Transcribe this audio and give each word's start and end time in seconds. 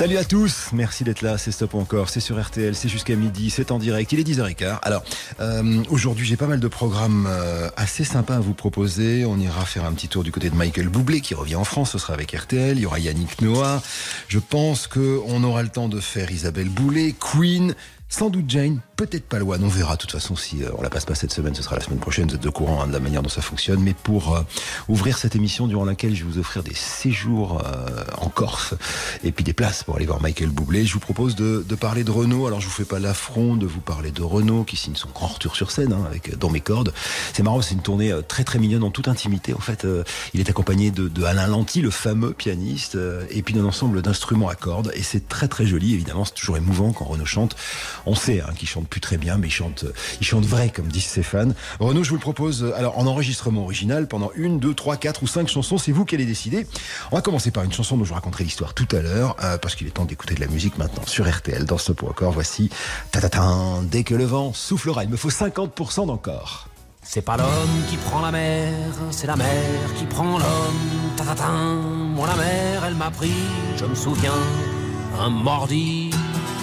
Salut 0.00 0.16
à 0.16 0.24
tous, 0.24 0.70
merci 0.72 1.04
d'être 1.04 1.20
là, 1.20 1.36
c'est 1.36 1.52
Stop 1.52 1.74
encore, 1.74 2.08
c'est 2.08 2.20
sur 2.20 2.40
RTL, 2.40 2.74
c'est 2.74 2.88
jusqu'à 2.88 3.14
midi, 3.16 3.50
c'est 3.50 3.70
en 3.70 3.78
direct, 3.78 4.10
il 4.12 4.18
est 4.18 4.22
10h15. 4.22 4.78
Alors, 4.80 5.02
euh, 5.40 5.82
aujourd'hui 5.90 6.24
j'ai 6.24 6.38
pas 6.38 6.46
mal 6.46 6.58
de 6.58 6.68
programmes 6.68 7.26
euh, 7.28 7.68
assez 7.76 8.04
sympas 8.04 8.36
à 8.36 8.40
vous 8.40 8.54
proposer. 8.54 9.26
On 9.26 9.36
ira 9.36 9.66
faire 9.66 9.84
un 9.84 9.92
petit 9.92 10.08
tour 10.08 10.24
du 10.24 10.32
côté 10.32 10.48
de 10.48 10.54
Michael 10.54 10.88
Boublé 10.88 11.20
qui 11.20 11.34
revient 11.34 11.56
en 11.56 11.64
France, 11.64 11.90
ce 11.90 11.98
sera 11.98 12.14
avec 12.14 12.32
RTL, 12.32 12.78
il 12.78 12.80
y 12.80 12.86
aura 12.86 12.98
Yannick 12.98 13.42
Noah. 13.42 13.82
Je 14.28 14.38
pense 14.38 14.86
qu'on 14.86 15.44
aura 15.44 15.62
le 15.62 15.68
temps 15.68 15.90
de 15.90 16.00
faire 16.00 16.30
Isabelle 16.30 16.70
Boulet, 16.70 17.14
Queen, 17.20 17.74
sans 18.12 18.28
doute 18.28 18.46
Jane, 18.48 18.80
peut-être 18.96 19.24
pas 19.24 19.38
loin, 19.38 19.56
on 19.62 19.68
verra. 19.68 19.94
De 19.94 20.00
toute 20.00 20.10
façon, 20.10 20.34
si 20.34 20.64
euh, 20.64 20.68
on 20.76 20.82
la 20.82 20.90
passe 20.90 21.04
pas 21.04 21.14
cette 21.14 21.32
semaine, 21.32 21.54
ce 21.54 21.62
sera 21.62 21.76
la 21.76 21.82
semaine 21.82 22.00
prochaine. 22.00 22.28
Vous 22.28 22.34
êtes 22.34 22.44
au 22.44 22.50
courant 22.50 22.82
hein, 22.82 22.88
de 22.88 22.92
la 22.92 22.98
manière 22.98 23.22
dont 23.22 23.30
ça 23.30 23.40
fonctionne. 23.40 23.80
Mais 23.80 23.94
pour 23.94 24.36
euh, 24.36 24.42
ouvrir 24.88 25.16
cette 25.16 25.36
émission 25.36 25.68
durant 25.68 25.84
laquelle 25.84 26.14
je 26.16 26.24
vais 26.24 26.30
vous 26.32 26.38
offrir 26.38 26.64
des 26.64 26.74
séjours 26.74 27.62
euh, 27.64 28.04
en 28.18 28.28
Corse 28.28 28.74
et 29.22 29.30
puis 29.30 29.44
des 29.44 29.52
places 29.52 29.84
pour 29.84 29.94
aller 29.94 30.06
voir 30.06 30.20
Michael 30.20 30.50
Boublé, 30.50 30.84
je 30.84 30.92
vous 30.92 31.00
propose 31.00 31.36
de, 31.36 31.62
parler 31.76 32.02
de 32.02 32.10
Renault. 32.10 32.48
Alors 32.48 32.60
je 32.60 32.66
vous 32.66 32.72
fais 32.72 32.84
pas 32.84 32.98
l'affront 32.98 33.54
de 33.54 33.64
vous 33.64 33.80
parler 33.80 34.10
de 34.10 34.22
Renault 34.22 34.64
qui 34.64 34.76
signe 34.76 34.96
son 34.96 35.08
grand 35.10 35.28
retour 35.28 35.54
sur 35.54 35.70
scène 35.70 35.92
hein, 35.92 36.04
avec 36.04 36.36
Dans 36.36 36.50
mes 36.50 36.60
cordes. 36.60 36.92
C'est 37.32 37.44
marrant, 37.44 37.62
c'est 37.62 37.76
une 37.76 37.82
tournée 37.82 38.12
très 38.26 38.42
très 38.42 38.58
mignonne 38.58 38.82
en 38.82 38.90
toute 38.90 39.06
intimité. 39.06 39.54
En 39.54 39.60
fait, 39.60 39.86
il 40.34 40.40
est 40.40 40.50
accompagné 40.50 40.90
de, 40.90 41.06
de, 41.08 41.22
Alain 41.22 41.46
Lanty, 41.46 41.80
le 41.80 41.90
fameux 41.90 42.32
pianiste, 42.32 42.98
et 43.30 43.42
puis 43.42 43.54
d'un 43.54 43.64
ensemble 43.64 44.02
d'instruments 44.02 44.48
à 44.48 44.56
cordes. 44.56 44.90
Et 44.94 45.02
c'est 45.02 45.28
très 45.28 45.48
très 45.48 45.64
joli. 45.64 45.94
Évidemment, 45.94 46.24
c'est 46.24 46.34
toujours 46.34 46.56
émouvant 46.56 46.92
quand 46.92 47.04
Renault 47.04 47.24
chante. 47.24 47.56
On 48.06 48.14
sait 48.14 48.40
hein, 48.40 48.52
qu'il 48.56 48.68
chante 48.68 48.88
plus 48.88 49.00
très 49.00 49.16
bien, 49.16 49.36
mais 49.36 49.48
il 49.48 49.52
chante, 49.52 49.84
il 50.20 50.26
chante 50.26 50.44
vrai, 50.44 50.70
comme 50.70 50.88
disent 50.88 51.04
ses 51.06 51.22
fans. 51.22 51.48
Renaud, 51.78 52.04
je 52.04 52.10
vous 52.10 52.16
le 52.16 52.20
propose 52.20 52.64
euh, 52.64 52.76
alors 52.76 52.98
en 52.98 53.06
enregistrement 53.06 53.62
original 53.62 54.06
pendant 54.08 54.30
une, 54.34 54.58
deux, 54.58 54.74
trois, 54.74 54.96
quatre 54.96 55.22
ou 55.22 55.26
cinq 55.26 55.48
chansons. 55.48 55.78
C'est 55.78 55.92
vous 55.92 56.04
qui 56.04 56.14
allez 56.14 56.26
décider. 56.26 56.66
On 57.12 57.16
va 57.16 57.22
commencer 57.22 57.50
par 57.50 57.64
une 57.64 57.72
chanson 57.72 57.96
dont 57.96 58.04
je 58.04 58.10
vous 58.10 58.14
raconterai 58.14 58.44
l'histoire 58.44 58.74
tout 58.74 58.88
à 58.92 59.00
l'heure, 59.00 59.36
euh, 59.42 59.58
parce 59.58 59.74
qu'il 59.74 59.86
est 59.86 59.90
temps 59.90 60.04
d'écouter 60.04 60.34
de 60.34 60.40
la 60.40 60.48
musique 60.48 60.78
maintenant 60.78 61.04
sur 61.06 61.28
RTL 61.28 61.64
dans 61.64 61.78
ce 61.78 61.92
point 61.92 62.10
encore. 62.10 62.32
Voici 62.32 62.70
ta 63.12 63.20
dès 63.84 64.04
que 64.04 64.14
le 64.14 64.24
vent 64.24 64.52
soufflera. 64.52 65.04
Il 65.04 65.10
me 65.10 65.16
faut 65.16 65.30
50% 65.30 66.06
d'encore. 66.06 66.68
C'est 67.02 67.22
pas 67.22 67.36
l'homme 67.36 67.82
qui 67.88 67.96
prend 67.96 68.20
la 68.20 68.30
mer, 68.30 68.72
c'est 69.10 69.26
la 69.26 69.36
mer 69.36 69.94
qui 69.96 70.04
prend 70.04 70.38
l'homme. 70.38 71.14
Ta 71.16 71.24
moi 71.50 72.26
la 72.26 72.36
mer, 72.36 72.84
elle 72.86 72.94
m'a 72.94 73.10
pris, 73.10 73.32
je 73.76 73.84
me 73.84 73.94
souviens, 73.94 74.34
un 75.18 75.30
mordi 75.30 76.09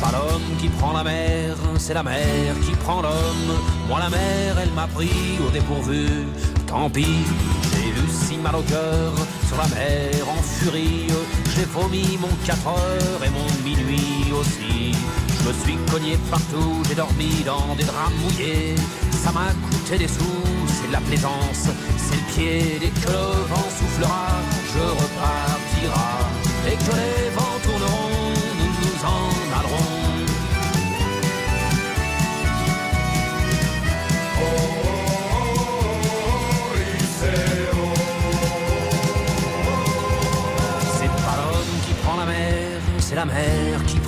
Pas 0.00 0.12
l'homme 0.12 0.56
qui 0.60 0.68
prend 0.68 0.92
la 0.92 1.04
mer, 1.04 1.56
c'est 1.78 1.94
la 1.94 2.02
mer 2.02 2.54
qui 2.64 2.72
prend 2.84 3.00
l'homme. 3.02 3.50
Moi 3.88 3.98
la 3.98 4.10
mer, 4.10 4.56
elle 4.62 4.72
m'a 4.72 4.86
pris 4.86 5.38
au 5.46 5.50
dépourvu. 5.50 6.26
Tant 6.66 6.90
pis, 6.90 7.24
j'ai 7.72 7.88
si 8.26 8.36
mal 8.36 8.56
au 8.56 8.62
cœur 8.62 9.12
sur 9.46 9.56
la 9.56 9.68
mer 9.68 10.28
en 10.28 10.42
furie. 10.42 11.08
J'ai 11.54 11.64
vomi 11.64 12.18
mon 12.20 12.28
4 12.44 12.66
heures 12.66 13.24
et 13.24 13.30
mon 13.30 13.48
minuit 13.64 14.32
aussi. 14.32 14.92
Je 15.40 15.48
me 15.48 15.52
suis 15.62 15.78
cogné 15.90 16.18
partout, 16.30 16.82
j'ai 16.88 16.94
dormi 16.94 17.42
dans 17.44 17.74
des 17.74 17.84
draps 17.84 18.12
mouillés. 18.20 18.74
Ça 19.24 19.32
m'a 19.32 19.48
coûté 19.68 19.98
des 19.98 20.08
sous, 20.08 20.44
c'est 20.66 20.92
la 20.92 21.00
plaisance, 21.00 21.68
c'est 21.96 22.16
le 22.16 22.26
pied. 22.32 22.78
Dès 22.80 22.88
que 23.00 23.08
le 23.08 23.24
vent 23.50 23.68
soufflera, 23.76 24.26
je 24.72 24.84
repartira. 25.00 26.10
Et 26.66 26.76
que 26.76 26.92
les 27.00 27.30
vents 27.34 27.57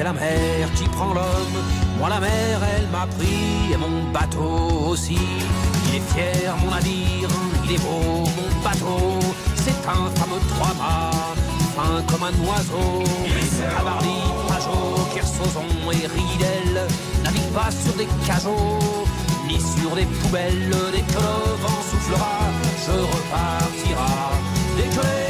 c'est 0.00 0.04
la 0.04 0.12
mer 0.14 0.72
qui 0.76 0.84
prend 0.84 1.12
l'homme. 1.12 1.56
Moi 1.98 2.08
la 2.08 2.20
mer, 2.20 2.58
elle 2.74 2.88
m'a 2.88 3.06
pris 3.18 3.74
et 3.74 3.76
mon 3.76 4.10
bateau 4.10 4.88
aussi. 4.88 5.18
Il 5.88 5.96
est 5.96 6.06
fier 6.12 6.56
mon 6.62 6.70
navire, 6.70 7.28
il 7.64 7.72
est 7.74 7.82
beau 7.84 8.24
mon 8.36 8.48
bateau. 8.64 9.18
C'est 9.56 9.82
un 9.96 10.08
fameux 10.18 10.40
trois-mâts, 10.52 11.34
fin 11.76 12.02
comme 12.08 12.22
un 12.22 12.36
oiseau. 12.48 13.04
Cavardi, 13.76 14.20
Pajot, 14.48 15.14
Kersozon 15.14 15.68
et 15.92 16.06
Ridel 16.14 16.88
navigue 17.22 17.52
pas 17.52 17.70
sur 17.70 17.92
des 17.92 18.08
cajots 18.26 19.04
ni 19.46 19.58
sur 19.60 19.94
des 19.94 20.06
poubelles. 20.06 20.76
Dès 20.92 21.04
que 21.12 21.20
le 21.26 21.56
vent 21.62 21.82
soufflera, 21.90 22.38
je 22.86 22.96
repartira. 23.12 24.32
Dès 24.78 24.88
que 24.96 25.06
les 25.06 25.29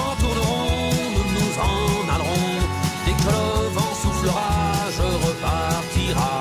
l'orage 4.25 5.01
repartira. 5.25 6.33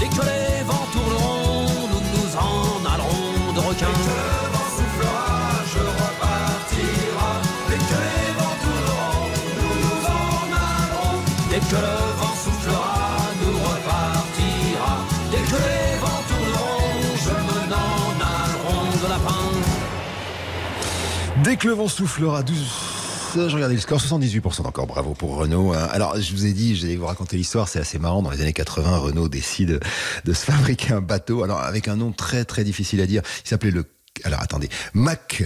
Dès 0.00 0.08
que 0.08 0.22
les 0.30 0.62
vents 0.64 0.88
tourneront, 0.92 1.88
nous 1.90 2.02
nous 2.14 2.30
en 2.36 2.84
allerons 2.92 3.52
de 3.54 3.60
requins. 3.60 3.86
Dès 3.86 4.04
que 4.06 4.14
le 4.20 4.34
vent 4.54 4.70
soufflera, 4.76 5.32
je 5.72 5.82
repartira. 6.02 7.30
Dès 7.68 7.80
que 7.88 7.96
les 8.04 8.28
vents 8.38 8.58
tourneront, 8.62 9.28
nous 9.58 9.74
nous 9.82 10.02
en 10.06 10.42
allerons. 10.66 11.18
Dès 11.50 11.62
que 11.70 11.78
le 11.86 11.96
vent 12.20 12.36
soufflera, 12.44 13.02
nous 13.40 13.58
repartira. 13.68 14.92
Dès 15.30 15.44
que 15.50 15.58
les 15.66 15.90
vents 16.02 16.22
tourneront, 16.30 17.00
je 17.24 17.34
me 17.48 17.58
n'en 17.72 18.04
allerons 18.34 18.90
de 19.02 19.06
lapin. 19.08 19.44
Dès 21.44 21.56
que 21.56 21.68
le 21.68 21.74
vent 21.74 21.88
soufflera, 21.88 22.42
nous... 22.42 22.89
12 23.34 23.48
je 23.48 23.54
regardais 23.54 23.74
le 23.74 23.80
score, 23.80 24.00
78% 24.00 24.66
encore, 24.66 24.86
bravo 24.86 25.14
pour 25.14 25.36
Renault. 25.36 25.72
Hein. 25.72 25.88
Alors, 25.92 26.20
je 26.20 26.32
vous 26.32 26.46
ai 26.46 26.52
dit, 26.52 26.74
j'allais 26.74 26.96
vous 26.96 27.06
raconter 27.06 27.36
l'histoire, 27.36 27.68
c'est 27.68 27.78
assez 27.78 27.98
marrant. 27.98 28.22
Dans 28.22 28.30
les 28.30 28.40
années 28.40 28.52
80, 28.52 28.98
Renault 28.98 29.28
décide 29.28 29.80
de 30.24 30.32
se 30.32 30.44
fabriquer 30.50 30.94
un 30.94 31.00
bateau, 31.00 31.44
alors 31.44 31.60
avec 31.60 31.86
un 31.86 31.96
nom 31.96 32.12
très 32.12 32.44
très 32.44 32.64
difficile 32.64 33.00
à 33.00 33.06
dire. 33.06 33.22
Il 33.44 33.48
s'appelait 33.48 33.70
le 33.70 33.84
alors 34.24 34.40
attendez, 34.40 34.68
Mac, 34.92 35.44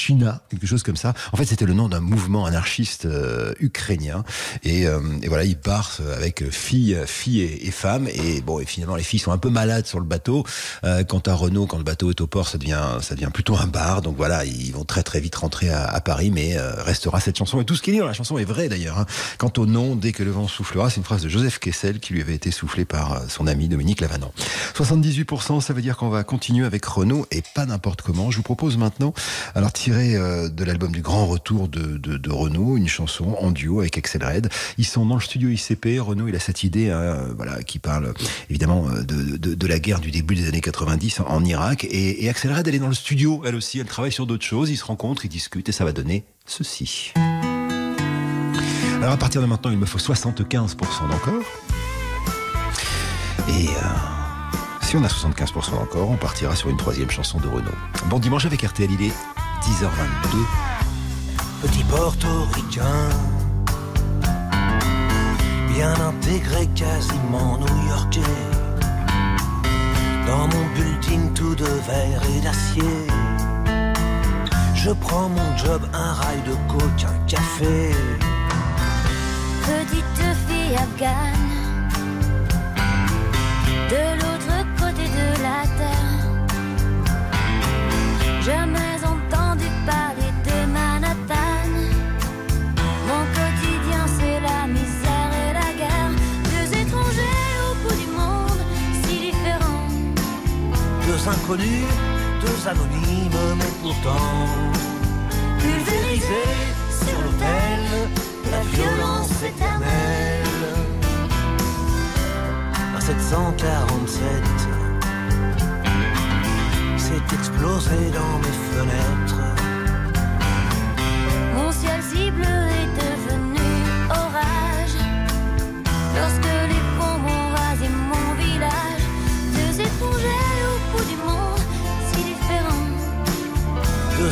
China, 0.00 0.40
quelque 0.48 0.66
chose 0.66 0.82
comme 0.82 0.96
ça. 0.96 1.12
En 1.32 1.36
fait, 1.36 1.44
c'était 1.44 1.66
le 1.66 1.74
nom 1.74 1.88
d'un 1.88 2.00
mouvement 2.00 2.46
anarchiste 2.46 3.04
euh, 3.04 3.52
ukrainien. 3.60 4.24
Et, 4.62 4.86
euh, 4.86 5.00
et, 5.22 5.28
voilà, 5.28 5.44
il 5.44 5.58
part 5.58 5.98
avec 6.16 6.48
filles, 6.50 6.96
filles 7.06 7.42
et, 7.42 7.70
femmes. 7.70 8.08
Et 8.08 8.40
bon, 8.40 8.60
et 8.60 8.64
finalement, 8.64 8.96
les 8.96 9.02
filles 9.02 9.20
sont 9.20 9.32
un 9.32 9.38
peu 9.38 9.50
malades 9.50 9.86
sur 9.86 9.98
le 9.98 10.06
bateau. 10.06 10.44
Euh, 10.84 11.04
quant 11.04 11.22
à 11.26 11.34
Renault, 11.34 11.66
quand 11.66 11.76
le 11.76 11.84
bateau 11.84 12.10
est 12.10 12.20
au 12.22 12.26
port, 12.26 12.48
ça 12.48 12.56
devient, 12.56 12.82
ça 13.02 13.14
devient 13.14 13.30
plutôt 13.32 13.56
un 13.56 13.66
bar. 13.66 14.00
Donc 14.00 14.16
voilà, 14.16 14.46
ils 14.46 14.72
vont 14.72 14.84
très 14.84 15.02
très 15.02 15.20
vite 15.20 15.34
rentrer 15.34 15.68
à, 15.68 15.84
à 15.84 16.00
Paris, 16.00 16.30
mais 16.30 16.58
restera 16.58 17.20
cette 17.20 17.36
chanson. 17.36 17.60
Et 17.60 17.64
tout 17.66 17.76
ce 17.76 17.82
qui 17.82 17.90
est 17.90 17.94
dit 17.94 17.98
dans 17.98 18.06
la 18.06 18.14
chanson 18.14 18.38
est 18.38 18.44
vrai 18.44 18.68
d'ailleurs. 18.68 18.98
Hein. 18.98 19.06
Quant 19.36 19.52
au 19.58 19.66
nom, 19.66 19.96
dès 19.96 20.12
que 20.12 20.22
le 20.22 20.30
vent 20.30 20.48
soufflera, 20.48 20.88
c'est 20.88 20.96
une 20.96 21.04
phrase 21.04 21.22
de 21.22 21.28
Joseph 21.28 21.58
Kessel 21.58 22.00
qui 22.00 22.14
lui 22.14 22.22
avait 22.22 22.34
été 22.34 22.50
soufflée 22.50 22.86
par 22.86 23.22
son 23.28 23.46
ami 23.46 23.68
Dominique 23.68 24.00
Lavanant. 24.00 24.32
78%, 24.74 25.60
ça 25.60 25.74
veut 25.74 25.82
dire 25.82 25.98
qu'on 25.98 26.08
va 26.08 26.24
continuer 26.24 26.64
avec 26.64 26.84
Renault 26.86 27.26
et 27.30 27.42
pas 27.54 27.66
n'importe 27.66 28.00
comment. 28.02 28.30
Je 28.30 28.38
vous 28.38 28.42
propose 28.42 28.78
maintenant, 28.78 29.12
alors 29.54 29.72
euh, 29.92 30.48
de 30.48 30.64
l'album 30.64 30.92
du 30.92 31.02
grand 31.02 31.26
retour 31.26 31.68
de, 31.68 31.96
de, 31.96 32.30
Renault, 32.30 32.76
une 32.76 32.88
chanson 32.88 33.36
en 33.38 33.50
duo 33.50 33.80
avec 33.80 33.98
Excel 33.98 34.24
Red. 34.24 34.48
Ils 34.78 34.86
sont 34.86 35.04
dans 35.06 35.16
le 35.16 35.20
studio 35.20 35.48
ICP. 35.48 36.00
Renault, 36.00 36.28
il 36.28 36.36
a 36.36 36.38
cette 36.38 36.62
idée, 36.62 36.90
hein, 36.90 37.18
voilà, 37.36 37.62
qui 37.62 37.78
parle 37.78 38.14
évidemment 38.48 38.88
euh, 38.88 39.02
de, 39.02 39.54
de, 39.54 39.66
la 39.66 39.78
guerre 39.78 40.00
du 40.00 40.10
début 40.10 40.34
des 40.34 40.48
années 40.48 40.60
90 40.60 41.20
en, 41.26 41.44
Irak. 41.44 41.86
Et, 41.90 42.28
Axel 42.28 42.52
Red, 42.52 42.68
elle 42.68 42.74
est 42.74 42.80
dans 42.80 42.88
le 42.88 42.94
studio, 42.94 43.42
elle 43.44 43.54
aussi. 43.54 43.78
Elle 43.78 43.86
travaille 43.86 44.12
sur 44.12 44.26
d'autres 44.26 44.44
choses. 44.44 44.70
Ils 44.70 44.76
se 44.76 44.84
rencontrent, 44.84 45.24
ils 45.24 45.30
discutent 45.30 45.68
et 45.68 45.72
ça 45.72 45.84
va 45.84 45.92
donner 45.92 46.24
ceci. 46.46 47.12
Alors 49.00 49.12
à 49.12 49.16
partir 49.16 49.40
de 49.40 49.46
maintenant, 49.46 49.70
il 49.70 49.78
me 49.78 49.86
faut 49.86 49.98
75% 49.98 50.76
d'encore. 51.08 51.42
Et 53.48 53.68
euh, 53.68 53.80
si 54.82 54.96
on 54.96 55.04
a 55.04 55.08
75% 55.08 55.74
encore, 55.74 56.10
on 56.10 56.16
partira 56.16 56.54
sur 56.54 56.68
une 56.68 56.76
troisième 56.76 57.10
chanson 57.10 57.38
de 57.38 57.48
Renault. 57.48 57.70
Bon 58.08 58.18
dimanche 58.18 58.44
avec 58.44 58.62
RTL, 58.62 58.90
il 58.90 59.06
est 59.06 59.12
10h22. 59.62 60.34
Petit 61.62 61.84
portoricain, 61.84 63.08
bien 65.74 65.94
intégré, 66.10 66.66
quasiment 66.74 67.58
new-yorkais. 67.58 68.20
Dans 70.26 70.46
mon 70.48 70.66
building 70.74 71.32
tout 71.34 71.54
de 71.54 71.64
verre 71.64 72.22
et 72.34 72.40
d'acier. 72.40 73.06
Je 74.74 74.90
prends 74.90 75.28
mon 75.28 75.56
job, 75.58 75.82
un 75.92 76.12
rail 76.14 76.40
de 76.46 76.54
coke, 76.72 77.04
un 77.04 77.18
café. 77.26 77.90
Petite 79.62 80.24
fille 80.46 80.74
afghane, 80.74 81.90
de 83.90 84.04
l'autre 84.20 84.56
côté 84.78 85.04
de 85.18 85.28
la 85.42 85.60
terre. 85.78 86.20
Jamais 88.40 88.89
deux 102.74 102.80
anonymes, 102.80 103.56
mais 103.56 103.72
pourtant 103.82 104.46
pulvérisés 105.58 106.58
sur 106.90 107.20
l'autel 107.22 107.80
la 108.50 108.60
violence 108.60 109.42
éternelle. 109.42 110.44
À 112.96 113.00
747, 113.00 114.20
c'est 116.96 117.34
explosé 117.34 118.10
dans 118.12 118.38
mes 118.38 118.56
fenêtres. 118.72 119.39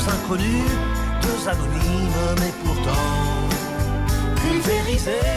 Inconnus, 0.08 0.70
deux 1.22 1.48
anonymes, 1.48 2.24
mais 2.40 2.52
pourtant 2.64 3.48
pulvérisés 4.40 5.34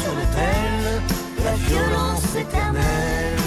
sur 0.00 0.12
l'autel 0.16 1.02
de 1.38 1.44
la 1.44 1.54
violence 1.66 2.34
éternelle. 2.34 3.38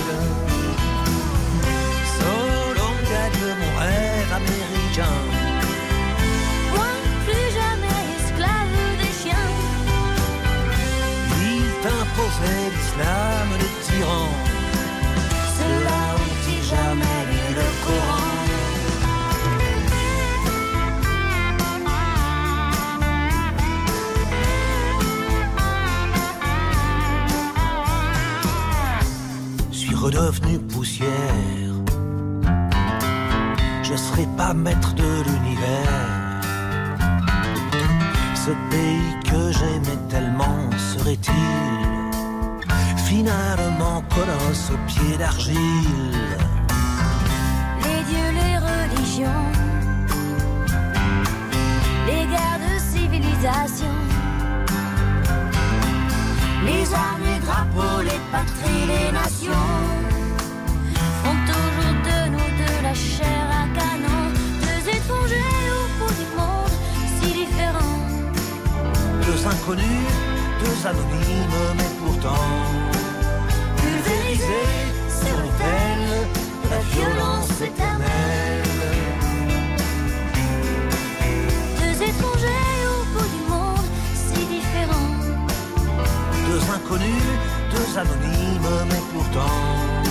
Solo 2.17 2.87
gagne 3.11 3.47
mon 3.61 3.73
rêve 3.79 4.31
américain. 4.41 5.19
Moi, 6.73 6.91
plus 7.25 7.47
jamais 7.59 7.99
esclave 8.17 8.77
des 9.01 9.13
chiens. 9.21 9.49
Il 11.49 11.65
t'imposait 11.83 12.69
l'islam 12.75 13.47
des 13.61 13.73
tyrans. 13.85 14.37
Cela 15.57 15.99
ont-ils 16.23 16.63
jamais 16.63 17.21
le 17.55 17.67
Coran? 17.85 18.16
Redevenu 30.07 30.57
poussière. 30.59 31.75
Je 33.83 33.95
serai 33.95 34.25
pas 34.37 34.53
maître 34.53 34.93
de 34.93 35.09
l'univers. 35.25 35.95
Ce 38.45 38.51
pays 38.71 39.11
que 39.29 39.41
j'aimais 39.57 40.01
tellement 40.09 40.59
serait-il 40.93 41.87
finalement 43.09 44.01
colosse 44.15 44.71
au 44.75 44.79
pied 44.87 45.17
d'argile? 45.17 46.21
Les 47.83 48.01
dieux, 48.09 48.31
les 48.41 48.57
religions, 48.69 49.45
les 52.09 52.23
guerres 52.31 52.61
de 52.67 52.73
civilisation, 52.93 53.95
les 56.65 56.85
armes, 56.93 57.26
drapeaux, 57.47 58.01
les 58.01 58.21
patries, 58.31 58.85
les 58.93 59.11
nations 59.11 59.69
font 61.21 61.39
toujours 61.51 61.97
de 62.09 62.19
nous 62.33 62.49
de 62.61 62.71
la 62.83 62.93
chair 62.93 63.43
à 63.61 63.63
canon, 63.77 64.23
deux 64.65 64.83
étrangers 64.97 65.63
au 65.79 65.85
bout 65.97 66.13
du 66.21 66.27
monde, 66.37 66.75
si 67.15 67.27
différents. 67.41 67.99
Deux 69.25 69.41
inconnus, 69.53 70.09
deux 70.63 70.79
anonymes, 70.91 71.65
mais 71.77 71.91
pourtant 72.01 72.49
pulvérisés 73.77 74.75
sur 75.21 75.35
l'autel 75.41 75.99
de 76.63 76.69
la 76.73 76.81
violence 76.93 77.61
éternelle. 77.61 78.66
Deux 86.95 87.97
anonymes, 87.97 88.85
mais 88.89 89.01
pourtant 89.13 90.03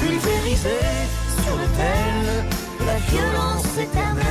pulvérisés 0.00 1.06
sur 1.44 1.56
l'autel 1.56 2.46
la 2.86 2.96
violence 3.10 3.78
éternelle. 3.78 4.21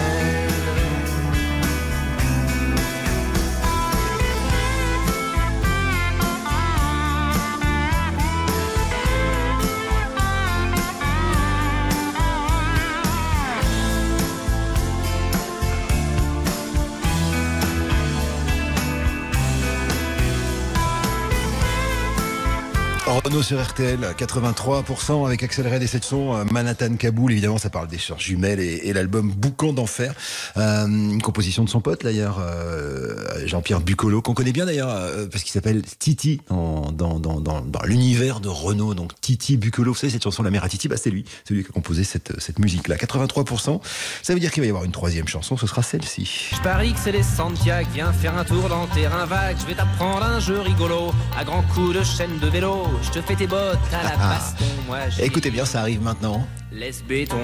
Renault 23.24 23.44
sur 23.44 23.62
RTL, 23.62 24.00
83% 24.18 25.28
avec 25.28 25.46
cette 25.54 26.04
son 26.04 26.36
euh, 26.36 26.44
Manhattan 26.52 26.96
Kaboul. 26.96 27.32
Évidemment, 27.32 27.60
ça 27.60 27.70
parle 27.70 27.88
des 27.88 28.00
charges 28.00 28.24
jumelles 28.24 28.60
et, 28.60 28.94
l'album 28.94 29.32
Boucan 29.32 29.74
d'enfer. 29.74 30.16
Euh, 30.58 30.88
une 30.88 31.22
composition 31.22 31.64
de 31.64 31.70
son 31.70 31.82
pote 31.82 32.04
d'ailleurs, 32.04 32.40
euh, 32.40 33.46
Jean-Pierre 33.46 33.82
Bucolo, 33.82 34.24
qu'on 34.24 34.34
connaît 34.34 34.52
bien 34.52 34.66
d'ailleurs 34.66 34.90
euh, 34.90 35.28
parce 35.28 35.44
qu'il 35.44 35.52
s'appelle 35.52 35.84
Titi 35.84 36.42
dans, 36.50 36.92
dans, 36.92 37.20
dans, 37.20 37.64
l'univers 37.86 38.40
de 38.40 38.50
Renault. 38.50 38.96
Donc 38.96 39.12
Titi 39.22 39.56
Bucolo, 39.56 39.92
vous 39.92 39.98
savez 39.98 40.14
cette 40.14 40.24
chanson 40.24 40.42
La 40.42 40.50
mère 40.50 40.64
à 40.64 40.70
Titi, 40.70 40.88
bah, 40.88 40.98
c'est 40.98 41.12
lui, 41.12 41.24
c'est 41.48 41.54
lui 41.54 41.64
qui 41.64 41.70
a 41.70 41.74
composé 41.74 42.04
cette, 42.04 42.40
cette 42.40 42.58
musique-là. 42.58 42.96
83%, 42.96 43.82
ça 44.24 44.34
veut 44.34 44.40
dire 44.40 44.52
qu'il 44.52 44.62
va 44.62 44.68
y 44.68 44.70
avoir 44.70 44.84
une 44.84 44.92
troisième 44.92 45.28
chanson, 45.28 45.58
ce 45.58 45.68
sera 45.68 45.84
celle-ci. 45.84 46.50
Je 46.56 46.62
parie 46.64 46.94
que 46.94 47.00
c'est 47.00 47.12
les 47.12 47.24
Santiago, 47.24 47.88
viens 47.94 48.12
faire 48.14 48.36
un 48.36 48.46
tour 48.46 48.68
dans 48.68 48.88
terrain 48.88 49.26
vague. 49.26 49.58
Je 49.62 49.68
vais 49.68 49.76
t'apprendre 49.76 50.24
un 50.24 50.40
jeu 50.40 50.60
rigolo, 50.60 51.12
à 51.38 51.44
grands 51.44 51.64
coups 51.76 51.96
de 51.96 52.04
chaîne 52.04 52.40
de 52.40 52.48
vélo. 52.48 52.88
Je 53.14 53.20
te 53.20 53.26
fais 53.26 53.36
tes 53.36 53.48
bottes 53.48 53.78
à 53.92 54.04
la 54.04 54.16
baston, 54.16 54.64
moi 54.88 55.10
j'ai 55.10 55.26
Écoutez 55.26 55.52
bien, 55.52 55.66
ça 55.66 55.82
arrive 55.82 56.02
maintenant. 56.02 56.48
laisse 56.72 57.04
béton. 57.04 57.36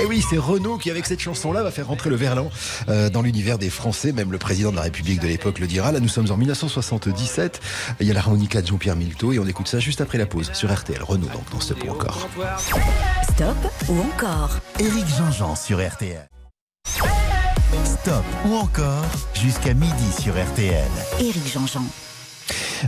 Eh 0.00 0.04
oui, 0.06 0.22
c'est 0.28 0.38
Renault 0.38 0.78
qui, 0.78 0.88
avec 0.88 1.04
cette 1.04 1.18
chanson-là, 1.18 1.64
va 1.64 1.72
faire 1.72 1.88
rentrer 1.88 2.10
le 2.10 2.16
verlan 2.16 2.48
euh, 2.88 3.10
dans 3.10 3.20
l'univers 3.20 3.58
des 3.58 3.70
Français. 3.70 4.12
Même 4.12 4.30
le 4.30 4.38
président 4.38 4.70
de 4.70 4.76
la 4.76 4.82
République 4.82 5.18
de 5.20 5.26
l'époque 5.26 5.58
le 5.58 5.66
dira. 5.66 5.90
Là, 5.90 5.98
nous 5.98 6.08
sommes 6.08 6.30
en 6.30 6.36
1977. 6.36 7.60
Il 7.98 8.06
y 8.06 8.10
a 8.12 8.14
l'harmonica 8.14 8.62
de 8.62 8.68
Jean-Pierre 8.68 8.94
Milteau 8.94 9.32
et 9.32 9.40
on 9.40 9.46
écoute 9.46 9.66
ça 9.66 9.80
juste 9.80 10.00
après 10.00 10.16
la 10.18 10.26
pause 10.26 10.52
sur 10.52 10.72
RTL. 10.72 11.02
Renault, 11.02 11.26
donc, 11.32 11.50
dans 11.50 11.60
ce 11.60 11.74
point 11.74 11.90
encore. 11.90 12.28
Stop 13.22 13.56
ou 13.88 14.00
encore 14.00 14.58
Éric 14.78 15.06
Jean-Jean 15.18 15.56
sur 15.56 15.84
RTL. 15.84 16.28
Stop 17.84 18.24
ou 18.46 18.54
encore 18.54 19.04
jusqu'à 19.34 19.74
midi 19.74 20.12
sur 20.20 20.34
RTL. 20.34 20.86
Éric 21.18 21.52
Jean-Jean. 21.52 21.82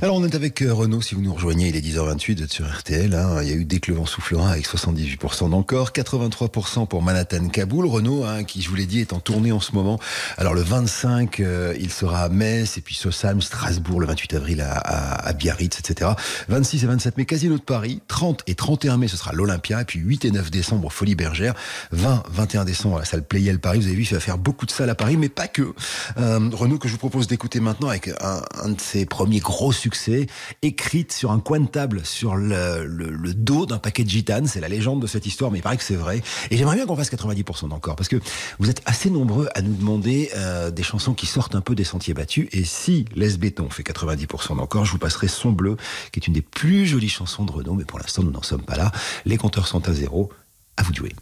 Alors, 0.00 0.16
on 0.16 0.24
est 0.24 0.34
avec 0.34 0.62
euh, 0.62 0.72
Renault. 0.72 1.02
Si 1.02 1.14
vous 1.14 1.20
nous 1.20 1.34
rejoignez, 1.34 1.68
il 1.68 1.76
est 1.76 1.80
10h28 1.80 2.36
vous 2.36 2.42
êtes 2.42 2.52
sur 2.52 2.66
RTL. 2.66 3.14
hein. 3.14 3.42
Il 3.42 3.48
y 3.48 3.52
a 3.52 3.54
eu 3.54 3.64
Dès 3.64 3.78
que 3.78 3.90
le 3.90 3.96
vent 3.96 4.06
avec 4.46 4.66
78% 4.66 5.50
d'encore, 5.50 5.90
83% 5.90 6.86
pour 6.88 7.02
Manhattan 7.02 7.48
Kaboul. 7.48 7.86
Renault, 7.86 8.24
hein, 8.24 8.44
qui, 8.44 8.60
je 8.62 8.68
vous 8.68 8.74
l'ai 8.74 8.86
dit, 8.86 9.00
est 9.00 9.12
en 9.12 9.20
tournée 9.20 9.52
en 9.52 9.60
ce 9.60 9.72
moment. 9.72 10.00
Alors, 10.36 10.54
le 10.54 10.62
25, 10.62 11.40
euh, 11.40 11.74
il 11.78 11.90
sera 11.90 12.22
à 12.22 12.28
Metz, 12.28 12.76
et 12.76 12.80
puis 12.80 12.94
Sossam, 12.94 13.40
Strasbourg, 13.40 14.00
le 14.00 14.06
28 14.06 14.34
avril 14.34 14.60
à, 14.66 15.32
Biarritz, 15.32 15.78
etc. 15.78 16.10
26 16.48 16.84
et 16.84 16.86
27 16.86 17.18
mai, 17.18 17.24
Casino 17.24 17.56
de 17.56 17.62
Paris. 17.62 18.00
30 18.08 18.42
et 18.46 18.54
31 18.54 18.96
mai, 18.96 19.08
ce 19.08 19.16
sera 19.16 19.32
l'Olympia. 19.32 19.82
Et 19.82 19.84
puis 19.84 20.00
8 20.00 20.24
et 20.24 20.30
9 20.32 20.50
décembre, 20.50 20.90
Folie 20.90 21.14
Bergère. 21.14 21.54
20, 21.92 22.24
21 22.30 22.64
décembre, 22.64 22.96
à 22.96 23.00
la 23.00 23.04
salle 23.04 23.22
Playel 23.22 23.58
Paris. 23.60 23.78
Vous 23.78 23.86
avez 23.86 23.96
vu, 23.96 24.02
il 24.02 24.14
va 24.14 24.20
faire 24.20 24.38
beaucoup 24.38 24.66
de 24.66 24.70
salles 24.70 24.90
à 24.90 24.94
Paris, 24.94 25.16
mais 25.16 25.28
pas 25.28 25.48
que. 25.48 25.72
Euh, 26.18 26.50
Renault, 26.52 26.78
que 26.78 26.88
je 26.88 26.92
vous 26.92 26.98
propose 26.98 27.26
d'écouter 27.26 27.60
maintenant 27.60 27.88
avec 27.88 28.08
un, 28.08 28.42
un 28.62 28.68
de 28.70 28.80
ses 28.80 29.06
premiers 29.06 29.38
gros 29.40 29.51
succès, 29.72 30.26
écrite 30.62 31.12
sur 31.12 31.30
un 31.30 31.40
coin 31.40 31.60
de 31.60 31.68
table, 31.68 32.04
sur 32.04 32.36
le 32.36 33.32
dos 33.34 33.66
d'un 33.66 33.78
paquet 33.78 34.04
de 34.04 34.10
gitanes. 34.10 34.46
C'est 34.46 34.60
la 34.60 34.68
légende 34.68 35.00
de 35.00 35.06
cette 35.06 35.26
histoire, 35.26 35.50
mais 35.50 35.58
il 35.58 35.62
paraît 35.62 35.76
que 35.76 35.84
c'est 35.84 35.94
vrai. 35.94 36.22
Et 36.50 36.56
j'aimerais 36.56 36.76
bien 36.76 36.86
qu'on 36.86 36.96
fasse 36.96 37.10
90% 37.10 37.68
d'encore, 37.68 37.96
parce 37.96 38.08
que 38.08 38.16
vous 38.58 38.70
êtes 38.70 38.82
assez 38.86 39.10
nombreux 39.10 39.48
à 39.54 39.62
nous 39.62 39.74
demander 39.74 40.30
euh, 40.36 40.70
des 40.70 40.82
chansons 40.82 41.14
qui 41.14 41.26
sortent 41.26 41.54
un 41.54 41.60
peu 41.60 41.74
des 41.74 41.84
sentiers 41.84 42.14
battus. 42.14 42.48
Et 42.52 42.64
si 42.64 43.04
Les 43.14 43.36
Béton 43.36 43.70
fait 43.70 43.82
90% 43.82 44.56
d'encore, 44.56 44.84
je 44.84 44.92
vous 44.92 44.98
passerai 44.98 45.28
Son 45.28 45.52
Bleu, 45.52 45.76
qui 46.12 46.20
est 46.20 46.26
une 46.26 46.34
des 46.34 46.42
plus 46.42 46.86
jolies 46.86 47.08
chansons 47.08 47.44
de 47.44 47.52
Renault, 47.52 47.74
mais 47.74 47.84
pour 47.84 47.98
l'instant, 47.98 48.22
nous 48.22 48.30
n'en 48.30 48.42
sommes 48.42 48.62
pas 48.62 48.76
là. 48.76 48.92
Les 49.24 49.36
compteurs 49.36 49.66
sont 49.66 49.88
à 49.88 49.92
zéro. 49.92 50.30
À 50.76 50.82
vous 50.82 50.92
de 50.92 50.96
jouer. 50.96 51.12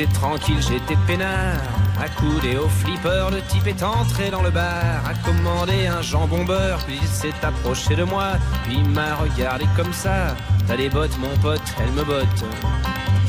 J'étais 0.00 0.12
tranquille, 0.14 0.56
j'étais 0.62 0.96
peinard. 1.06 1.60
Accoudé 2.00 2.56
au 2.56 2.68
flipper, 2.68 3.28
le 3.30 3.42
type 3.42 3.66
est 3.66 3.82
entré 3.82 4.30
dans 4.30 4.40
le 4.40 4.48
bar, 4.48 5.04
a 5.04 5.12
commandé 5.26 5.88
un 5.88 6.00
jambon 6.00 6.42
beurre, 6.42 6.78
puis 6.86 6.98
il 7.02 7.06
s'est 7.06 7.34
approché 7.42 7.96
de 7.96 8.04
moi, 8.04 8.28
puis 8.64 8.76
il 8.78 8.88
m'a 8.88 9.16
regardé 9.16 9.66
comme 9.76 9.92
ça. 9.92 10.34
T'as 10.66 10.78
des 10.78 10.88
bottes, 10.88 11.18
mon 11.18 11.36
pote, 11.42 11.60
elle 11.78 11.92
me 11.92 12.02
botte. 12.02 12.44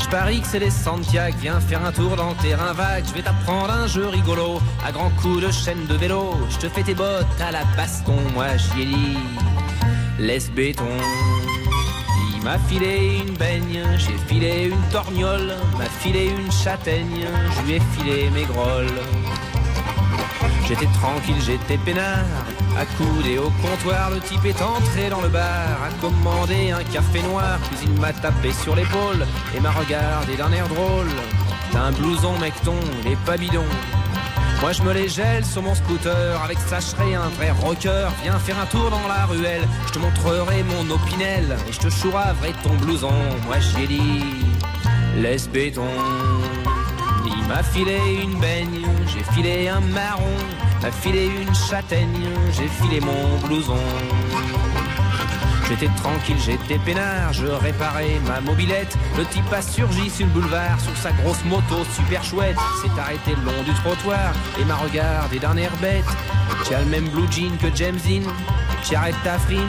Je 0.02 0.08
parie 0.08 0.40
que 0.40 0.48
c'est 0.48 0.60
les 0.60 0.70
Santiago, 0.72 1.36
viens 1.42 1.60
faire 1.60 1.84
un 1.86 1.92
tour 1.92 2.16
dans 2.16 2.30
le 2.30 2.36
terrain 2.36 2.72
vague, 2.72 3.04
je 3.06 3.16
vais 3.16 3.22
t'apprendre 3.22 3.74
un 3.74 3.88
jeu 3.88 4.08
rigolo, 4.08 4.62
à 4.86 4.94
grands 4.94 5.12
coups 5.22 5.42
de 5.42 5.52
chaîne 5.52 5.86
de 5.88 5.96
vélo, 5.96 6.38
je 6.52 6.58
te 6.58 6.70
fais 6.70 6.84
tes 6.84 6.96
bottes 6.96 7.42
à 7.42 7.52
la 7.52 7.66
baston, 7.76 8.16
moi 8.34 8.56
j'y 8.56 8.84
ai 8.84 8.86
dit, 8.86 9.18
laisse 10.20 10.50
béton. 10.50 10.88
Il 12.42 12.46
m'a 12.46 12.58
filé 12.58 13.20
une 13.20 13.36
baigne, 13.36 13.84
j'ai 13.98 14.18
filé 14.28 14.72
une 14.72 14.90
torgnole, 14.92 15.54
m'a 15.78 15.86
filé 15.86 16.26
une 16.26 16.52
châtaigne, 16.52 17.28
je 17.56 17.62
lui 17.68 17.74
ai 17.76 17.80
filé 17.96 18.32
mes 18.32 18.46
grolles. 18.46 19.00
J'étais 20.68 20.88
tranquille, 20.88 21.36
j'étais 21.40 21.78
peinard, 21.78 22.26
accoudé 22.76 23.38
au 23.38 23.52
comptoir, 23.62 24.10
le 24.10 24.20
type 24.22 24.44
est 24.46 24.60
entré 24.60 25.12
dans 25.12 25.22
le 25.22 25.28
bar, 25.28 25.78
a 25.86 25.92
commandé 26.02 26.72
un 26.72 26.84
café 26.84 27.22
noir, 27.22 27.60
puis 27.70 27.78
il 27.84 28.02
m'a 28.02 28.12
tapé 28.12 28.52
sur 28.52 28.76
l'épaule 28.76 29.28
et 29.56 29.60
m'a 29.60 29.72
regardé 29.72 30.36
d'un 30.36 30.52
air 30.52 30.68
drôle. 30.68 31.12
T'as 31.72 31.82
un 31.82 31.92
blouson 31.92 32.40
mecton, 32.40 32.76
il 33.04 33.12
est 33.12 33.24
pas 33.24 33.38
bidon. 33.38 33.66
Moi 34.62 34.74
je 34.74 34.84
me 34.84 34.94
les 34.94 35.10
gèle 35.10 35.44
sur 35.44 35.64
mon 35.64 35.74
scooter 35.74 36.40
Avec 36.44 36.60
serai 36.60 37.16
un 37.16 37.30
vrai 37.30 37.52
rocker. 37.52 38.08
Viens 38.24 38.38
faire 38.38 38.60
un 38.60 38.68
tour 38.68 38.92
dans 38.92 39.08
la 39.08 39.26
ruelle. 39.26 39.68
Je 39.88 39.94
te 39.94 40.00
montrerai 40.00 40.64
mon 40.64 40.94
opinel 40.94 41.58
Et 41.68 41.72
je 41.72 41.80
te 41.80 41.90
chouraverai 41.90 42.54
ton 42.64 42.76
blouson. 42.76 43.12
Moi 43.48 43.58
j'y 43.60 43.84
ai 43.84 43.88
dit 43.88 44.24
Laisse 45.18 45.50
béton. 45.50 45.88
Il 47.26 47.48
m'a 47.48 47.64
filé 47.64 47.98
une 48.24 48.40
baigne 48.40 48.86
J'ai 49.08 49.24
filé 49.34 49.68
un 49.68 49.82
marron. 49.82 50.38
M'a 50.84 50.92
filé 50.92 51.26
une 51.26 51.56
châtaigne 51.56 52.30
J'ai 52.54 52.68
filé 52.68 53.00
mon 53.00 53.48
blouson 53.48 53.78
J'étais 55.70 55.90
tranquille, 55.96 56.38
j'étais 56.38 56.78
peinard, 56.80 57.32
je 57.34 57.46
réparais 57.46 58.20
ma 58.28 58.42
mobilette. 58.42 58.98
Le 59.18 59.26
type 59.26 59.52
a 59.54 59.62
surgi 59.62 60.10
sur 60.10 60.26
le 60.26 60.32
boulevard, 60.34 60.80
sur 60.80 60.96
sa 60.98 61.12
grosse 61.14 61.44
moto 61.46 61.86
super 61.96 62.24
chouette. 62.24 62.58
S'est 62.82 63.00
arrêté 63.00 63.32
le 63.38 63.52
long 63.52 63.64
du 63.64 63.74
trottoir 63.76 64.34
et 64.60 64.66
m'a 64.66 64.76
regardé 64.76 65.40
d'un 65.40 65.56
air 65.58 65.72
bête. 65.82 66.06
Tu 66.66 66.74
le 66.74 66.86
même 66.86 67.08
blue 67.10 67.32
jean 67.32 67.58
que 67.58 67.76
James 67.76 68.00
Dean, 68.06 68.30
tu 68.84 68.96
arrêtes 68.96 69.16
ta 69.24 69.40
frime. 69.40 69.62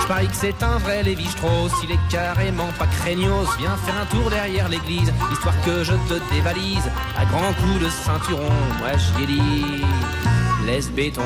Je 0.00 0.06
parie 0.06 0.26
que 0.26 0.34
c'est 0.34 0.62
un 0.62 0.78
vrai 0.78 1.02
Lévi 1.02 1.26
Strauss, 1.26 1.72
il 1.84 1.92
est 1.92 2.00
carrément 2.10 2.68
pas 2.78 2.86
craignos. 2.86 3.48
Viens 3.58 3.76
faire 3.76 3.94
un 4.00 4.06
tour 4.06 4.28
derrière 4.30 4.68
l'église, 4.68 5.12
histoire 5.32 5.54
que 5.64 5.84
je 5.84 5.92
te 5.92 6.34
dévalise. 6.34 6.90
À 7.16 7.24
grands 7.24 7.52
coups 7.52 7.84
de 7.84 7.88
ceinturon, 7.88 8.50
moi 8.78 8.90
j'y 8.96 9.22
ai 9.22 9.26
dit, 9.26 9.84
laisse 10.66 10.90
béton. 10.90 11.22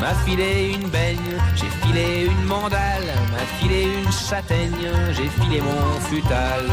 M'a 0.00 0.14
filé 0.24 0.74
une 0.74 0.88
baigne, 0.88 1.18
j'ai 1.56 1.86
filé 1.86 2.26
une 2.26 2.44
mandale, 2.44 3.08
m'a 3.32 3.44
filé 3.58 3.82
une 3.82 4.12
châtaigne, 4.12 4.70
j'ai 5.10 5.28
filé 5.42 5.60
mon 5.60 6.00
futal. 6.00 6.64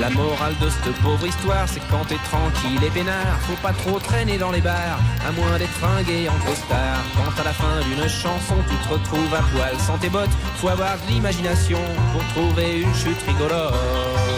La 0.00 0.10
morale 0.10 0.54
de 0.60 0.68
cette 0.68 0.94
pauvre 0.96 1.26
histoire, 1.26 1.66
c'est 1.66 1.80
quand 1.90 2.04
t'es 2.08 2.18
tranquille 2.30 2.82
et 2.84 2.90
peinard, 2.90 3.38
faut 3.42 3.60
pas 3.62 3.72
trop 3.72 3.98
traîner 3.98 4.36
dans 4.36 4.50
les 4.50 4.60
bars, 4.60 5.00
à 5.26 5.32
moins 5.32 5.58
d'être 5.58 5.70
fringué 5.70 6.28
en 6.28 6.38
costard. 6.44 7.02
Quand 7.16 7.40
à 7.40 7.44
la 7.44 7.52
fin 7.52 7.80
d'une 7.86 8.08
chanson, 8.08 8.56
tu 8.68 8.74
te 8.76 8.88
retrouves 8.92 9.34
à 9.34 9.42
poil 9.52 9.78
sans 9.78 9.98
tes 9.98 10.08
bottes, 10.08 10.36
faut 10.56 10.68
avoir 10.68 10.96
de 11.06 11.12
l'imagination 11.12 11.78
pour 12.12 12.22
trouver 12.34 12.80
une 12.80 12.94
chute 12.94 13.22
rigolote. 13.26 14.31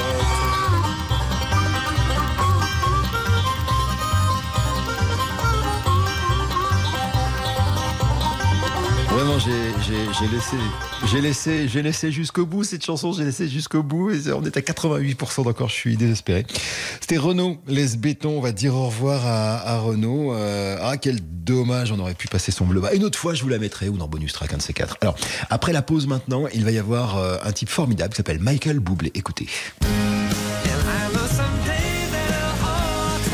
Vraiment, 9.14 9.38
j'ai 9.38 10.26
laissé, 10.26 10.56
j'ai 11.08 11.20
laissé, 11.20 11.68
j'ai 11.68 11.82
laissé 11.82 12.10
jusqu'au 12.10 12.46
bout 12.46 12.64
cette 12.64 12.84
chanson. 12.84 13.12
J'ai 13.12 13.22
laissé 13.22 13.48
jusqu'au 13.48 13.84
bout 13.84 14.10
et 14.10 14.32
on 14.32 14.42
est 14.42 14.56
à 14.56 14.60
88% 14.60 15.44
d'encore. 15.44 15.68
Je 15.68 15.74
suis 15.74 15.96
désespéré. 15.96 16.44
C'était 17.00 17.16
Renault, 17.16 17.58
Les 17.68 17.96
Béton. 17.96 18.30
On 18.30 18.40
va 18.40 18.50
dire 18.50 18.74
au 18.74 18.86
revoir 18.86 19.24
à, 19.24 19.78
Renault. 19.78 20.34
Euh, 20.34 20.78
ah, 20.80 20.96
quel 20.96 21.20
dommage. 21.22 21.92
On 21.92 22.00
aurait 22.00 22.14
pu 22.14 22.26
passer 22.26 22.50
son 22.50 22.64
bleu. 22.64 22.82
Une 22.92 23.04
autre 23.04 23.16
fois, 23.16 23.34
je 23.34 23.44
vous 23.44 23.48
la 23.48 23.58
mettrai 23.58 23.88
ou 23.88 23.96
dans 23.96 24.08
bonus 24.08 24.32
track 24.32 24.52
un 24.52 24.56
de 24.56 24.62
ces 24.62 24.72
quatre. 24.72 24.96
Alors, 25.00 25.14
après 25.48 25.72
la 25.72 25.82
pause 25.82 26.08
maintenant, 26.08 26.48
il 26.52 26.64
va 26.64 26.72
y 26.72 26.78
avoir 26.78 27.16
euh, 27.16 27.36
un 27.44 27.52
type 27.52 27.68
formidable 27.68 28.14
qui 28.14 28.16
s'appelle 28.16 28.40
Michael 28.40 28.80
Bublé. 28.80 29.12
Écoutez. 29.14 29.46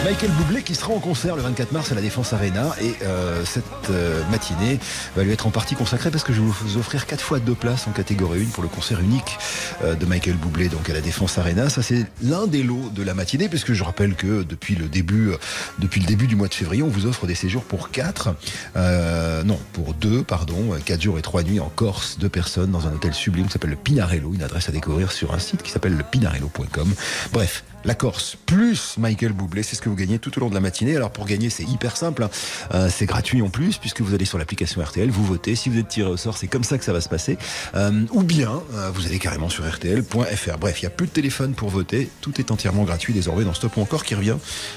Michael 0.04 0.30
Bublé 0.30 0.62
qui 0.62 0.75
sera 0.75 0.95
en 0.95 0.99
concert 0.99 1.37
le 1.37 1.42
24 1.42 1.73
mars 1.73 1.92
à 1.92 1.95
la 1.95 2.00
Défense 2.00 2.33
Arena 2.33 2.75
et 2.80 2.95
euh, 3.02 3.45
cette 3.45 3.64
euh, 3.90 4.23
matinée 4.30 4.78
va 5.14 5.23
lui 5.23 5.30
être 5.30 5.47
en 5.47 5.50
partie 5.50 5.75
consacrée 5.75 6.11
parce 6.11 6.25
que 6.25 6.33
je 6.33 6.40
vais 6.40 6.47
vous 6.47 6.78
offrir 6.78 7.07
quatre 7.07 7.21
fois 7.21 7.38
deux 7.38 7.54
places 7.54 7.87
en 7.87 7.90
catégorie 7.90 8.42
1 8.42 8.47
pour 8.47 8.62
le 8.62 8.71
concert 8.71 9.00
unique 9.00 9.38
euh, 9.85 9.95
de 9.95 10.07
Michael 10.07 10.37
Bublé 10.37 10.69
donc 10.69 10.88
à 10.88 10.95
la 10.95 11.02
Défense 11.02 11.37
Arena. 11.37 11.69
Ça 11.69 11.83
c'est 11.83 12.07
l'un 12.23 12.47
des 12.47 12.62
lots 12.62 12.90
de 12.95 13.02
la 13.02 13.12
matinée 13.12 13.50
puisque 13.50 13.75
je 13.75 13.85
rappelle 13.85 14.14
que 14.14 14.42
depuis 14.42 14.75
le 14.75 14.88
début 14.88 15.33
depuis 15.78 16.00
le 16.00 16.07
début 16.07 16.26
du 16.26 16.35
mois 16.35 16.49
de 16.49 16.54
février 16.54 16.83
on 16.83 16.88
vous 16.88 17.04
offre 17.04 17.26
des 17.26 17.35
séjours 17.35 17.64
pour 17.64 17.90
quatre 17.90 18.35
non 18.76 19.61
pour 19.75 19.92
deux 19.92 20.23
pardon 20.23 20.78
quatre 20.85 21.02
jours 21.02 21.19
et 21.19 21.23
trois 21.23 21.42
nuits 21.42 21.61
en 21.61 21.69
Corse 21.69 22.16
deux 22.19 22.30
personnes 22.30 22.71
dans 22.71 22.87
un 22.87 22.92
hôtel 22.92 23.12
sublime 23.12 23.47
qui 23.47 23.52
s'appelle 23.52 23.71
le 23.71 23.76
Pinarello 23.76 24.33
une 24.33 24.42
adresse 24.42 24.69
à 24.71 24.73
découvrir 24.73 25.12
sur 25.12 25.35
un 25.35 25.38
site 25.38 25.62
qui 25.62 25.71
s'appelle 25.71 25.97
le 25.97 26.04
pinarello.com. 26.04 26.95
Bref 27.33 27.64
la 27.84 27.94
Corse 27.94 28.37
plus 28.46 28.96
Michael 28.99 29.32
Bublé, 29.32 29.62
c'est 29.62 29.76
ce 29.76 29.82
que 29.82 29.88
vous 29.88 29.96
gagnez 29.96 30.18
tout 30.18 30.37
au 30.37 30.40
long 30.40 30.49
de 30.49 30.54
la 30.54 30.60
matinée. 30.60 30.96
Alors 30.96 31.10
pour 31.10 31.26
gagner, 31.26 31.50
c'est 31.50 31.64
hyper 31.64 31.96
simple, 31.96 32.22
hein. 32.22 32.30
euh, 32.75 32.88
c'est 32.90 33.06
gratuit 33.06 33.42
en 33.42 33.49
plus 33.49 33.78
puisque 33.78 34.00
vous 34.00 34.14
allez 34.14 34.25
sur 34.25 34.38
l'application 34.38 34.82
RTL, 34.82 35.10
vous 35.10 35.25
votez. 35.25 35.54
Si 35.54 35.68
vous 35.68 35.78
êtes 35.78 35.88
tiré 35.88 36.08
au 36.08 36.16
sort, 36.16 36.37
c'est 36.37 36.49
comme 36.49 36.64
ça 36.64 36.78
que 36.78 36.84
ça 36.84 36.92
va 36.92 37.00
se 37.00 37.08
passer. 37.08 37.38
Euh, 37.75 38.04
ou 38.12 38.22
bien 38.22 38.62
euh, 38.75 38.90
vous 38.92 39.06
allez 39.06 39.18
carrément 39.18 39.49
sur 39.49 39.68
RTL.fr. 39.68 40.58
Bref, 40.58 40.82
il 40.82 40.84
n'y 40.84 40.87
a 40.87 40.90
plus 40.90 41.06
de 41.06 41.12
téléphone 41.12 41.54
pour 41.54 41.70
voter. 41.70 42.10
Tout 42.20 42.40
est 42.40 42.50
entièrement 42.50 42.84
gratuit 42.84 43.14
désormais 43.14 43.44
dans 43.44 43.54
Stop 43.54 43.76
ou 43.76 43.80
encore 43.80 44.04
qui 44.04 44.14
revient 44.14 44.37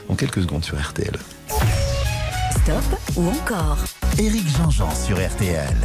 en 0.10 0.15
quelques 0.15 0.41
secondes 0.41 0.63
sur 0.63 0.79
RTL. 0.79 1.17
Stop 2.51 3.00
ou 3.15 3.27
encore 3.27 3.77
Éric 4.17 4.48
Jean-Jean 4.57 4.93
sur 4.95 5.17
RTL. 5.17 5.75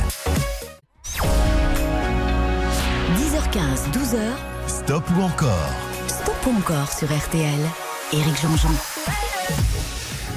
10h15, 3.16 3.90
12h. 3.92 4.18
Stop 4.68 5.04
ou 5.16 5.22
encore 5.22 5.87
Stop 6.28 6.54
encore 6.58 6.92
sur 6.92 7.08
RTL. 7.08 7.58
Éric 8.12 8.38
Jean-Jean. 8.42 8.68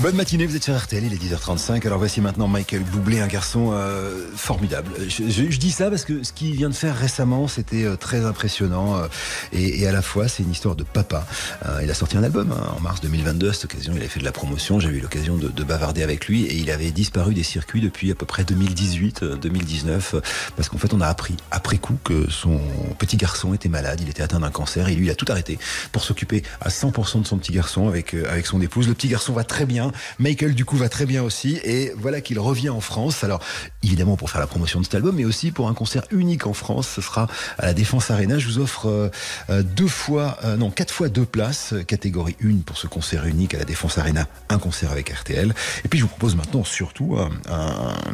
Bonne 0.01 0.15
matinée, 0.15 0.47
vous 0.47 0.55
êtes 0.55 0.63
sur 0.63 0.75
RTL, 0.75 1.03
il 1.03 1.13
est 1.13 1.35
10h35. 1.35 1.85
Alors 1.85 1.99
voici 1.99 2.21
maintenant 2.21 2.47
Michael 2.47 2.81
Boublé, 2.81 3.19
un 3.19 3.27
garçon 3.27 3.69
euh, 3.71 4.25
formidable. 4.35 4.89
Je, 5.07 5.43
dis 5.43 5.69
ça 5.69 5.91
parce 5.91 6.05
que 6.05 6.23
ce 6.23 6.33
qu'il 6.33 6.55
vient 6.55 6.69
de 6.69 6.73
faire 6.73 6.97
récemment, 6.97 7.47
c'était 7.47 7.83
euh, 7.83 7.97
très 7.97 8.25
impressionnant. 8.25 8.97
Euh, 8.97 9.07
et, 9.53 9.85
à 9.85 9.91
la 9.91 10.01
fois, 10.01 10.27
c'est 10.27 10.41
une 10.41 10.49
histoire 10.49 10.75
de 10.75 10.83
papa. 10.83 11.27
il 11.83 11.91
a 11.91 11.93
sorti 11.93 12.17
un 12.17 12.23
album 12.23 12.51
hein, 12.51 12.73
en 12.75 12.79
mars 12.79 12.99
2022. 13.01 13.49
À 13.49 13.53
cette 13.53 13.65
occasion, 13.65 13.93
il 13.93 13.99
avait 13.99 14.07
fait 14.07 14.19
de 14.19 14.25
la 14.25 14.31
promotion. 14.31 14.79
J'ai 14.79 14.89
eu 14.89 15.01
l'occasion 15.01 15.37
de, 15.37 15.49
de, 15.49 15.63
bavarder 15.63 16.01
avec 16.01 16.25
lui. 16.25 16.45
Et 16.45 16.55
il 16.55 16.71
avait 16.71 16.89
disparu 16.89 17.35
des 17.35 17.43
circuits 17.43 17.81
depuis 17.81 18.09
à 18.09 18.15
peu 18.15 18.25
près 18.25 18.41
2018-2019. 18.41 20.19
parce 20.55 20.67
qu'en 20.67 20.79
fait, 20.79 20.95
on 20.95 21.01
a 21.01 21.07
appris 21.07 21.37
après 21.51 21.77
coup 21.77 21.99
que 22.03 22.27
son 22.27 22.59
petit 22.97 23.17
garçon 23.17 23.53
était 23.53 23.69
malade. 23.69 23.99
Il 24.01 24.09
était 24.09 24.23
atteint 24.23 24.39
d'un 24.39 24.49
cancer. 24.49 24.89
Et 24.89 24.95
lui, 24.95 25.05
il 25.05 25.11
a 25.11 25.15
tout 25.15 25.27
arrêté 25.29 25.59
pour 25.91 26.03
s'occuper 26.03 26.41
à 26.59 26.69
100% 26.69 27.21
de 27.21 27.27
son 27.27 27.37
petit 27.37 27.51
garçon 27.51 27.87
avec, 27.87 28.15
avec 28.15 28.47
son 28.47 28.59
épouse. 28.61 28.87
Le 28.87 28.95
petit 28.95 29.09
garçon 29.09 29.33
va 29.33 29.43
très 29.43 29.67
bien. 29.67 29.90
Michael, 30.19 30.53
du 30.53 30.65
coup, 30.65 30.77
va 30.77 30.89
très 30.89 31.05
bien 31.05 31.23
aussi. 31.23 31.59
Et 31.63 31.91
voilà 31.97 32.21
qu'il 32.21 32.39
revient 32.39 32.69
en 32.69 32.81
France. 32.81 33.23
Alors, 33.23 33.41
évidemment, 33.83 34.17
pour 34.17 34.29
faire 34.29 34.41
la 34.41 34.47
promotion 34.47 34.79
de 34.79 34.85
cet 34.85 34.95
album, 34.95 35.15
mais 35.15 35.25
aussi 35.25 35.51
pour 35.51 35.67
un 35.67 35.73
concert 35.73 36.03
unique 36.11 36.47
en 36.47 36.53
France. 36.53 36.87
Ce 36.87 37.01
sera 37.01 37.27
à 37.57 37.65
la 37.65 37.73
Défense 37.73 38.11
Arena. 38.11 38.39
Je 38.39 38.47
vous 38.47 38.59
offre 38.59 38.87
euh, 38.87 39.09
euh, 39.49 39.63
deux 39.63 39.87
fois, 39.87 40.37
euh, 40.43 40.57
non, 40.57 40.71
quatre 40.71 40.93
fois 40.93 41.09
deux 41.09 41.25
places, 41.25 41.73
catégorie 41.87 42.35
1 42.43 42.59
pour 42.65 42.77
ce 42.77 42.87
concert 42.87 43.25
unique 43.25 43.53
à 43.53 43.57
la 43.57 43.65
Défense 43.65 43.97
Arena, 43.97 44.27
un 44.49 44.57
concert 44.57 44.91
avec 44.91 45.09
RTL. 45.09 45.53
Et 45.83 45.87
puis, 45.87 45.99
je 45.99 46.03
vous 46.03 46.09
propose 46.09 46.35
maintenant 46.35 46.63
surtout 46.63 47.17
un, 47.17 47.29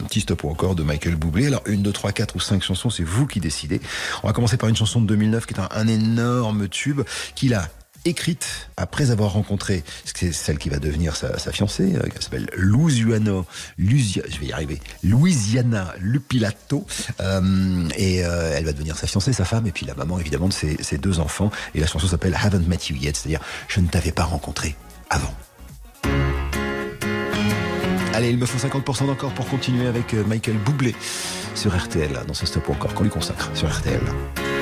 petit 0.07 0.21
stop 0.21 0.45
encore 0.45 0.75
de 0.75 0.83
Michael 0.83 1.15
Bublé. 1.15 1.47
Alors, 1.47 1.61
une, 1.65 1.81
deux, 1.81 1.91
trois, 1.91 2.11
quatre 2.11 2.35
ou 2.35 2.39
cinq 2.39 2.63
chansons, 2.63 2.89
c'est 2.89 3.03
vous 3.03 3.27
qui 3.27 3.39
décidez. 3.39 3.81
On 4.23 4.27
va 4.27 4.33
commencer 4.33 4.57
par 4.57 4.69
une 4.69 4.75
chanson 4.75 5.01
de 5.01 5.07
2009 5.07 5.45
qui 5.45 5.53
est 5.53 5.59
un, 5.59 5.69
un 5.71 5.87
énorme 5.87 6.67
tube 6.67 7.01
qu'il 7.35 7.53
a 7.53 7.67
écrite 8.05 8.69
après 8.77 9.11
avoir 9.11 9.33
rencontré 9.33 9.83
celle 10.31 10.57
qui 10.57 10.69
va 10.69 10.79
devenir 10.79 11.15
sa, 11.15 11.37
fiancée, 11.51 11.95
euh, 11.95 12.07
qui 12.07 12.23
s'appelle 12.23 12.49
Luciano, 12.55 13.45
je 13.77 14.39
vais 14.39 14.45
y 14.47 14.53
arriver, 14.53 14.79
Louisiana 15.03 15.93
Lupilato, 15.99 16.85
euh, 17.19 17.87
et 17.97 18.25
euh, 18.25 18.53
elle 18.55 18.65
va 18.65 18.73
devenir 18.73 18.97
sa 18.97 19.07
fiancée, 19.07 19.33
sa 19.33 19.45
femme, 19.45 19.67
et 19.67 19.71
puis 19.71 19.85
la 19.85 19.95
maman 19.95 20.19
évidemment 20.19 20.47
de 20.47 20.53
ses, 20.53 20.81
ses 20.81 20.97
deux 20.97 21.19
enfants. 21.19 21.51
Et 21.75 21.79
la 21.79 21.87
chanson 21.87 22.07
s'appelle 22.07 22.35
Haven't 22.35 22.67
Met 22.67 22.77
You 22.89 22.95
Yet, 22.95 23.15
c'est-à-dire 23.15 23.41
je 23.67 23.79
ne 23.79 23.87
t'avais 23.87 24.11
pas 24.11 24.23
rencontré 24.23 24.75
avant. 25.09 25.33
Allez, 28.13 28.29
il 28.29 28.37
me 28.37 28.45
faut 28.47 28.57
50% 28.57 29.05
d'encore 29.05 29.33
pour 29.33 29.47
continuer 29.47 29.85
avec 29.85 30.13
Michael 30.13 30.57
Boublé 30.57 30.95
sur 31.53 31.77
RTL, 31.77 32.11
dans 32.27 32.33
ce 32.33 32.47
stop 32.47 32.69
encore 32.69 32.93
qu'on 32.95 33.03
lui 33.03 33.11
consacre 33.11 33.51
sur 33.53 33.69
RTL. 33.69 34.01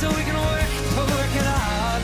So 0.00 0.08
we 0.10 0.22
can 0.28 0.36
work 0.36 0.70
to 0.94 1.02
work 1.16 1.34
it 1.42 1.46
out 1.46 2.02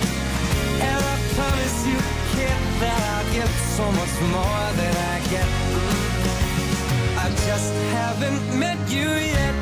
And 0.89 1.01
I 1.13 1.17
promise 1.37 1.77
you 1.91 1.99
can't 2.35 2.67
that 2.83 3.01
I'll 3.13 3.29
get 3.39 3.51
so 3.77 3.85
much 4.01 4.15
more 4.37 4.65
than 4.81 4.95
I 5.13 5.17
get. 5.35 5.49
I 7.25 7.27
just 7.49 7.73
haven't 7.97 8.43
met 8.59 8.79
you 8.97 9.09
yet. 9.37 9.55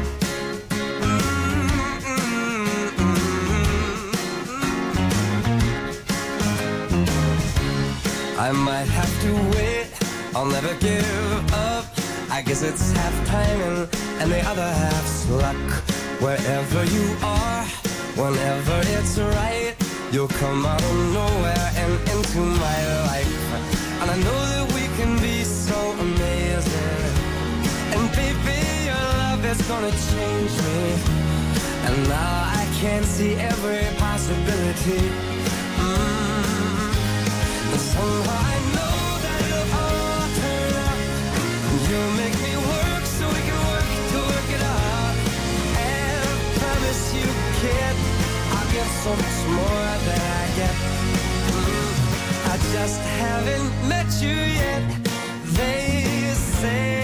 I 8.39 8.53
might 8.53 8.91
have 8.99 9.13
to 9.25 9.31
wait, 9.55 9.89
I'll 10.35 10.51
never 10.57 10.75
give 10.75 11.53
up. 11.53 12.00
I 12.33 12.43
guess 12.43 12.63
it's 12.63 12.93
half 12.93 13.27
timing 13.27 13.89
and 14.21 14.31
the 14.31 14.41
other 14.43 14.71
half's 14.83 15.29
luck. 15.31 15.57
Wherever 16.21 16.85
you 16.85 17.17
are, 17.23 17.65
whenever 18.15 18.81
it's 18.97 19.19
right, 19.19 19.75
you'll 20.13 20.29
come 20.29 20.65
out 20.65 20.83
of 20.83 20.97
nowhere 21.13 21.71
and 21.75 21.93
into 22.15 22.41
my 22.41 22.79
life. 23.11 23.41
And 24.01 24.11
I 24.11 24.17
know 24.17 24.41
that 24.53 24.67
we 24.75 24.85
can 24.97 25.19
be 25.21 25.43
so 25.43 25.79
amazing. 26.07 27.03
And 27.95 28.05
baby, 28.15 28.61
your 28.87 29.07
love 29.23 29.45
is 29.45 29.61
gonna 29.67 29.91
change 29.91 30.55
me. 30.67 30.83
And 31.87 32.09
now 32.09 32.53
I 32.63 32.65
can 32.81 33.03
see 33.03 33.35
every 33.35 33.85
possibility. 33.99 35.03
Mm. 35.83 36.91
And 37.73 37.81
somehow 37.81 38.41
I 38.55 38.59
know 38.75 38.90
I'll 48.81 48.87
so 49.05 49.11
much 49.11 49.41
more 49.59 49.93
than 50.07 50.21
I 50.41 50.47
get 50.57 50.75
mm, 51.53 51.93
I 52.53 52.57
just 52.73 53.01
haven't 53.21 53.89
met 53.89 54.11
you 54.23 54.37
yet. 54.63 54.83
They 55.59 56.33
say 56.61 57.00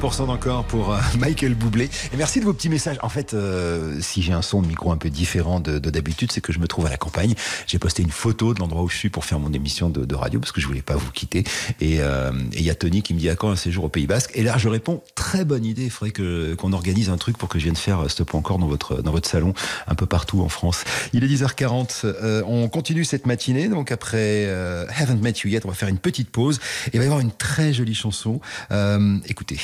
78% 0.00 0.26
d'encore 0.26 0.64
pour 0.64 0.94
euh, 0.94 0.98
Michael 1.18 1.54
Boublé. 1.54 1.90
Et 2.12 2.16
merci 2.16 2.40
de 2.40 2.44
vos 2.44 2.54
petits 2.54 2.70
messages. 2.70 2.96
En 3.02 3.08
fait, 3.08 3.34
euh, 3.34 3.98
si 4.00 4.22
j'ai 4.22 4.32
un 4.32 4.40
son 4.40 4.62
de 4.62 4.66
micro 4.66 4.92
un 4.92 4.96
peu 4.96 5.10
différent 5.10 5.60
de 5.60 5.78
de 5.78 5.90
d'habitude, 5.90 6.32
c'est 6.32 6.40
que 6.40 6.52
je 6.52 6.58
me 6.58 6.66
trouve 6.66 6.86
à 6.86 6.90
la 6.90 6.96
campagne. 6.96 7.34
J'ai 7.66 7.78
posté 7.78 8.02
une 8.02 8.10
photo 8.10 8.54
de 8.54 8.60
l'endroit 8.60 8.82
où 8.82 8.88
je 8.88 8.96
suis 8.96 9.10
pour 9.10 9.24
faire 9.24 9.38
mon 9.38 9.52
émission 9.52 9.90
de, 9.90 10.04
de 10.04 10.14
radio 10.14 10.40
parce 10.40 10.52
que 10.52 10.60
je 10.60 10.66
voulais 10.66 10.82
pas 10.82 10.96
vous 10.96 11.10
quitter. 11.10 11.44
Et 11.80 12.00
euh, 12.00 12.32
il 12.52 12.62
y 12.62 12.70
a 12.70 12.74
Tony 12.74 13.02
qui 13.02 13.12
me 13.12 13.18
dit 13.18 13.28
à 13.28 13.36
quand 13.36 13.50
un 13.50 13.56
séjour 13.56 13.84
au 13.84 13.88
Pays 13.88 14.06
Basque. 14.06 14.30
Et 14.34 14.42
là, 14.42 14.56
je 14.56 14.68
réponds 14.68 15.02
très 15.14 15.44
bonne 15.44 15.64
idée. 15.64 15.84
Il 15.84 15.90
faudrait 15.90 16.12
que 16.12 16.54
qu'on 16.54 16.72
organise 16.72 17.10
un 17.10 17.18
truc 17.18 17.36
pour 17.36 17.48
que 17.48 17.58
je 17.58 17.64
vienne 17.64 17.76
faire 17.76 18.10
ce 18.10 18.22
point 18.22 18.40
encore 18.40 18.58
dans 18.58 18.68
votre 18.68 19.02
dans 19.02 19.12
votre 19.12 19.28
salon 19.28 19.52
un 19.86 19.94
peu 19.94 20.06
partout 20.06 20.40
en 20.40 20.48
France. 20.48 20.84
Il 21.12 21.24
est 21.24 21.28
10h40. 21.28 22.04
Euh, 22.04 22.42
on 22.46 22.68
continue 22.68 23.04
cette 23.04 23.26
matinée. 23.26 23.68
Donc 23.68 23.92
après 23.92 24.46
euh, 24.46 24.86
Haven't 24.96 25.20
Met 25.20 25.34
You 25.44 25.50
Yet, 25.50 25.60
on 25.64 25.68
va 25.68 25.74
faire 25.74 25.88
une 25.88 25.98
petite 25.98 26.30
pause. 26.30 26.58
Et 26.86 26.90
il 26.94 26.98
va 26.98 27.04
y 27.04 27.06
avoir 27.06 27.20
une 27.20 27.32
très 27.32 27.74
jolie 27.74 27.94
chanson. 27.94 28.40
Euh, 28.70 29.18
écoutez. 29.28 29.58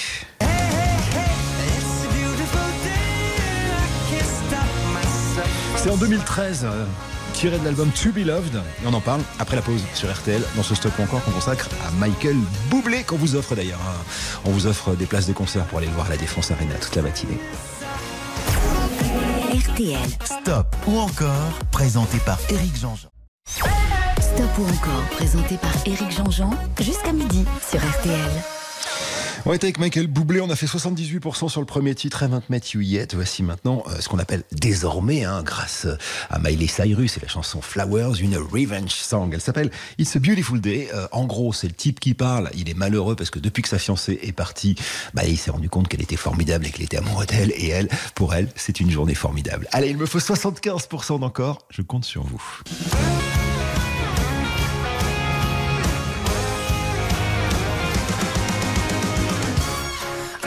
C'est 5.76 5.90
en 5.90 5.96
2013, 5.96 6.64
euh, 6.64 6.84
tiré 7.34 7.58
de 7.58 7.64
l'album 7.64 7.90
To 7.90 8.10
Be 8.10 8.24
Loved. 8.26 8.54
Et 8.56 8.86
on 8.86 8.92
en 8.94 9.00
parle 9.00 9.20
après 9.38 9.56
la 9.56 9.62
pause 9.62 9.80
sur 9.94 10.12
RTL, 10.12 10.42
dans 10.56 10.62
ce 10.62 10.74
stop 10.74 10.92
encore 10.98 11.22
qu'on 11.24 11.30
consacre 11.30 11.68
à 11.86 11.90
Michael 11.92 12.36
Boublé, 12.70 13.04
qu'on 13.04 13.16
vous 13.16 13.36
offre 13.36 13.54
d'ailleurs. 13.54 13.78
hein. 13.86 13.94
On 14.44 14.50
vous 14.50 14.66
offre 14.66 14.94
des 14.94 15.06
places 15.06 15.26
de 15.26 15.32
concert 15.32 15.64
pour 15.66 15.78
aller 15.78 15.86
le 15.86 15.92
voir 15.92 16.06
à 16.06 16.10
la 16.10 16.16
Défense 16.16 16.50
Arena 16.50 16.74
toute 16.80 16.96
la 16.96 17.02
matinée. 17.02 17.38
RTL. 19.70 19.98
Stop 20.24 20.74
ou 20.86 20.98
encore, 20.98 21.52
présenté 21.70 22.18
par 22.18 22.38
Eric 22.48 22.76
Jean-Jean. 22.76 23.08
Stop 23.48 24.58
ou 24.58 24.64
encore, 24.64 25.02
présenté 25.12 25.56
par 25.56 25.72
Éric 25.86 26.10
Jean-Jean, 26.10 26.50
jusqu'à 26.80 27.12
midi 27.12 27.44
sur 27.70 27.78
RTL. 27.80 28.30
On 29.48 29.52
est 29.52 29.62
avec 29.62 29.78
Michael 29.78 30.08
Boublé, 30.08 30.40
on 30.40 30.50
a 30.50 30.56
fait 30.56 30.66
78% 30.66 31.48
sur 31.48 31.60
le 31.60 31.66
premier 31.66 31.94
titre, 31.94 32.24
Met 32.48 32.62
You 32.74 32.80
Yet. 32.80 33.14
Voici 33.14 33.44
maintenant 33.44 33.84
euh, 33.86 34.00
ce 34.00 34.08
qu'on 34.08 34.18
appelle 34.18 34.42
désormais, 34.50 35.22
hein, 35.22 35.44
grâce 35.44 35.86
à 36.30 36.40
Miley 36.40 36.66
Cyrus 36.66 37.16
et 37.16 37.20
la 37.20 37.28
chanson 37.28 37.60
Flowers, 37.62 38.20
une 38.20 38.36
revenge 38.36 38.90
song. 38.90 39.30
Elle 39.32 39.40
s'appelle 39.40 39.70
It's 39.98 40.16
a 40.16 40.18
Beautiful 40.18 40.60
Day. 40.60 40.88
Euh, 40.92 41.06
en 41.12 41.26
gros, 41.26 41.52
c'est 41.52 41.68
le 41.68 41.74
type 41.74 42.00
qui 42.00 42.12
parle. 42.12 42.50
Il 42.56 42.68
est 42.68 42.74
malheureux 42.74 43.14
parce 43.14 43.30
que 43.30 43.38
depuis 43.38 43.62
que 43.62 43.68
sa 43.68 43.78
fiancée 43.78 44.18
est 44.20 44.32
partie, 44.32 44.74
bah, 45.14 45.22
il 45.24 45.38
s'est 45.38 45.52
rendu 45.52 45.68
compte 45.68 45.86
qu'elle 45.86 46.02
était 46.02 46.16
formidable 46.16 46.66
et 46.66 46.70
qu'il 46.72 46.82
était 46.82 46.96
amoureux 46.96 47.26
d'elle. 47.26 47.52
Et 47.54 47.68
elle, 47.68 47.88
pour 48.16 48.34
elle, 48.34 48.48
c'est 48.56 48.80
une 48.80 48.90
journée 48.90 49.14
formidable. 49.14 49.68
Allez, 49.70 49.90
il 49.90 49.96
me 49.96 50.06
faut 50.06 50.18
75% 50.18 51.20
d'encore. 51.20 51.60
Je 51.70 51.82
compte 51.82 52.04
sur 52.04 52.24
vous. 52.24 52.42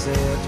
said 0.00 0.39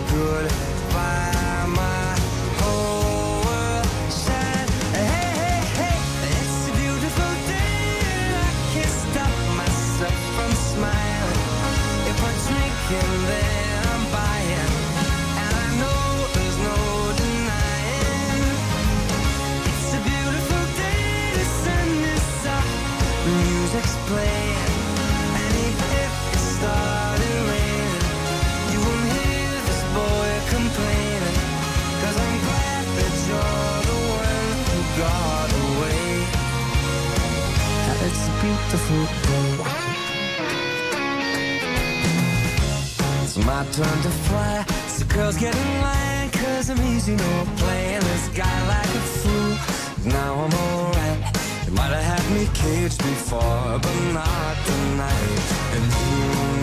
It's 43.22 43.36
my 43.38 43.64
turn 43.72 44.02
to 44.02 44.10
fly. 44.28 44.64
So 44.88 45.06
girls 45.06 45.36
get 45.38 45.54
in 45.54 45.80
line, 45.80 46.30
cause 46.30 46.68
I'm 46.70 46.80
easy, 46.94 47.14
no 47.16 47.46
playing 47.56 48.00
this 48.00 48.28
guy 48.28 48.58
like 48.68 48.92
a 49.00 49.04
fool. 49.20 50.12
Now 50.12 50.34
I'm 50.34 50.52
alright. 50.52 51.20
You 51.66 51.72
might 51.72 51.92
have 51.98 52.04
had 52.12 52.24
me 52.36 52.48
caged 52.52 52.98
before, 52.98 53.78
but 53.84 53.96
not 54.12 54.56
tonight. 54.66 55.40
And 55.74 55.84
you 55.84 56.61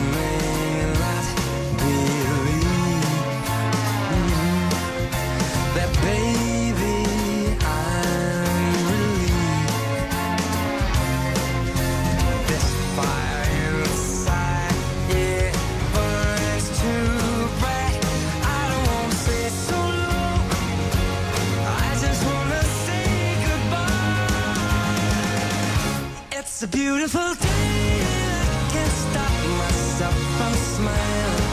It's 26.62 26.66
a 26.66 26.78
beautiful 26.78 27.22
day. 27.22 27.48
I 27.48 28.70
can't 28.74 28.92
stop 28.92 29.32
myself 29.60 30.14
from 30.36 30.54
smiling. 30.76 31.48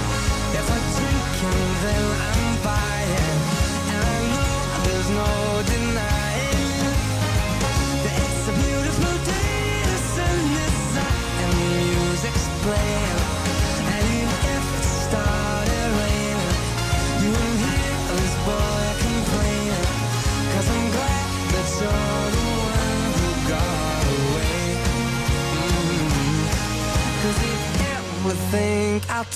If 0.59 0.67
I 0.69 0.79
drink 0.99 1.45
and 1.45 1.77
then 1.85 2.05
I'm 2.23 2.26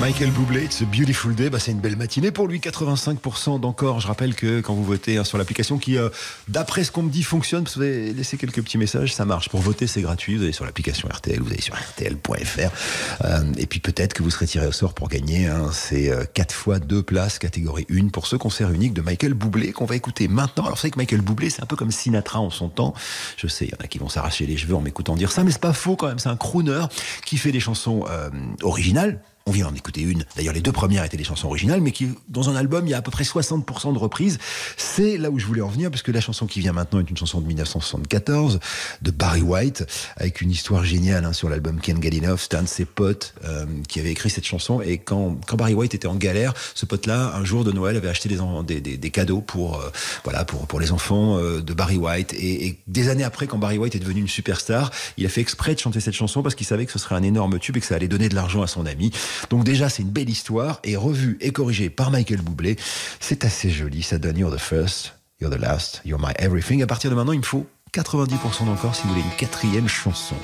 Michael 0.00 0.30
Bublé, 0.30 0.64
It's 0.64 0.80
a 0.80 0.84
Beautiful 0.84 1.34
Day, 1.34 1.50
bah, 1.50 1.58
c'est 1.58 1.72
une 1.72 1.80
belle 1.80 1.96
matinée 1.96 2.30
pour 2.30 2.46
lui, 2.46 2.60
85% 2.60 3.58
d'encore. 3.58 3.98
Je 3.98 4.06
rappelle 4.06 4.36
que 4.36 4.60
quand 4.60 4.72
vous 4.72 4.84
votez 4.84 5.16
hein, 5.16 5.24
sur 5.24 5.38
l'application 5.38 5.76
qui, 5.76 5.98
euh, 5.98 6.08
d'après 6.46 6.84
ce 6.84 6.92
qu'on 6.92 7.02
me 7.02 7.10
dit, 7.10 7.24
fonctionne, 7.24 7.64
parce 7.64 7.74
que 7.74 7.80
vous 7.80 7.86
avez 7.86 8.12
laissé 8.12 8.36
quelques 8.36 8.62
petits 8.62 8.78
messages, 8.78 9.12
ça 9.12 9.24
marche. 9.24 9.48
Pour 9.48 9.60
voter, 9.60 9.88
c'est 9.88 10.00
gratuit, 10.00 10.36
vous 10.36 10.44
allez 10.44 10.52
sur 10.52 10.64
l'application 10.64 11.08
RTL, 11.08 11.40
vous 11.40 11.50
allez 11.50 11.60
sur 11.60 11.74
rtl.fr, 11.74 13.24
euh, 13.24 13.52
et 13.56 13.66
puis 13.66 13.80
peut-être 13.80 14.14
que 14.14 14.22
vous 14.22 14.30
serez 14.30 14.46
tiré 14.46 14.68
au 14.68 14.72
sort 14.72 14.94
pour 14.94 15.08
gagner 15.08 15.48
hein, 15.48 15.70
ces 15.72 16.10
euh, 16.10 16.24
4 16.32 16.54
fois 16.54 16.78
2 16.78 17.02
places, 17.02 17.40
catégorie 17.40 17.86
1, 17.90 18.08
pour 18.08 18.28
ce 18.28 18.36
concert 18.36 18.70
unique 18.70 18.94
de 18.94 19.02
Michael 19.02 19.34
Bublé 19.34 19.72
qu'on 19.72 19.86
va 19.86 19.96
écouter 19.96 20.28
maintenant. 20.28 20.66
Alors, 20.66 20.78
c'est 20.78 20.90
que 20.90 20.98
Michael 20.98 21.22
Bublé, 21.22 21.50
c'est 21.50 21.62
un 21.62 21.66
peu 21.66 21.76
comme 21.76 21.90
Sinatra 21.90 22.38
en 22.38 22.50
son 22.50 22.68
temps. 22.68 22.94
Je 23.36 23.48
sais, 23.48 23.64
il 23.64 23.70
y 23.70 23.74
en 23.74 23.84
a 23.84 23.88
qui 23.88 23.98
vont 23.98 24.08
s'arracher 24.08 24.46
les 24.46 24.56
cheveux 24.56 24.76
en 24.76 24.80
m'écoutant 24.80 25.16
dire 25.16 25.32
ça, 25.32 25.42
mais 25.42 25.50
c'est 25.50 25.60
pas 25.60 25.72
faux 25.72 25.96
quand 25.96 26.06
même. 26.06 26.20
C'est 26.20 26.28
un 26.28 26.36
crooner 26.36 26.84
qui 27.26 27.36
fait 27.36 27.50
des 27.50 27.60
chansons 27.60 28.04
euh, 28.08 28.30
originales, 28.62 29.20
on 29.48 29.52
vient 29.52 29.66
d'en 29.66 29.74
écouter 29.74 30.02
une. 30.02 30.24
D'ailleurs, 30.36 30.54
les 30.54 30.60
deux 30.60 30.72
premières 30.72 31.04
étaient 31.04 31.16
des 31.16 31.24
chansons 31.24 31.48
originales, 31.48 31.80
mais 31.80 31.92
qui, 31.92 32.10
dans 32.28 32.50
un 32.50 32.56
album, 32.56 32.86
il 32.86 32.90
y 32.90 32.94
a 32.94 32.98
à 32.98 33.02
peu 33.02 33.10
près 33.10 33.24
60% 33.24 33.94
de 33.94 33.98
reprises. 33.98 34.38
C'est 34.76 35.16
là 35.16 35.30
où 35.30 35.38
je 35.38 35.46
voulais 35.46 35.62
en 35.62 35.68
venir, 35.68 35.90
parce 35.90 36.02
que 36.02 36.12
la 36.12 36.20
chanson 36.20 36.46
qui 36.46 36.60
vient 36.60 36.72
maintenant 36.72 37.00
est 37.00 37.08
une 37.08 37.16
chanson 37.16 37.40
de 37.40 37.46
1974, 37.46 38.60
de 39.02 39.10
Barry 39.10 39.40
White, 39.40 39.86
avec 40.16 40.40
une 40.42 40.50
histoire 40.50 40.84
géniale 40.84 41.24
hein, 41.24 41.32
sur 41.32 41.48
l'album 41.48 41.80
Get 41.82 41.94
Enough. 41.94 42.40
C'était 42.40 42.56
un 42.56 42.62
de 42.62 42.68
ses 42.68 42.84
potes 42.84 43.34
euh, 43.44 43.64
qui 43.88 44.00
avait 44.00 44.12
écrit 44.12 44.30
cette 44.30 44.46
chanson. 44.46 44.82
Et 44.82 44.98
quand, 44.98 45.36
quand 45.46 45.56
Barry 45.56 45.74
White 45.74 45.94
était 45.94 46.08
en 46.08 46.16
galère, 46.16 46.52
ce 46.74 46.84
pote-là, 46.84 47.32
un 47.34 47.44
jour 47.44 47.64
de 47.64 47.72
Noël, 47.72 47.96
avait 47.96 48.08
acheté 48.08 48.28
des, 48.28 48.38
des, 48.66 48.80
des, 48.80 48.96
des 48.98 49.10
cadeaux 49.10 49.40
pour, 49.40 49.80
euh, 49.80 49.90
voilà, 50.24 50.44
pour, 50.44 50.66
pour 50.66 50.78
les 50.78 50.92
enfants 50.92 51.38
euh, 51.38 51.62
de 51.62 51.72
Barry 51.72 51.96
White. 51.96 52.34
Et, 52.34 52.66
et 52.66 52.78
des 52.86 53.08
années 53.08 53.24
après, 53.24 53.46
quand 53.46 53.58
Barry 53.58 53.78
White 53.78 53.94
est 53.94 54.00
devenu 54.00 54.20
une 54.20 54.28
superstar, 54.28 54.90
il 55.16 55.24
a 55.24 55.28
fait 55.28 55.40
exprès 55.40 55.74
de 55.74 55.80
chanter 55.80 56.00
cette 56.00 56.14
chanson 56.14 56.42
parce 56.42 56.54
qu'il 56.54 56.66
savait 56.66 56.84
que 56.84 56.92
ce 56.92 56.98
serait 56.98 57.14
un 57.14 57.22
énorme 57.22 57.58
tube 57.58 57.76
et 57.76 57.80
que 57.80 57.86
ça 57.86 57.94
allait 57.94 58.08
donner 58.08 58.28
de 58.28 58.34
l'argent 58.34 58.62
à 58.62 58.66
son 58.66 58.84
ami. 58.86 59.10
Donc 59.50 59.64
déjà, 59.64 59.88
c'est 59.88 60.02
une 60.02 60.10
belle 60.10 60.30
histoire 60.30 60.80
et 60.84 60.96
revue 60.96 61.38
et 61.40 61.50
corrigée 61.50 61.90
par 61.90 62.10
Michael 62.10 62.42
Bublé. 62.42 62.76
C'est 63.20 63.44
assez 63.44 63.70
joli. 63.70 64.02
Ça 64.02 64.18
donne 64.18 64.38
You're 64.38 64.54
the 64.54 64.60
first, 64.60 65.14
You're 65.40 65.54
the 65.54 65.60
last, 65.60 66.00
You're 66.04 66.20
my 66.20 66.32
everything. 66.38 66.82
À 66.82 66.86
partir 66.86 67.10
de 67.10 67.14
maintenant, 67.14 67.32
il 67.32 67.40
me 67.40 67.44
faut 67.44 67.66
90% 67.92 68.66
d'encore 68.66 68.94
si 68.94 69.02
vous 69.02 69.10
voulez 69.10 69.22
une 69.22 69.36
quatrième 69.36 69.88
chanson. 69.88 70.36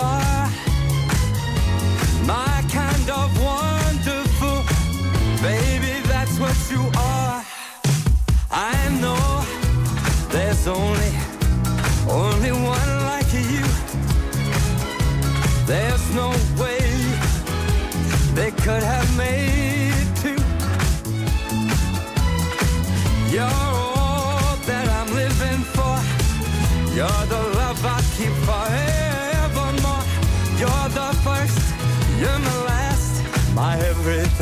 stars 0.00 0.29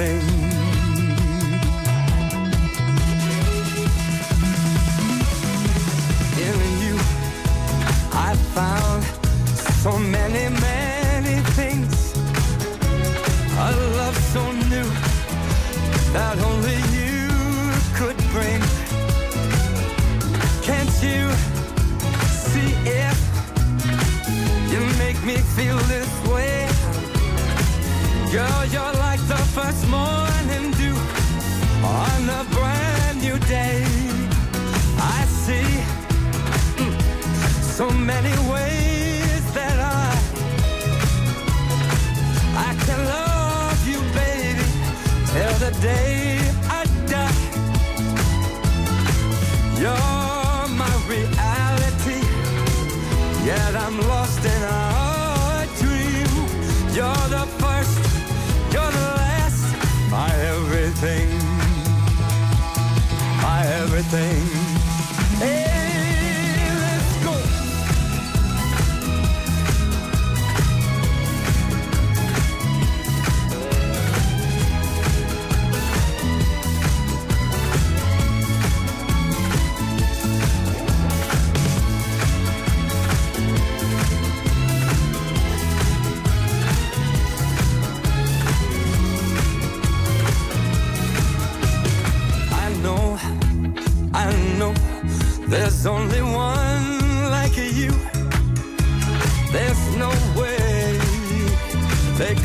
everything. 0.01 0.39
in 6.39 6.79
you 6.83 6.97
I 8.13 8.35
found 8.55 9.03
so 9.83 9.99
many, 9.99 10.49
many 10.61 11.41
things. 11.59 12.17
A 13.59 13.73
love 13.97 14.17
so 14.33 14.53
new 14.73 14.89
that 16.13 16.39
only 16.51 16.79
you 16.97 17.29
could 17.99 18.17
bring. 18.33 18.61
Can't 20.63 20.95
you 21.03 21.31
see 22.47 22.71
if 22.87 23.19
you 24.71 24.81
make 24.99 25.21
me 25.25 25.37
feel 25.57 25.77
this 25.77 26.29
way 26.29 26.58
Girl, 28.31 28.65
you're 28.67 28.93
like 29.01 29.21
the 29.27 29.39
first 29.57 29.89
morning 29.89 30.71
dew 30.73 30.95
on 31.83 32.29
a 32.29 32.45
brand 32.51 33.23
new 33.23 33.39
day. 33.49 33.83
I 34.99 35.25
see 35.25 35.71
mm, 36.77 36.93
so 37.63 37.89
many 37.91 38.35
ways 38.53 39.45
that 39.55 39.79
I 39.81 40.11
I 42.69 42.75
can 42.85 43.01
love 43.07 43.89
you, 43.89 44.01
baby, 44.13 44.69
till 45.33 45.55
the 45.65 45.79
day 45.81 46.28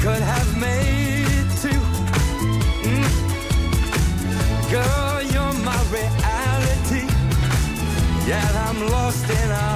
could 0.04 0.22
have 0.22 0.58
made 0.60 1.48
two. 1.62 1.82
Mm. 2.90 3.10
Girl, 4.70 5.22
you're 5.32 5.58
my 5.64 5.82
reality, 5.98 7.08
yet 8.28 8.54
I'm 8.68 8.80
lost 8.90 9.30
in 9.30 9.50
a 9.50 9.73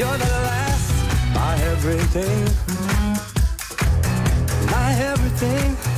you're 0.00 0.16
the 0.16 0.34
last. 0.48 1.34
My 1.34 1.54
everything. 1.72 2.44
My 4.70 4.92
everything. 5.10 5.89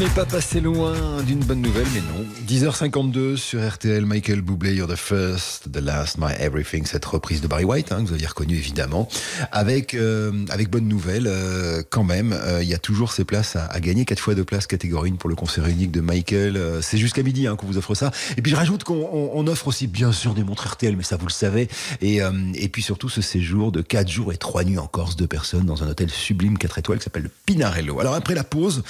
N'est 0.00 0.08
pas 0.14 0.24
passé 0.24 0.60
loin 0.62 0.94
d'une 1.26 1.40
bonne 1.40 1.60
nouvelle, 1.60 1.86
mais 1.92 2.00
non. 2.00 2.24
10h52 2.48 3.36
sur 3.36 3.66
RTL, 3.66 4.06
Michael 4.06 4.40
Bublé, 4.40 4.74
You're 4.74 4.88
the 4.88 4.96
First, 4.96 5.70
The 5.72 5.76
Last, 5.76 6.16
My 6.16 6.32
Everything, 6.38 6.86
cette 6.86 7.04
reprise 7.04 7.42
de 7.42 7.46
Barry 7.48 7.64
White, 7.64 7.92
hein, 7.92 8.02
que 8.02 8.08
vous 8.08 8.14
aviez 8.14 8.26
reconnu 8.26 8.54
évidemment, 8.56 9.08
avec, 9.52 9.92
euh, 9.92 10.32
avec 10.48 10.70
bonne 10.70 10.88
nouvelle, 10.88 11.26
euh, 11.26 11.82
quand 11.90 12.02
même, 12.04 12.32
euh, 12.32 12.62
il 12.62 12.68
y 12.70 12.72
a 12.72 12.78
toujours 12.78 13.12
ces 13.12 13.24
places 13.24 13.56
à, 13.56 13.66
à 13.66 13.78
gagner, 13.80 14.06
4 14.06 14.18
fois 14.20 14.34
de 14.34 14.42
places 14.42 14.66
catégorie 14.66 15.10
1 15.10 15.16
pour 15.16 15.28
le 15.28 15.36
concert 15.36 15.66
unique 15.66 15.90
de 15.92 16.00
Michael, 16.00 16.56
euh, 16.56 16.80
c'est 16.80 16.96
jusqu'à 16.96 17.22
midi 17.22 17.46
hein, 17.46 17.56
qu'on 17.56 17.66
vous 17.66 17.76
offre 17.76 17.94
ça. 17.94 18.10
Et 18.38 18.42
puis 18.42 18.50
je 18.50 18.56
rajoute 18.56 18.84
qu'on 18.84 18.94
on- 19.12 19.32
on 19.34 19.46
offre 19.48 19.68
aussi 19.68 19.86
bien 19.86 20.12
sûr 20.12 20.32
des 20.32 20.44
montres 20.44 20.66
RTL, 20.66 20.96
mais 20.96 21.02
ça 21.04 21.18
vous 21.18 21.26
le 21.26 21.32
savez, 21.32 21.68
et, 22.00 22.22
euh, 22.22 22.30
et 22.54 22.70
puis 22.70 22.80
surtout 22.82 23.10
ce 23.10 23.20
séjour 23.20 23.70
de 23.70 23.82
4 23.82 24.08
jours 24.08 24.32
et 24.32 24.38
3 24.38 24.64
nuits 24.64 24.78
en 24.78 24.86
Corse, 24.86 25.16
deux 25.16 25.26
personnes, 25.26 25.66
dans 25.66 25.82
un 25.84 25.88
hôtel 25.88 26.08
sublime 26.10 26.56
4 26.56 26.78
étoiles 26.78 26.98
qui 26.98 27.04
s'appelle 27.04 27.24
le 27.24 27.30
Pinarello. 27.44 28.00
Alors 28.00 28.14
après 28.14 28.34
la 28.34 28.44
pause, 28.44 28.82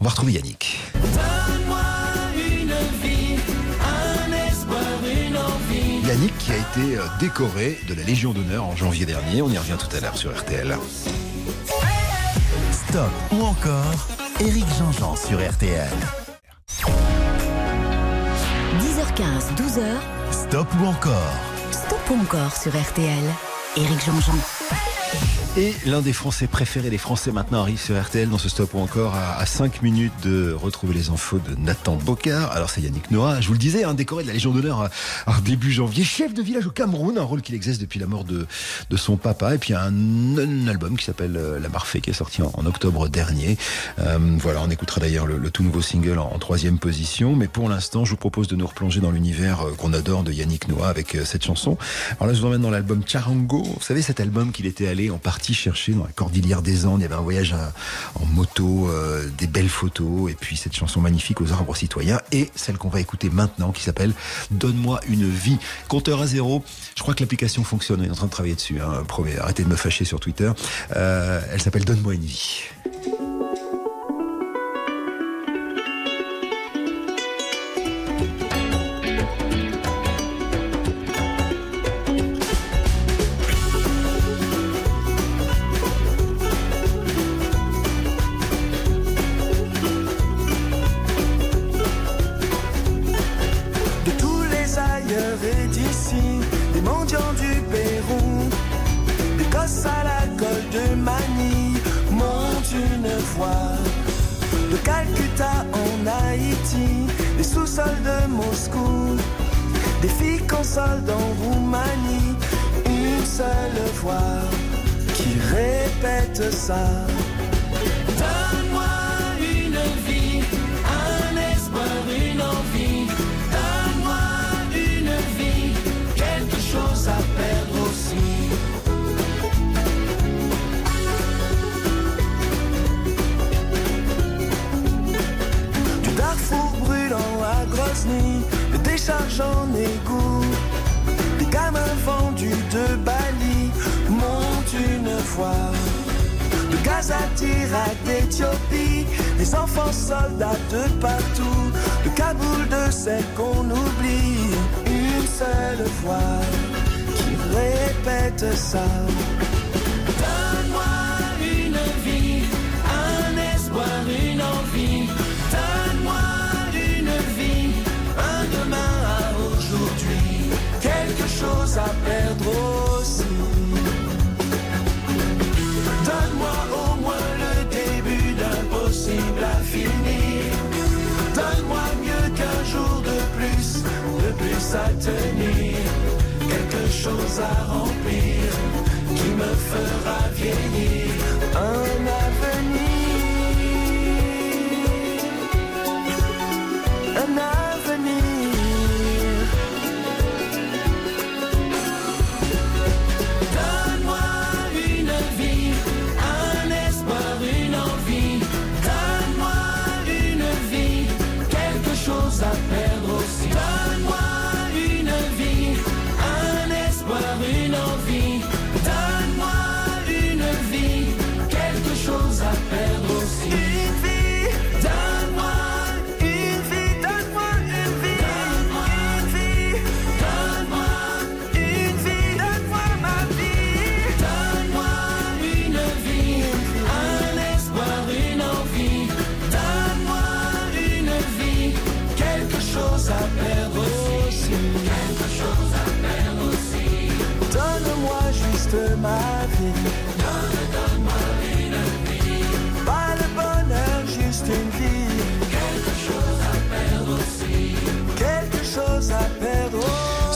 on 0.00 0.04
va 0.04 0.10
retrouver 0.10 0.32
Yannick. 0.32 0.80
Yannick 6.06 6.38
qui 6.38 6.52
a 6.52 6.56
été 6.56 6.98
euh, 6.98 7.02
décoré 7.18 7.78
de 7.88 7.94
la 7.94 8.02
Légion 8.02 8.32
d'honneur 8.32 8.64
en 8.64 8.76
janvier 8.76 9.06
dernier. 9.06 9.42
On 9.42 9.48
y 9.48 9.58
revient 9.58 9.76
tout 9.78 9.94
à 9.96 10.00
l'heure 10.00 10.16
sur 10.16 10.36
RTL. 10.36 10.76
Stop 12.72 13.10
ou 13.32 13.42
encore 13.42 14.08
Éric 14.40 14.66
Jean-Jean 14.78 15.16
sur 15.16 15.38
RTL. 15.38 15.90
10h15, 18.78 19.54
12h, 19.56 19.84
Stop 20.30 20.68
ou 20.80 20.86
encore? 20.86 21.34
Stop 21.70 22.10
ou 22.10 22.20
encore 22.20 22.56
sur 22.56 22.72
RTL. 22.72 23.24
Éric 23.76 24.04
Jean-Jean. 24.04 24.93
Et 25.56 25.72
l'un 25.86 26.00
des 26.00 26.12
Français 26.12 26.48
préférés 26.48 26.90
des 26.90 26.98
Français 26.98 27.30
maintenant 27.30 27.60
arrive 27.60 27.78
sur 27.78 27.96
RTL 28.00 28.28
dans 28.28 28.38
ce 28.38 28.48
stop 28.48 28.74
ou 28.74 28.80
encore 28.80 29.14
à, 29.14 29.38
à 29.38 29.46
5 29.46 29.82
minutes 29.82 30.12
de 30.24 30.52
retrouver 30.52 30.94
les 30.94 31.10
infos 31.10 31.38
de 31.38 31.54
Nathan 31.54 31.94
Bocard. 31.94 32.50
Alors 32.50 32.70
c'est 32.70 32.80
Yannick 32.80 33.12
Noah, 33.12 33.40
je 33.40 33.46
vous 33.46 33.52
le 33.52 33.60
disais, 33.60 33.84
un 33.84 33.94
décoré 33.94 34.24
de 34.24 34.28
la 34.28 34.34
Légion 34.34 34.50
d'honneur 34.50 34.80
à, 34.82 34.90
à 35.30 35.40
début 35.42 35.70
janvier, 35.70 36.02
chef 36.02 36.34
de 36.34 36.42
village 36.42 36.66
au 36.66 36.72
Cameroun, 36.72 37.16
un 37.18 37.22
rôle 37.22 37.40
qu'il 37.40 37.54
exerce 37.54 37.78
depuis 37.78 38.00
la 38.00 38.08
mort 38.08 38.24
de, 38.24 38.48
de 38.90 38.96
son 38.96 39.16
papa. 39.16 39.54
Et 39.54 39.58
puis 39.58 39.74
un, 39.74 39.94
un 39.94 40.66
album 40.66 40.96
qui 40.96 41.04
s'appelle 41.04 41.36
euh, 41.36 41.60
La 41.60 41.68
Marfée 41.68 42.00
qui 42.00 42.10
est 42.10 42.14
sorti 42.14 42.42
en, 42.42 42.50
en 42.52 42.66
octobre 42.66 43.08
dernier. 43.08 43.56
Euh, 44.00 44.18
voilà, 44.40 44.60
on 44.60 44.70
écoutera 44.70 45.00
d'ailleurs 45.00 45.26
le, 45.26 45.50
tout 45.52 45.62
nouveau 45.62 45.82
single 45.82 46.18
en, 46.18 46.32
en 46.32 46.38
troisième 46.40 46.80
position. 46.80 47.36
Mais 47.36 47.46
pour 47.46 47.68
l'instant, 47.68 48.04
je 48.04 48.10
vous 48.10 48.16
propose 48.16 48.48
de 48.48 48.56
nous 48.56 48.66
replonger 48.66 48.98
dans 49.00 49.12
l'univers 49.12 49.60
euh, 49.60 49.72
qu'on 49.78 49.92
adore 49.92 50.24
de 50.24 50.32
Yannick 50.32 50.66
Noah 50.66 50.88
avec 50.88 51.14
euh, 51.14 51.24
cette 51.24 51.44
chanson. 51.44 51.78
Alors 52.18 52.26
là, 52.26 52.34
je 52.34 52.40
vous 52.40 52.48
emmène 52.48 52.62
dans 52.62 52.72
l'album 52.72 53.02
Charango. 53.06 53.62
Vous 53.62 53.82
savez, 53.82 54.02
cet 54.02 54.18
album 54.18 54.50
qu'il 54.50 54.66
était 54.66 54.88
allé 54.88 55.12
en 55.12 55.18
partie 55.18 55.43
chercher 55.52 55.92
dans 55.92 56.04
la 56.04 56.12
cordillère 56.12 56.62
des 56.62 56.86
Andes. 56.86 57.00
Il 57.00 57.02
y 57.02 57.06
avait 57.06 57.14
un 57.14 57.20
voyage 57.20 57.54
en 58.14 58.24
moto, 58.26 58.88
euh, 58.88 59.28
des 59.36 59.46
belles 59.46 59.68
photos, 59.68 60.30
et 60.30 60.34
puis 60.34 60.56
cette 60.56 60.74
chanson 60.74 61.00
magnifique 61.00 61.40
aux 61.40 61.52
arbres 61.52 61.76
citoyens, 61.76 62.20
et 62.32 62.50
celle 62.54 62.78
qu'on 62.78 62.88
va 62.88 63.00
écouter 63.00 63.28
maintenant 63.30 63.72
qui 63.72 63.82
s'appelle 63.82 64.14
Donne-moi 64.50 65.00
une 65.08 65.28
vie. 65.28 65.58
Compteur 65.88 66.22
à 66.22 66.26
zéro. 66.26 66.64
Je 66.96 67.02
crois 67.02 67.14
que 67.14 67.20
l'application 67.20 67.64
fonctionne. 67.64 68.00
On 68.00 68.04
est 68.04 68.10
en 68.10 68.14
train 68.14 68.26
de 68.26 68.30
travailler 68.30 68.54
dessus. 68.54 68.80
Hein. 68.80 69.04
Arrêtez 69.40 69.64
de 69.64 69.68
me 69.68 69.76
fâcher 69.76 70.04
sur 70.04 70.20
Twitter. 70.20 70.50
Euh, 70.96 71.40
elle 71.52 71.60
s'appelle 71.60 71.84
Donne-moi 71.84 72.14
une 72.14 72.24
vie. 72.24 72.62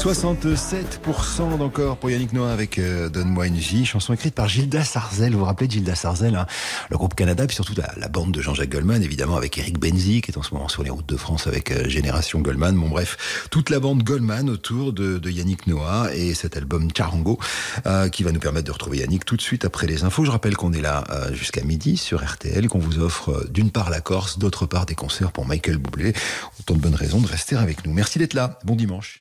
67% 0.09 1.59
d'encore 1.59 1.99
pour 1.99 2.11
Yannick 2.11 2.33
Noah 2.33 2.51
avec 2.51 2.79
euh, 2.79 3.11
Donne-moi 3.11 3.47
une 3.49 3.57
vie, 3.57 3.85
chanson 3.85 4.15
écrite 4.15 4.35
par 4.35 4.49
Gilda 4.49 4.83
Sarzel. 4.83 5.33
Vous 5.33 5.41
vous 5.41 5.45
rappelez 5.45 5.67
de 5.67 5.73
Gilda 5.73 5.95
Sarzel, 5.95 6.35
hein? 6.35 6.47
Le 6.89 6.97
groupe 6.97 7.15
Canada, 7.15 7.47
puis 7.47 7.55
surtout 7.55 7.75
la, 7.77 8.09
bande 8.09 8.33
de 8.33 8.41
Jean-Jacques 8.41 8.71
Goldman, 8.71 9.03
évidemment 9.03 9.37
avec 9.37 9.59
Eric 9.59 9.79
Benzi, 9.79 10.23
qui 10.23 10.31
est 10.31 10.39
en 10.39 10.43
ce 10.43 10.55
moment 10.55 10.69
sur 10.69 10.83
les 10.83 10.89
routes 10.89 11.07
de 11.07 11.19
France 11.19 11.47
avec 11.47 11.71
euh, 11.71 11.87
Génération 11.91 12.41
Goldman. 12.41 12.75
Bon 12.75 12.89
bref, 12.89 13.47
toute 13.51 13.69
la 13.69 13.81
bande 13.81 14.03
Goldman 14.03 14.49
autour 14.49 14.95
de, 14.95 15.21
Yannick 15.29 15.67
Noah 15.67 16.09
et 16.15 16.33
cet 16.33 16.57
album 16.57 16.89
Charango 16.97 17.39
euh, 17.85 18.09
qui 18.09 18.23
va 18.23 18.33
nous 18.33 18.41
permettre 18.41 18.67
de 18.67 18.73
retrouver 18.73 18.99
Yannick 18.99 19.27
tout 19.27 19.37
de 19.37 19.43
suite 19.43 19.67
après 19.67 19.87
les 19.87 20.05
infos. 20.05 20.25
Je 20.25 20.31
rappelle 20.31 20.57
qu'on 20.57 20.73
est 20.73 20.81
là 20.81 21.05
euh, 21.11 21.35
jusqu'à 21.35 21.63
midi 21.63 21.99
sur 21.99 22.25
RTL, 22.25 22.67
qu'on 22.69 22.79
vous 22.79 22.99
offre 22.99 23.33
euh, 23.33 23.49
d'une 23.51 23.71
part 23.71 23.91
la 23.91 24.01
Corse, 24.01 24.39
d'autre 24.39 24.65
part 24.65 24.87
des 24.87 24.95
concerts 24.95 25.33
pour 25.33 25.45
Michael 25.45 25.77
Bublé. 25.77 26.15
Autant 26.61 26.77
de 26.77 26.81
bonnes 26.81 26.95
raisons 26.95 27.21
de 27.21 27.27
rester 27.27 27.57
avec 27.57 27.85
nous. 27.85 27.93
Merci 27.93 28.19
d'être 28.19 28.33
là. 28.33 28.59
Bon 28.65 28.75
dimanche. 28.75 29.21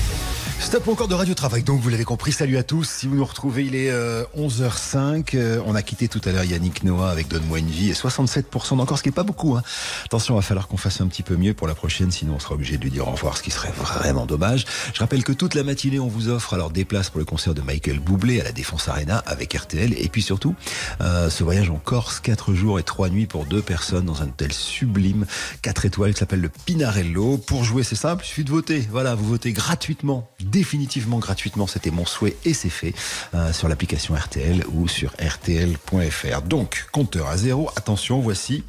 Stop 0.61 0.87
encore 0.87 1.07
de 1.07 1.15
Radio 1.15 1.33
Travail. 1.33 1.63
Donc, 1.63 1.81
vous 1.81 1.89
l'avez 1.89 2.05
compris, 2.05 2.31
salut 2.31 2.55
à 2.55 2.63
tous. 2.63 2.87
Si 2.87 3.07
vous 3.07 3.15
nous 3.15 3.25
retrouvez, 3.25 3.65
il 3.65 3.75
est 3.75 3.89
euh, 3.89 4.23
11h05. 4.37 5.31
Euh, 5.33 5.59
on 5.65 5.73
a 5.73 5.81
quitté 5.81 6.07
tout 6.07 6.21
à 6.23 6.31
l'heure 6.31 6.43
Yannick 6.43 6.83
Noah 6.83 7.09
avec 7.09 7.27
Donne-moi 7.27 7.59
une 7.59 7.67
vie 7.67 7.89
et 7.89 7.93
67% 7.93 8.77
d'encore, 8.77 8.97
ce 8.99 9.03
qui 9.03 9.09
est 9.09 9.11
pas 9.11 9.23
beaucoup. 9.23 9.57
Hein. 9.57 9.63
Attention, 10.05 10.35
il 10.35 10.37
va 10.37 10.43
falloir 10.43 10.67
qu'on 10.67 10.77
fasse 10.77 11.01
un 11.01 11.07
petit 11.07 11.23
peu 11.23 11.35
mieux 11.35 11.55
pour 11.55 11.67
la 11.67 11.73
prochaine, 11.73 12.11
sinon 12.11 12.35
on 12.35 12.39
sera 12.39 12.53
obligé 12.53 12.77
de 12.77 12.83
lui 12.83 12.91
dire 12.91 13.07
au 13.07 13.11
revoir, 13.11 13.37
ce 13.37 13.43
qui 13.43 13.49
serait 13.49 13.73
vraiment 13.75 14.27
dommage. 14.27 14.65
Je 14.93 14.99
rappelle 14.99 15.23
que 15.23 15.33
toute 15.33 15.55
la 15.55 15.63
matinée, 15.63 15.99
on 15.99 16.07
vous 16.07 16.29
offre 16.29 16.53
alors 16.53 16.69
des 16.69 16.85
places 16.85 17.09
pour 17.09 17.19
le 17.19 17.25
concert 17.25 17.55
de 17.55 17.61
Michael 17.61 17.99
Bublé 17.99 18.39
à 18.39 18.43
la 18.43 18.51
Défense 18.51 18.87
Arena 18.87 19.17
avec 19.25 19.53
RTL. 19.53 19.93
Et 19.97 20.09
puis 20.09 20.21
surtout, 20.21 20.55
euh, 21.01 21.31
ce 21.31 21.43
voyage 21.43 21.71
en 21.71 21.81
Corse, 21.83 22.19
4 22.19 22.53
jours 22.53 22.79
et 22.79 22.83
3 22.83 23.09
nuits 23.09 23.25
pour 23.25 23.45
deux 23.45 23.63
personnes 23.63 24.05
dans 24.05 24.21
un 24.21 24.27
hôtel 24.27 24.53
sublime, 24.53 25.25
4 25.63 25.85
étoiles 25.85 26.13
qui 26.13 26.19
s'appelle 26.19 26.41
le 26.41 26.49
Pinarello. 26.65 27.37
Pour 27.37 27.63
jouer, 27.63 27.83
c'est 27.83 27.95
simple, 27.95 28.23
il 28.23 28.27
suffit 28.27 28.43
de 28.43 28.51
voter. 28.51 28.87
Voilà, 28.91 29.15
vous 29.15 29.25
votez 29.25 29.51
gratuitement, 29.53 30.29
définitivement 30.51 31.19
gratuitement. 31.19 31.65
C'était 31.65 31.91
mon 31.91 32.05
souhait 32.05 32.35
et 32.45 32.53
c'est 32.53 32.69
fait 32.69 32.93
euh, 33.33 33.53
sur 33.53 33.67
l'application 33.67 34.13
RTL 34.13 34.63
ou 34.73 34.87
sur 34.87 35.11
RTL.fr. 35.13 36.41
Donc, 36.43 36.85
compteur 36.91 37.27
à 37.27 37.37
zéro. 37.37 37.69
Attention, 37.75 38.19
voici 38.19 38.63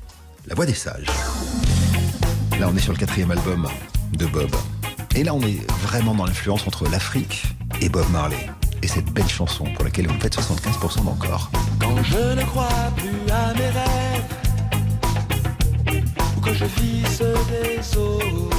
La 0.47 0.55
Voix 0.55 0.67
des 0.67 0.75
Sages. 0.75 1.07
Là, 2.59 2.69
on 2.73 2.77
est 2.77 2.81
sur 2.81 2.93
le 2.93 2.99
quatrième 2.99 3.33
album 3.33 3.69
de 4.13 4.27
Bob. 4.27 4.51
Et 5.15 5.25
là, 5.25 5.35
on 5.35 5.43
est 5.43 5.71
vraiment 5.83 6.15
dans 6.15 6.25
l'influence 6.25 6.67
entre 6.67 6.89
l'Afrique 6.89 7.45
et 7.81 7.89
Bob 7.89 8.09
Marley. 8.11 8.47
Et 8.83 8.89
cette 8.89 9.11
belle 9.13 9.29
chanson 9.29 9.65
pour 9.75 9.85
laquelle 9.85 10.07
vous 10.07 10.19
faites 10.21 10.37
75% 10.37 11.05
d'encore. 11.05 11.51
Quand 11.79 12.03
je 12.03 12.35
ne 12.35 12.45
crois 12.45 12.69
plus 12.97 13.31
à 13.31 13.53
mes 13.55 13.69
rêves, 13.69 14.25
ou 16.37 16.41
que 16.41 16.55
je 16.55 16.65
vis 16.65 17.19
des 17.49 18.52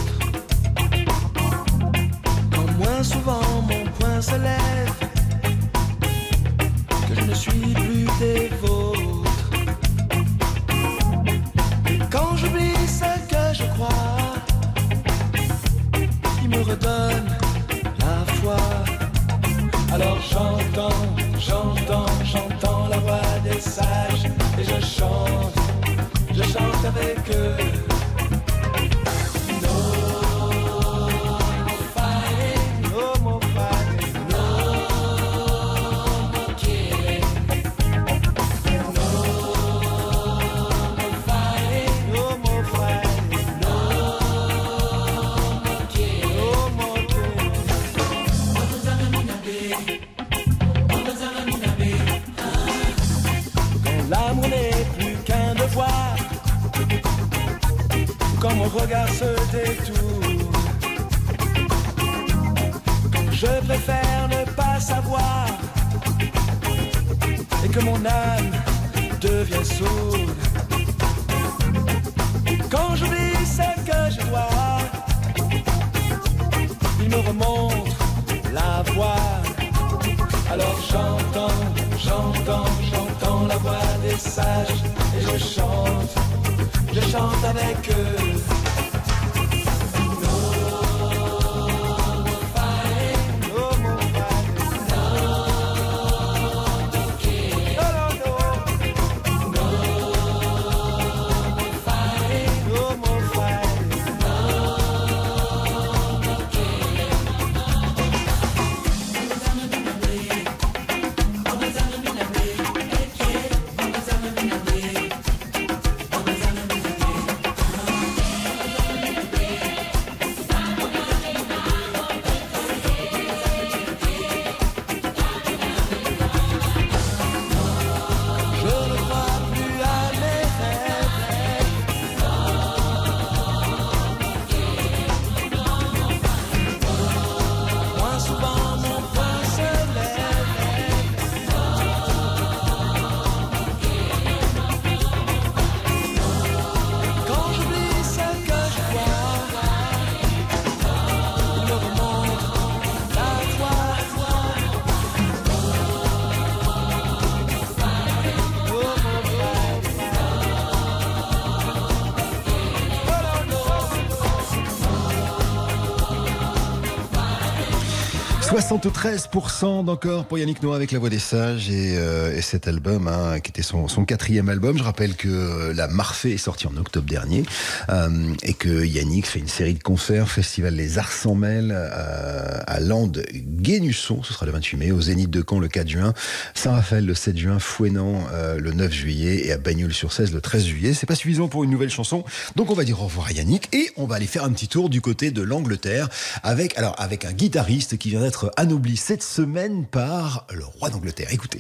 73% 168.74 169.86
d'encore 169.86 170.26
pour 170.26 170.40
Yannick 170.40 170.64
Noah 170.64 170.76
avec 170.76 170.92
La 170.92 170.98
Voix 170.98 171.12
des 171.12 171.20
Sages 171.20 171.70
et, 171.70 171.96
euh, 171.96 172.36
et 172.36 172.42
cet 172.42 172.68
album 172.68 173.08
hein, 173.08 173.40
qui 173.40 173.52
était 173.52 173.62
son, 173.62 173.88
son 173.88 174.04
quatrième 174.04 174.50
album. 174.50 174.80
Je 174.80 174.84
rappelle 174.84 175.14
que 175.14 175.28
euh, 175.28 175.74
La 175.76 175.88
Marfée 175.88 176.32
est 176.32 176.38
sortie 176.38 176.66
en 176.66 176.76
octobre 176.76 177.08
dernier 177.08 177.44
euh, 177.90 178.34
et 178.42 178.56
que 178.56 178.84
Yannick 178.84 179.28
fait 179.28 179.38
une 179.38 179.48
série 179.48 179.76
de 179.76 179.84
concerts, 179.84 180.28
Festival 180.28 180.74
Les 180.74 180.98
Arts 180.98 181.12
sans 181.12 181.36
Mêle 181.36 181.72
euh, 181.72 182.60
à 182.66 182.80
Landes 182.80 183.24
Guénusson, 183.32 184.24
ce 184.24 184.34
sera 184.34 184.48
le 184.48 184.52
28 184.54 184.78
mai, 184.78 184.92
au 184.92 185.02
Zénith 185.02 185.30
de 185.30 185.44
Caen 185.48 185.60
le 185.60 185.68
4 185.68 185.88
juin, 185.88 186.14
Saint-Raphaël 186.56 187.06
le 187.06 187.14
7 187.14 187.38
juin, 187.38 187.60
Fouenan 187.60 188.24
euh, 188.34 188.58
le 188.58 188.72
9 188.72 188.92
juillet. 188.92 189.46
Et 189.46 189.52
à 189.52 189.60
Bagnoul-sur-Cèze 189.60 190.34
le 190.34 190.42
13 190.42 190.66
juillet. 190.66 190.94
C'est 190.96 191.06
pas 191.06 191.14
suffisant 191.14 191.48
pour 191.48 191.64
une 191.64 191.70
nouvelle 191.70 191.92
chanson, 191.92 192.24
donc 192.56 192.72
on 192.72 192.74
va 192.74 192.86
dire 192.86 193.00
au 193.00 193.06
revoir 193.06 193.28
à 193.28 193.34
Yannick 193.34 193.70
et 193.72 193.92
on 193.98 194.08
va 194.08 194.16
aller 194.16 194.26
faire 194.26 194.46
un 194.46 194.52
petit 194.52 194.68
tour 194.68 194.90
du 194.90 195.00
côté 195.00 195.30
de 195.30 195.44
l'Angleterre 195.44 196.10
avec 196.42 196.76
alors 196.76 196.96
avec 196.98 197.26
un 197.26 197.34
guitariste 197.34 198.00
qui 198.00 198.10
vient 198.10 198.22
d'être 198.22 198.52
anobli 198.64 198.96
cette 198.96 199.24
semaine 199.24 199.86
par 199.86 200.48
le 200.50 200.64
roi 200.64 200.90
d'Angleterre. 200.90 201.28
Écoutez. 201.32 201.60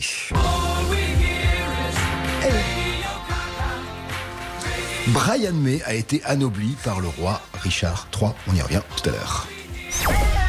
Brian 5.07 5.51
May 5.51 5.83
a 5.83 5.95
été 5.95 6.23
anobli 6.23 6.77
par 6.81 7.01
le 7.01 7.09
roi 7.09 7.41
Richard 7.55 8.07
III. 8.17 8.31
On 8.47 8.55
y 8.55 8.61
revient 8.61 8.79
tout 8.95 9.09
à 9.09 9.11
l'heure. 9.11 9.47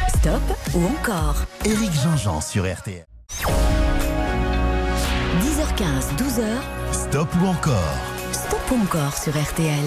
Stop 0.07 0.41
ou 0.73 0.85
encore 0.85 1.43
Éric 1.65 1.91
Jean-Jean 1.91 2.39
sur 2.39 2.63
RTL. 2.63 3.03
10h15, 5.41 6.15
12h. 6.15 7.09
Stop 7.09 7.27
ou 7.41 7.47
encore 7.47 7.97
Stop 8.31 8.61
ou 8.71 8.81
encore 8.81 9.17
sur 9.17 9.33
RTL. 9.33 9.83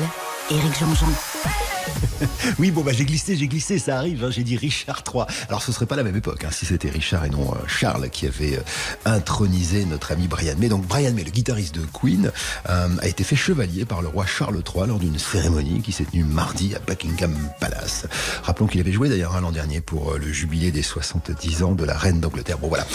Éric 0.50 0.78
Jean-Jean. 0.78 1.77
Oui, 2.58 2.70
bon, 2.70 2.82
bah, 2.82 2.92
j'ai 2.92 3.04
glissé, 3.04 3.36
j'ai 3.36 3.46
glissé, 3.48 3.78
ça 3.78 3.96
arrive. 3.98 4.24
hein, 4.24 4.30
j'ai 4.30 4.42
dit 4.42 4.56
Richard 4.56 5.02
III. 5.12 5.24
Alors, 5.48 5.62
ce 5.62 5.70
serait 5.72 5.86
pas 5.86 5.96
la 5.96 6.02
même 6.02 6.16
époque 6.16 6.44
hein, 6.44 6.48
si 6.50 6.66
c'était 6.66 6.90
Richard 6.90 7.24
et 7.24 7.30
non 7.30 7.52
euh, 7.52 7.56
Charles 7.66 8.08
qui 8.10 8.26
avait 8.26 8.56
euh, 8.56 8.62
intronisé 9.04 9.84
notre 9.84 10.12
ami 10.12 10.26
Brian 10.28 10.54
May. 10.58 10.68
Donc, 10.68 10.86
Brian 10.86 11.12
May, 11.12 11.24
le 11.24 11.30
guitariste 11.30 11.74
de 11.74 11.84
Queen, 11.92 12.30
euh, 12.68 12.88
a 13.00 13.06
été 13.08 13.24
fait 13.24 13.36
chevalier 13.36 13.84
par 13.84 14.02
le 14.02 14.08
roi 14.08 14.26
Charles 14.26 14.56
III 14.74 14.86
lors 14.88 14.98
d'une 14.98 15.18
cérémonie 15.18 15.80
qui 15.82 15.92
s'est 15.92 16.04
tenue 16.04 16.24
mardi 16.24 16.74
à 16.74 16.78
Buckingham 16.80 17.34
Palace. 17.60 18.06
Rappelons 18.42 18.66
qu'il 18.66 18.80
avait 18.80 18.92
joué 18.92 19.08
d'ailleurs 19.08 19.36
hein, 19.36 19.40
l'an 19.40 19.52
dernier 19.52 19.80
pour 19.80 20.14
le 20.14 20.32
jubilé 20.32 20.70
des 20.72 20.82
70 20.82 21.62
ans 21.62 21.72
de 21.72 21.84
la 21.84 21.96
reine 21.96 22.20
d'Angleterre. 22.20 22.58
Bon, 22.58 22.68
voilà. 22.68 22.86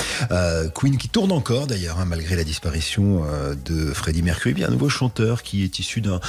Queen 0.73 0.97
qui 0.97 1.09
tourne 1.09 1.31
encore 1.31 1.67
d'ailleurs, 1.67 1.99
hein, 1.99 2.05
malgré 2.05 2.35
la 2.35 2.43
disparition 2.43 3.23
de 3.65 3.93
Freddie 3.93 4.21
Mercury. 4.23 4.53
Bien, 4.53 4.67
un 4.67 4.71
nouveau 4.71 4.89
chanteur 4.89 5.43
qui 5.43 5.63
est 5.63 5.79
issu 5.79 6.01
d'un- 6.01 6.19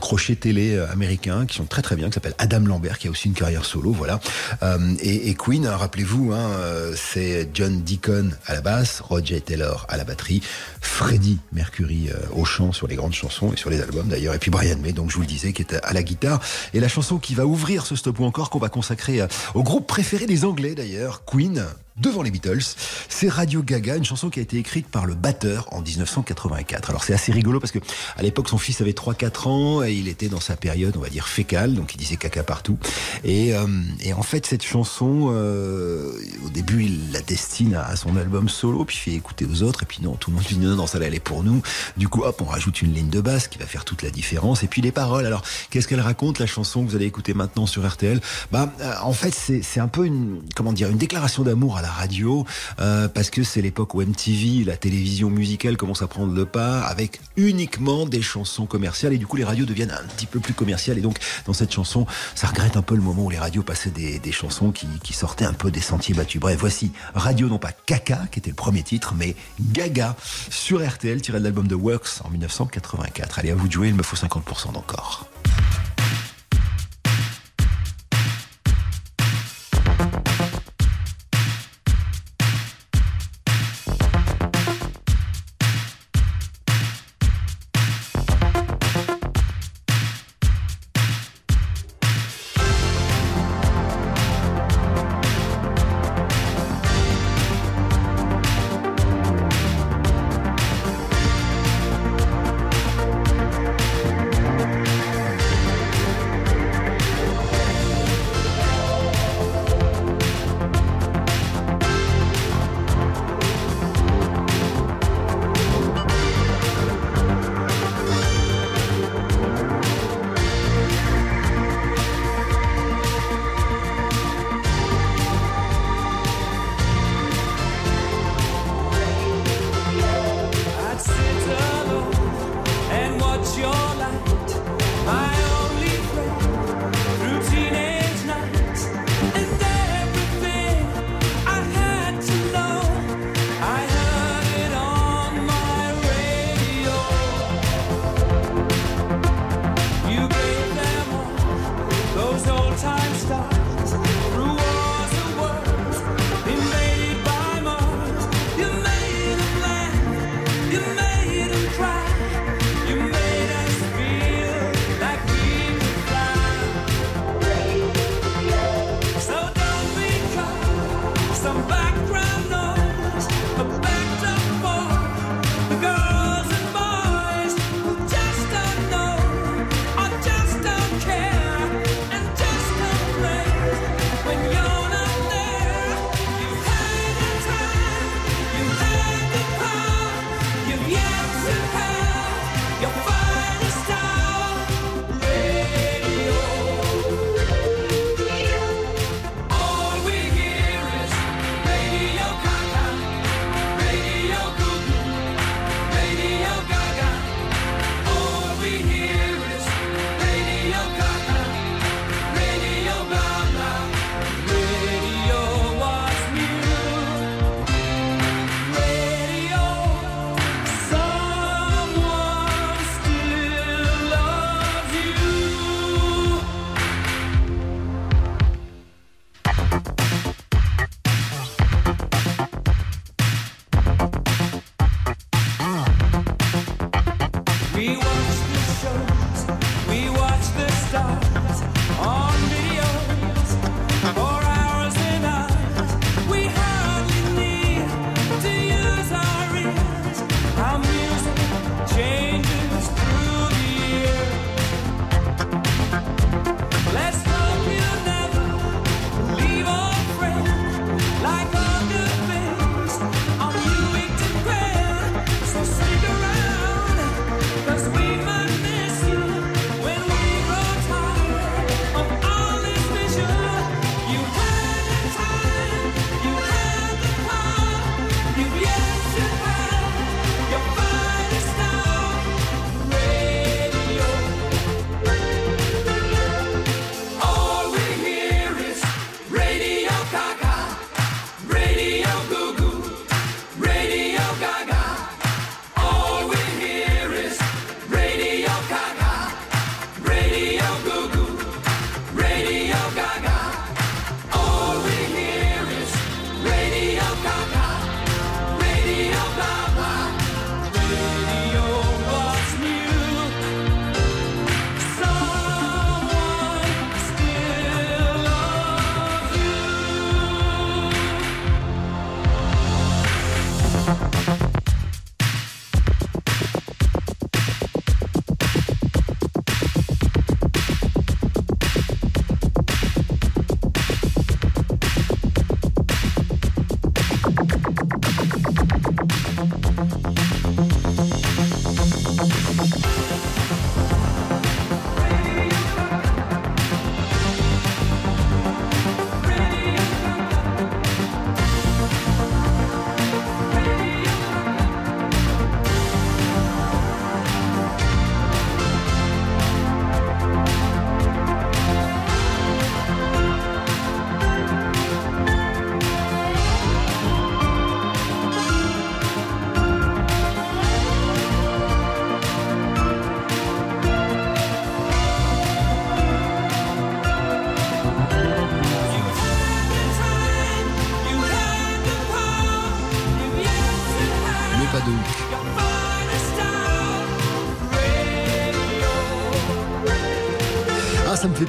crochet 0.00 0.36
télé 0.36 0.78
américain 0.90 1.46
qui 1.46 1.56
sont 1.56 1.64
très 1.64 1.82
très 1.82 1.96
bien, 1.96 2.05
qui 2.08 2.14
s'appelle 2.14 2.34
Adam 2.38 2.60
Lambert, 2.60 2.98
qui 2.98 3.08
a 3.08 3.10
aussi 3.10 3.28
une 3.28 3.34
carrière 3.34 3.64
solo, 3.64 3.92
voilà. 3.92 4.20
Euh, 4.62 4.94
et, 5.00 5.34
Queen, 5.34 5.66
rappelez-vous, 5.66 6.32
hein, 6.32 6.50
euh, 6.58 6.94
c'est 6.96 7.48
John 7.52 7.82
Deacon 7.82 8.30
à 8.46 8.54
la 8.54 8.60
basse, 8.60 9.00
Roger 9.00 9.40
Taylor 9.40 9.86
à 9.88 9.96
la 9.96 10.04
batterie, 10.04 10.42
Freddie 10.80 11.38
Mercury 11.52 12.08
euh, 12.10 12.16
au 12.34 12.44
chant 12.44 12.72
sur 12.72 12.86
les 12.86 12.96
grandes 12.96 13.14
chansons 13.14 13.52
et 13.52 13.56
sur 13.56 13.70
les 13.70 13.80
albums 13.80 14.08
d'ailleurs, 14.08 14.34
et 14.34 14.38
puis 14.38 14.50
Brian 14.50 14.78
May, 14.78 14.92
donc 14.92 15.10
je 15.10 15.16
vous 15.16 15.22
le 15.22 15.26
disais, 15.26 15.52
qui 15.52 15.62
est 15.62 15.74
à 15.82 15.92
la 15.92 16.02
guitare. 16.02 16.40
Et 16.74 16.80
la 16.80 16.88
chanson 16.88 17.18
qui 17.18 17.34
va 17.34 17.46
ouvrir 17.46 17.86
ce 17.86 17.96
stop 17.96 18.20
ou 18.20 18.24
encore, 18.24 18.50
qu'on 18.50 18.58
va 18.58 18.68
consacrer 18.68 19.20
au 19.54 19.62
groupe 19.62 19.86
préféré 19.86 20.26
des 20.26 20.44
Anglais 20.44 20.74
d'ailleurs, 20.74 21.24
Queen, 21.24 21.66
devant 21.98 22.22
les 22.22 22.30
Beatles, 22.30 22.62
c'est 23.08 23.28
Radio 23.28 23.62
Gaga, 23.62 23.96
une 23.96 24.04
chanson 24.04 24.28
qui 24.28 24.38
a 24.38 24.42
été 24.42 24.58
écrite 24.58 24.86
par 24.86 25.06
le 25.06 25.14
batteur 25.14 25.66
en 25.72 25.80
1984. 25.80 26.90
Alors 26.90 27.04
c'est 27.04 27.14
assez 27.14 27.32
rigolo 27.32 27.58
parce 27.58 27.72
que 27.72 27.78
à 28.16 28.22
l'époque 28.22 28.48
son 28.48 28.58
fils 28.58 28.80
avait 28.82 28.92
3-4 28.92 29.48
ans 29.48 29.82
et 29.82 29.94
il 29.94 30.08
était 30.08 30.28
dans 30.28 30.40
sa 30.40 30.56
période, 30.56 30.96
on 30.96 31.00
va 31.00 31.08
dire 31.08 31.26
fécale, 31.26 31.74
donc 31.74 31.94
il 31.94 31.98
disait 31.98 32.16
caca 32.16 32.42
partout. 32.42 32.78
Et, 33.24 33.54
euh, 33.54 33.66
et 34.00 34.12
en 34.12 34.22
fait 34.22 34.44
cette 34.44 34.62
chanson, 34.62 35.30
euh, 35.32 36.12
au 36.44 36.50
début 36.50 36.84
il 36.84 37.12
la 37.12 37.22
destine 37.22 37.74
à, 37.74 37.96
son 37.96 38.16
album 38.16 38.48
solo, 38.48 38.84
puis 38.84 38.96
il 38.96 39.00
fait 39.00 39.16
écouter 39.16 39.46
aux 39.46 39.62
autres, 39.62 39.84
et 39.84 39.86
puis 39.86 40.00
non, 40.02 40.16
tout 40.16 40.30
le 40.30 40.36
monde 40.36 40.44
dit 40.46 40.58
non, 40.58 40.76
non, 40.76 40.86
ça 40.86 40.98
est 40.98 41.20
pour 41.20 41.42
nous. 41.42 41.62
Du 41.96 42.08
coup 42.08 42.24
hop, 42.24 42.42
on 42.42 42.46
rajoute 42.46 42.82
une 42.82 42.92
ligne 42.92 43.08
de 43.08 43.20
basse 43.20 43.48
qui 43.48 43.58
va 43.58 43.66
faire 43.66 43.84
toute 43.84 44.02
la 44.02 44.10
différence. 44.10 44.62
Et 44.62 44.66
puis 44.66 44.82
les 44.82 44.92
paroles. 44.92 45.24
Alors 45.24 45.42
qu'est-ce 45.70 45.88
qu'elle 45.88 46.00
raconte 46.00 46.38
la 46.40 46.46
chanson 46.46 46.84
que 46.84 46.90
vous 46.90 46.96
allez 46.96 47.06
écouter 47.06 47.32
maintenant 47.32 47.66
sur 47.66 47.88
RTL 47.88 48.20
Bah 48.52 48.70
euh, 48.80 48.92
en 49.02 49.12
fait 49.12 49.34
c'est 49.34 49.62
c'est 49.62 49.80
un 49.80 49.88
peu 49.88 50.04
une 50.04 50.40
comment 50.54 50.72
dire 50.72 50.88
une 50.88 50.98
déclaration 50.98 51.42
d'amour 51.42 51.78
à 51.78 51.82
radio 51.90 52.44
euh, 52.80 53.08
parce 53.08 53.30
que 53.30 53.42
c'est 53.42 53.62
l'époque 53.62 53.94
où 53.94 54.02
MTV, 54.02 54.64
la 54.64 54.76
télévision 54.76 55.30
musicale 55.30 55.76
commence 55.76 56.02
à 56.02 56.06
prendre 56.06 56.32
le 56.34 56.46
pas 56.46 56.80
avec 56.82 57.20
uniquement 57.36 58.06
des 58.06 58.22
chansons 58.22 58.66
commerciales 58.66 59.12
et 59.12 59.18
du 59.18 59.26
coup 59.26 59.36
les 59.36 59.44
radios 59.44 59.66
deviennent 59.66 59.90
un 59.90 60.06
petit 60.16 60.26
peu 60.26 60.40
plus 60.40 60.54
commerciales 60.54 60.98
et 60.98 61.02
donc 61.02 61.18
dans 61.46 61.52
cette 61.52 61.72
chanson 61.72 62.06
ça 62.34 62.48
regrette 62.48 62.76
un 62.76 62.82
peu 62.82 62.94
le 62.94 63.02
moment 63.02 63.24
où 63.24 63.30
les 63.30 63.38
radios 63.38 63.62
passaient 63.62 63.90
des, 63.90 64.32
chansons 64.32 64.72
qui, 64.72 64.86
qui 65.02 65.12
sortaient 65.12 65.44
un 65.44 65.52
peu 65.52 65.70
des 65.70 65.80
sentiers 65.80 66.14
battus. 66.14 66.40
Bref, 66.40 66.58
voici 66.58 66.92
Radio 67.14 67.48
non 67.48 67.58
pas 67.58 67.72
Caca 67.72 68.26
qui 68.30 68.38
était 68.38 68.50
le 68.50 68.56
premier 68.56 68.82
titre 68.82 69.14
mais 69.16 69.34
Gaga 69.72 70.16
sur 70.50 70.86
RTL 70.86 71.20
tiré 71.20 71.38
de 71.38 71.44
l'album 71.44 71.66
de 71.66 71.74
Works 71.74 72.22
en 72.24 72.30
1984. 72.30 73.38
Allez 73.38 73.50
à 73.50 73.54
vous 73.54 73.68
de 73.68 73.72
jouer, 73.72 73.88
il 73.88 73.94
me 73.94 74.02
faut 74.02 74.16
50% 74.16 74.72
d'encore. 74.72 75.28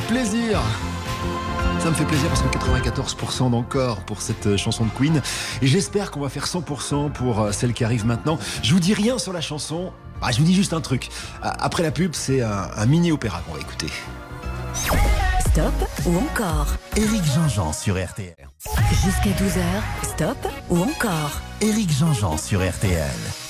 Plaisir. 0.08 0.62
Ça 1.80 1.90
me 1.90 1.96
fait 1.96 2.06
plaisir 2.06 2.28
parce 2.30 2.42
que 2.42 2.48
94% 2.48 3.52
d'encore 3.52 4.00
pour 4.02 4.22
cette 4.22 4.48
euh, 4.48 4.58
chanson 4.58 4.86
de 4.86 4.90
Queen. 4.92 5.22
Et 5.62 5.68
j'espère 5.68 6.12
qu'on 6.12 6.22
va 6.22 6.30
faire 6.30 6.46
100% 6.46 7.12
pour 7.12 7.42
euh, 7.42 7.52
celle 7.52 7.74
qui 7.74 7.84
arrive 7.84 8.06
maintenant. 8.06 8.40
Je 8.64 8.74
vous 8.74 8.80
dis 8.80 8.94
rien 8.94 9.18
sur 9.20 9.34
la 9.34 9.42
chanson. 9.42 9.92
Ah, 10.22 10.32
je 10.32 10.40
vous 10.40 10.44
dis 10.46 10.56
juste 10.56 10.74
un 10.74 10.82
truc. 10.82 11.10
Après 11.42 11.84
la 11.84 11.92
pub, 11.92 12.14
c'est 12.16 12.42
un, 12.42 12.70
un 12.76 12.86
mini-opéra 12.86 13.42
qu'on 13.46 13.54
va 13.54 13.60
écouter. 13.60 13.88
Stop 15.40 15.74
ou 16.06 16.18
encore? 16.18 16.68
Éric 16.96 17.24
Jean-Jean 17.36 17.74
sur 17.74 17.96
RTL. 18.04 18.36
Jusqu'à 19.04 19.30
12h, 19.30 19.62
stop 20.04 20.38
ou 20.70 20.80
encore? 20.80 21.32
Éric 21.62 21.92
Jean-Jean 21.92 22.38
sur 22.38 22.68
RTL. 22.68 23.47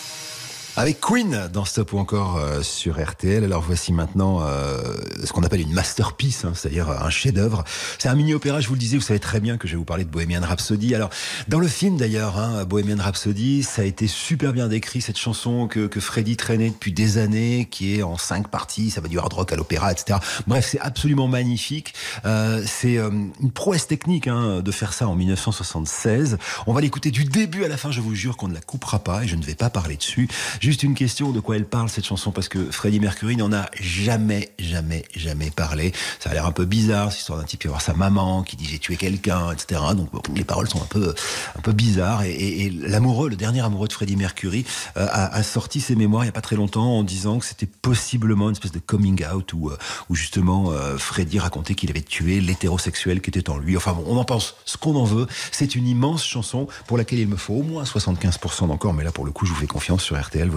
Avec 0.80 1.02
Queen 1.02 1.50
dans 1.52 1.66
Stop 1.66 1.94
ou 1.94 1.98
encore 1.98 2.38
euh, 2.38 2.62
sur 2.62 3.04
RTL. 3.04 3.44
Alors 3.44 3.64
voici 3.64 3.92
maintenant 3.92 4.44
euh, 4.44 4.96
ce 5.26 5.34
qu'on 5.34 5.42
appelle 5.42 5.62
une 5.62 5.74
masterpiece, 5.74 6.46
hein, 6.46 6.52
c'est-à-dire 6.54 6.92
un 6.92 7.10
chef-d'œuvre. 7.10 7.64
C'est 7.98 8.10
un 8.10 8.14
mini-opéra, 8.14 8.62
je 8.62 8.68
vous 8.68 8.76
le 8.76 8.80
disais, 8.80 8.96
vous 8.96 9.02
savez 9.02 9.20
très 9.20 9.40
bien 9.40 9.58
que 9.58 9.68
je 9.68 9.74
vais 9.74 9.80
vous 9.80 9.86
parler 9.86 10.04
de 10.04 10.12
Bohemian 10.12 10.42
Rhapsody. 10.44 10.94
Alors 10.94 11.10
dans 11.48 11.58
le 11.58 11.68
film 11.68 11.98
d'ailleurs, 11.98 12.38
hein, 12.38 12.64
Bohemian 12.66 13.02
Rhapsody, 13.02 13.64
ça 13.64 13.82
a 13.82 13.86
été 13.86 14.06
super 14.06 14.54
bien 14.54 14.68
décrit, 14.68 15.02
cette 15.02 15.18
chanson 15.18 15.68
que, 15.68 15.88
que 15.88 16.00
Freddie 16.00 16.38
traînait 16.38 16.70
depuis 16.70 16.92
des 16.92 17.18
années, 17.18 17.68
qui 17.72 17.98
est 17.98 18.04
en 18.04 18.20
cinq 18.20 18.48
parties, 18.48 18.92
ça 18.92 19.02
va 19.02 19.08
du 19.08 19.18
hard 19.18 19.34
rock 19.34 19.52
à 19.52 19.56
l'opéra, 19.56 19.92
etc. 19.92 20.20
Bref, 20.46 20.68
c'est 20.70 20.80
absolument 20.80 21.28
magnifique. 21.28 21.96
Euh, 22.26 22.62
c'est 22.68 23.00
euh, 23.00 23.10
une 23.42 23.52
prouesse 23.52 23.88
technique 23.88 24.28
hein, 24.28 24.62
de 24.62 24.72
faire 24.72 24.94
ça 24.94 25.08
en 25.08 25.16
1976. 25.16 26.38
On 26.68 26.74
va 26.74 26.82
l'écouter 26.82 27.10
du 27.10 27.26
début 27.26 27.64
à 27.64 27.68
la 27.68 27.78
fin, 27.78 27.90
je 27.90 28.00
vous 28.00 28.14
jure 28.14 28.38
qu'on 28.38 28.48
ne 28.48 28.54
la 28.54 28.62
coupera 28.62 29.00
pas 29.00 29.24
et 29.24 29.28
je 29.28 29.36
ne 29.36 29.44
vais 29.44 29.56
pas 29.56 29.72
parler 29.72 29.98
dessus. 29.98 30.28
Juste 30.68 30.84
une 30.84 30.96
question 30.96 31.32
de 31.32 31.40
quoi 31.40 31.56
elle 31.56 31.64
parle 31.64 31.88
cette 31.88 32.06
chanson? 32.06 32.32
Parce 32.32 32.50
que 32.50 32.72
Freddie 32.72 33.00
Mercury 33.00 33.38
n'en 33.38 33.54
a 33.54 33.68
jamais, 33.80 34.52
jamais, 34.60 35.06
jamais 35.16 35.50
parlé. 35.50 35.94
Ça 36.20 36.30
a 36.30 36.34
l'air 36.34 36.46
un 36.46 36.52
peu 36.52 36.66
bizarre, 36.66 37.10
cette 37.10 37.22
histoire 37.22 37.40
d'un 37.40 37.46
type 37.46 37.62
qui 37.62 37.68
va 37.68 37.72
voir 37.72 37.82
sa 37.82 37.94
maman 37.94 38.44
qui 38.44 38.58
dit 38.58 38.66
j'ai 38.66 38.78
tué 38.78 38.98
quelqu'un, 38.98 39.54
etc. 39.54 39.80
Donc 39.96 40.10
les 40.36 40.44
paroles 40.44 40.68
sont 40.68 40.82
un 40.82 40.88
peu, 40.88 41.16
un 41.58 41.62
peu 41.62 41.72
bizarres. 41.72 42.24
Et, 42.24 42.70
l'amoureux, 42.70 43.30
le 43.30 43.38
dernier 43.38 43.62
amoureux 43.62 43.88
de 43.88 43.94
Freddie 43.94 44.18
Mercury, 44.18 44.66
euh, 44.98 45.08
a, 45.10 45.42
sorti 45.42 45.80
ses 45.80 45.96
mémoires 45.96 46.26
il 46.26 46.28
y 46.28 46.30
a 46.30 46.34
pas 46.34 46.42
très 46.42 46.58
longtemps 46.58 46.98
en 46.98 47.04
disant 47.04 47.40
que 47.40 47.46
c'était 47.46 47.66
possiblement 47.66 48.50
une 48.50 48.56
espèce 48.56 48.74
de 48.74 48.80
coming 48.80 49.24
out 49.26 49.54
où, 49.54 49.70
euh, 49.70 49.78
où 50.10 50.16
justement 50.16 50.74
euh, 50.74 50.98
Freddie 50.98 51.40
racontait 51.40 51.76
qu'il 51.76 51.90
avait 51.92 52.02
tué 52.02 52.42
l'hétérosexuel 52.42 53.22
qui 53.22 53.30
était 53.30 53.50
en 53.50 53.58
lui. 53.58 53.78
Enfin 53.78 53.94
bon, 53.94 54.04
on 54.06 54.18
en 54.18 54.26
pense 54.26 54.56
ce 54.66 54.76
qu'on 54.76 54.98
en 54.98 55.06
veut. 55.06 55.28
C'est 55.54 55.76
une 55.76 55.88
immense 55.88 56.26
chanson 56.26 56.68
pour 56.88 56.98
laquelle 56.98 57.20
il 57.20 57.30
me 57.30 57.38
faut 57.38 57.54
au 57.54 57.64
moins 57.64 57.86
75% 57.86 58.68
d'encore, 58.68 58.94
mais 58.94 59.06
là 59.06 59.14
pour 59.14 59.24
le 59.24 59.32
coup 59.32 59.46
je 59.46 59.54
vous 59.54 59.60
fais 59.62 59.66
confiance 59.66 60.04
sur 60.04 60.22
RTL. 60.22 60.57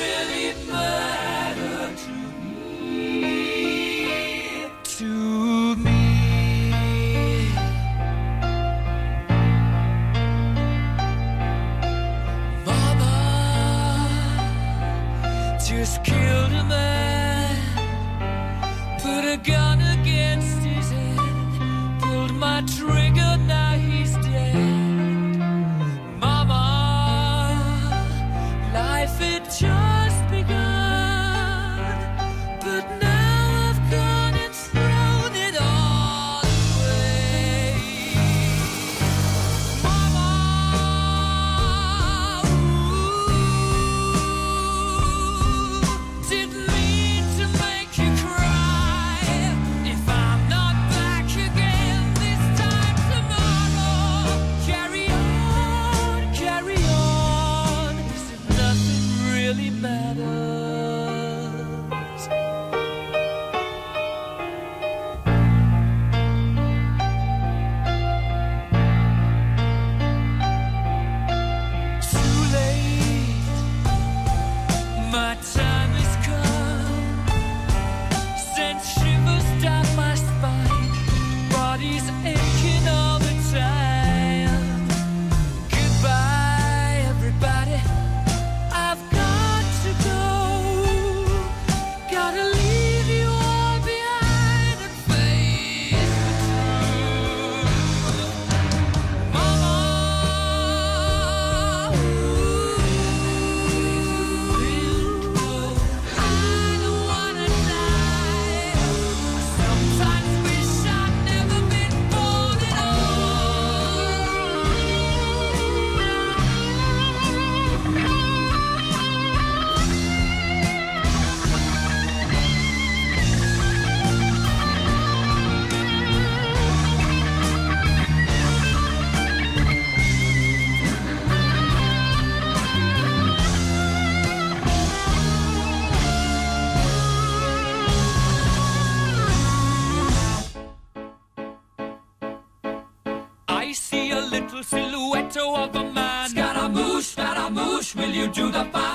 you 148.21 148.27
do 148.27 148.51
the 148.51 148.63
fandango? 148.65 148.90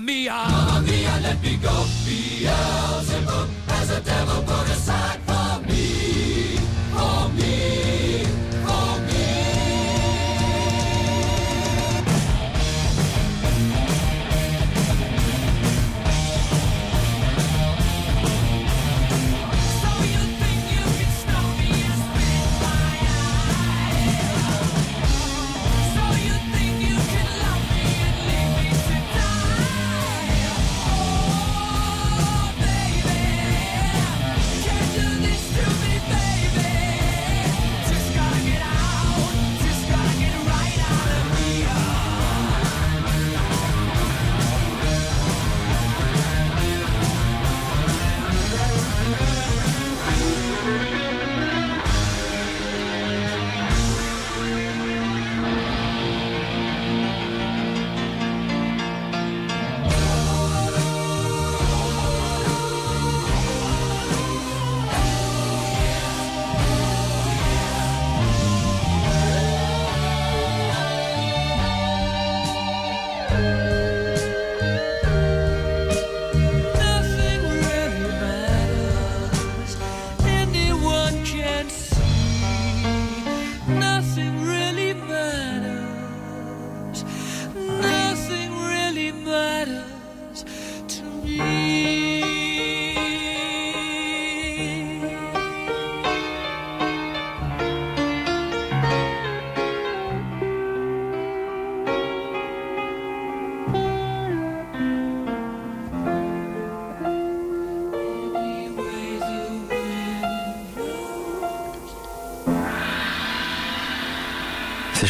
mía. 0.00 0.47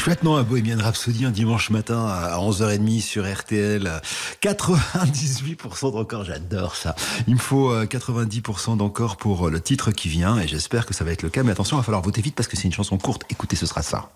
Chouette, 0.08 0.22
non 0.22 0.36
Un 0.36 0.42
Bohemian 0.42 0.78
Rhapsody 0.78 1.26
un 1.26 1.30
dimanche 1.30 1.68
matin 1.68 2.06
à 2.06 2.38
11h30 2.38 3.02
sur 3.02 3.30
RTL. 3.30 4.00
98% 4.40 5.92
d'encore, 5.92 6.24
j'adore 6.24 6.76
ça. 6.76 6.96
Il 7.26 7.34
me 7.34 7.38
faut 7.38 7.70
euh, 7.70 7.84
90% 7.84 8.78
d'encore 8.78 9.18
pour 9.18 9.48
euh, 9.48 9.50
le 9.50 9.60
titre 9.60 9.90
qui 9.90 10.08
vient 10.08 10.38
et 10.38 10.48
j'espère 10.48 10.86
que 10.86 10.94
ça 10.94 11.04
va 11.04 11.12
être 11.12 11.22
le 11.22 11.28
cas. 11.28 11.42
Mais 11.42 11.52
attention, 11.52 11.76
il 11.76 11.80
va 11.80 11.84
falloir 11.84 12.00
voter 12.00 12.22
vite 12.22 12.34
parce 12.34 12.48
que 12.48 12.56
c'est 12.56 12.64
une 12.64 12.72
chanson 12.72 12.96
courte. 12.96 13.24
Écoutez, 13.28 13.54
ce 13.54 13.66
sera 13.66 13.82
ça. 13.82 14.08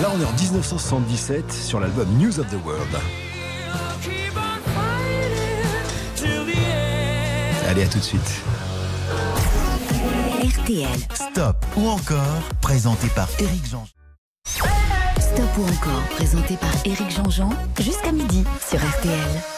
Là, 0.00 0.12
on 0.14 0.20
est 0.20 0.24
en 0.24 0.32
1977 0.32 1.52
sur 1.52 1.78
l'album 1.78 2.08
News 2.16 2.40
of 2.40 2.46
the 2.48 2.64
World. 2.64 2.96
Allez, 7.68 7.82
à 7.82 7.86
tout 7.86 7.98
de 7.98 8.02
suite. 8.02 8.42
RTL. 10.66 10.88
Stop 11.14 11.64
ou 11.76 11.88
encore, 11.88 12.42
présenté 12.60 13.06
par 13.14 13.28
Eric 13.38 13.64
Jean. 13.66 13.86
Stop 14.48 15.58
ou 15.58 15.62
encore, 15.62 16.02
présenté 16.16 16.56
par 16.56 16.72
Éric 16.84 17.08
Jean-Jean, 17.08 17.50
jusqu'à 17.78 18.10
midi 18.10 18.42
sur 18.68 18.80
RTL. 18.80 19.55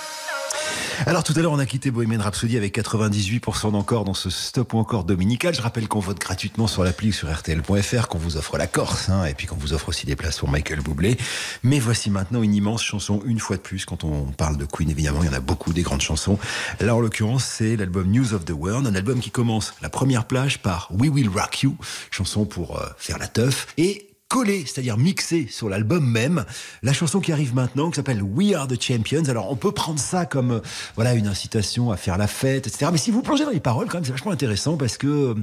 Alors 1.07 1.23
tout 1.23 1.33
à 1.37 1.41
l'heure, 1.41 1.53
on 1.53 1.59
a 1.59 1.67
quitté 1.67 1.91
Bohemian 1.91 2.21
Rhapsody 2.21 2.57
avec 2.57 2.77
98% 2.77 3.71
d'encore 3.73 4.05
dans 4.05 4.15
ce 4.15 4.31
stop 4.31 4.75
ou 4.75 4.79
encore 4.79 5.05
dominical. 5.05 5.55
Je 5.55 5.63
rappelle 5.63 5.87
qu'on 5.87 6.01
vote 6.01 6.19
gratuitement 6.19 6.67
sur 6.67 6.83
l'appli 6.83 7.13
sur 7.13 7.33
RTL.fr, 7.33 8.09
qu'on 8.09 8.19
vous 8.19 8.37
offre 8.37 8.59
la 8.59 8.67
Corse, 8.67 9.09
hein, 9.09 9.25
et 9.25 9.35
puis 9.35 9.47
qu'on 9.47 9.57
vous 9.57 9.73
offre 9.73 9.91
aussi 9.91 10.07
des 10.07 10.17
places 10.17 10.39
pour 10.39 10.49
Michael 10.49 10.81
Bublé. 10.81 11.17
Mais 11.63 11.79
voici 11.79 12.11
maintenant 12.11 12.43
une 12.43 12.55
immense 12.55 12.83
chanson, 12.83 13.23
une 13.25 13.39
fois 13.39 13.57
de 13.57 13.63
plus, 13.63 13.85
quand 13.85 14.03
on 14.03 14.25
parle 14.27 14.57
de 14.57 14.65
Queen, 14.65 14.91
évidemment, 14.91 15.23
il 15.23 15.27
y 15.27 15.31
en 15.31 15.35
a 15.35 15.41
beaucoup 15.41 15.73
des 15.73 15.83
grandes 15.83 16.01
chansons. 16.01 16.39
Là, 16.81 16.97
en 16.97 17.01
l'occurrence, 17.01 17.45
c'est 17.45 17.77
l'album 17.77 18.11
News 18.11 18.35
of 18.35 18.45
the 18.45 18.53
World, 18.53 18.87
un 18.87 18.95
album 18.95 19.21
qui 19.21 19.31
commence 19.31 19.75
la 19.81 19.91
première 19.91 20.25
plage 20.25 20.59
par 20.61 20.89
We 20.91 21.11
Will 21.11 21.29
Rock 21.29 21.63
You, 21.63 21.77
chanson 22.11 22.45
pour 22.45 22.81
euh, 22.81 22.87
faire 22.97 23.19
la 23.19 23.29
teuf, 23.29 23.69
et 23.77 24.08
collé, 24.29 24.65
c'est-à-dire 24.67 24.99
mixé 24.99 25.49
sur 25.51 25.69
l'album 25.71 26.07
même, 26.07 26.45
la 26.83 26.93
chanson 26.93 27.21
qui 27.21 27.33
arrive 27.33 27.55
maintenant, 27.55 27.91
qui 27.91 27.97
s'appelle 27.97 28.23
We 28.23 28.55
Are 28.55 28.69
the 28.69 28.81
Champions. 28.81 29.25
Alors 29.25 29.51
on 29.51 29.57
peut 29.57 29.73
prendre 29.73 29.99
ça 29.99 30.27
comme 30.27 30.53
euh, 30.53 30.61
voilà 30.97 31.15
une 31.15 31.27
incitation 31.27 31.91
à 31.91 31.97
faire 31.97 32.19
la 32.19 32.27
fête, 32.27 32.67
etc. 32.67 32.91
Mais 32.93 32.99
si 32.99 33.11
vous 33.11 33.23
plongez 33.23 33.45
dans 33.45 33.51
les 33.51 33.61
paroles, 33.61 33.89
quand 33.89 33.97
même, 33.97 34.05
c'est 34.05 34.13
vachement 34.13 34.31
intéressant 34.31 34.77
parce 34.77 34.99
que 34.99 35.07
euh, 35.07 35.35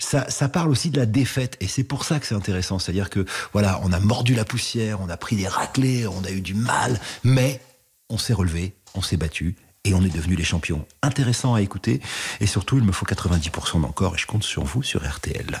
ça, 0.00 0.48
parle 0.48 0.70
aussi 0.70 0.90
de 0.90 0.98
la 0.98 1.06
défaite, 1.06 1.56
et 1.60 1.68
c'est 1.68 1.84
pour 1.84 2.04
ça 2.04 2.18
que 2.18 2.26
c'est 2.26 2.34
intéressant. 2.34 2.78
C'est-à-dire 2.78 3.10
que 3.10 3.24
voilà, 3.52 3.80
on 3.84 3.92
a 3.92 4.00
mordu 4.00 4.34
la 4.34 4.44
poussière, 4.44 5.00
on 5.00 5.08
a 5.08 5.16
pris 5.16 5.36
des 5.36 5.46
raclés, 5.46 6.06
on 6.06 6.24
a 6.24 6.30
eu 6.30 6.40
du 6.40 6.54
mal, 6.54 7.00
mais 7.22 7.60
on 8.10 8.18
s'est 8.18 8.34
relevé, 8.34 8.74
on 8.94 9.02
s'est 9.02 9.16
battu. 9.16 9.56
Et 9.84 9.94
on 9.94 10.02
est 10.04 10.14
devenus 10.14 10.38
les 10.38 10.44
champions. 10.44 10.86
Intéressant 11.02 11.54
à 11.54 11.60
écouter. 11.60 12.00
Et 12.40 12.46
surtout, 12.46 12.78
il 12.78 12.84
me 12.84 12.92
faut 12.92 13.04
90% 13.04 13.80
d'encore. 13.80 14.14
Et 14.14 14.18
je 14.18 14.28
compte 14.28 14.44
sur 14.44 14.62
vous 14.62 14.84
sur 14.84 15.02
RTL. 15.04 15.60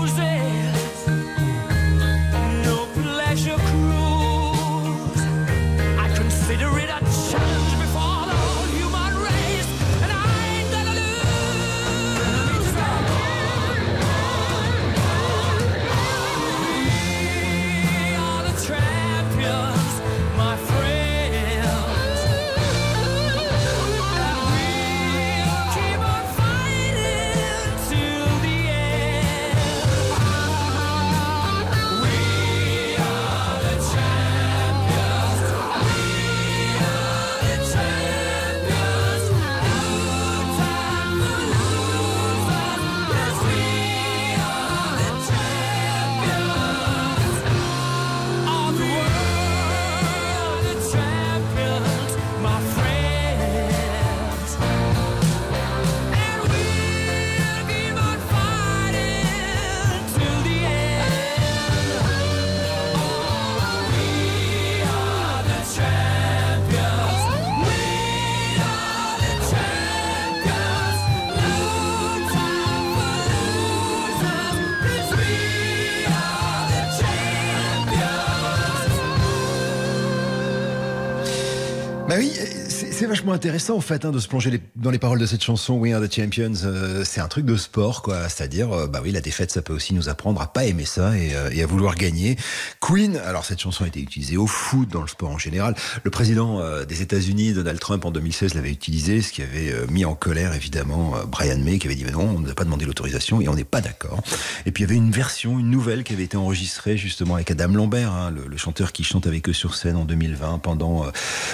vachement 83.11 83.33
intéressant 83.33 83.75
en 83.75 83.81
fait 83.81 84.05
hein, 84.05 84.11
de 84.11 84.19
se 84.19 84.29
plonger 84.29 84.61
dans 84.77 84.89
les 84.89 84.97
paroles 84.97 85.19
de 85.19 85.25
cette 85.25 85.43
chanson 85.43 85.73
We 85.73 85.93
Are 85.93 86.01
the 86.01 86.09
Champions. 86.09 86.53
Euh, 86.63 87.03
c'est 87.03 87.19
un 87.19 87.27
truc 87.27 87.43
de 87.45 87.57
sport 87.57 88.03
quoi, 88.03 88.29
c'est-à-dire 88.29 88.71
euh, 88.71 88.87
bah 88.87 89.01
oui 89.03 89.11
la 89.11 89.19
défaite 89.19 89.51
ça 89.51 89.61
peut 89.61 89.73
aussi 89.73 89.93
nous 89.93 90.07
apprendre 90.07 90.41
à 90.41 90.47
pas 90.47 90.63
aimer 90.63 90.85
ça 90.85 91.17
et, 91.17 91.35
euh, 91.35 91.49
et 91.51 91.61
à 91.61 91.65
vouloir 91.65 91.95
gagner. 91.95 92.37
Queen, 92.79 93.17
alors 93.17 93.43
cette 93.43 93.59
chanson 93.59 93.83
a 93.83 93.87
été 93.87 93.99
utilisée 93.99 94.37
au 94.37 94.47
foot, 94.47 94.87
dans 94.87 95.01
le 95.01 95.09
sport 95.09 95.29
en 95.29 95.37
général. 95.37 95.75
Le 96.05 96.09
président 96.09 96.61
des 96.85 97.01
États-Unis, 97.01 97.51
Donald 97.51 97.79
Trump 97.79 98.05
en 98.05 98.11
2016 98.11 98.53
l'avait 98.53 98.71
utilisé, 98.71 99.21
ce 99.21 99.33
qui 99.33 99.41
avait 99.41 99.73
mis 99.89 100.05
en 100.05 100.15
colère 100.15 100.53
évidemment 100.53 101.15
Brian 101.27 101.57
May 101.57 101.79
qui 101.79 101.87
avait 101.87 101.97
dit 101.97 102.05
mais 102.05 102.11
non 102.11 102.29
on 102.29 102.39
ne 102.39 102.45
nous 102.45 102.51
a 102.51 102.55
pas 102.55 102.63
demandé 102.63 102.85
l'autorisation 102.85 103.41
et 103.41 103.49
on 103.49 103.55
n'est 103.55 103.65
pas 103.65 103.81
d'accord. 103.81 104.21
Et 104.65 104.71
puis 104.71 104.85
il 104.85 104.87
y 104.87 104.89
avait 104.89 104.95
une 104.95 105.11
version, 105.11 105.59
une 105.59 105.69
nouvelle 105.69 106.05
qui 106.05 106.13
avait 106.13 106.23
été 106.23 106.37
enregistrée 106.37 106.95
justement 106.95 107.35
avec 107.35 107.51
Adam 107.51 107.73
Lambert, 107.73 108.13
hein, 108.13 108.31
le, 108.31 108.47
le 108.47 108.57
chanteur 108.57 108.93
qui 108.93 109.03
chante 109.03 109.27
avec 109.27 109.49
eux 109.49 109.53
sur 109.53 109.75
scène 109.75 109.97
en 109.97 110.05
2020 110.05 110.59
pendant 110.59 111.05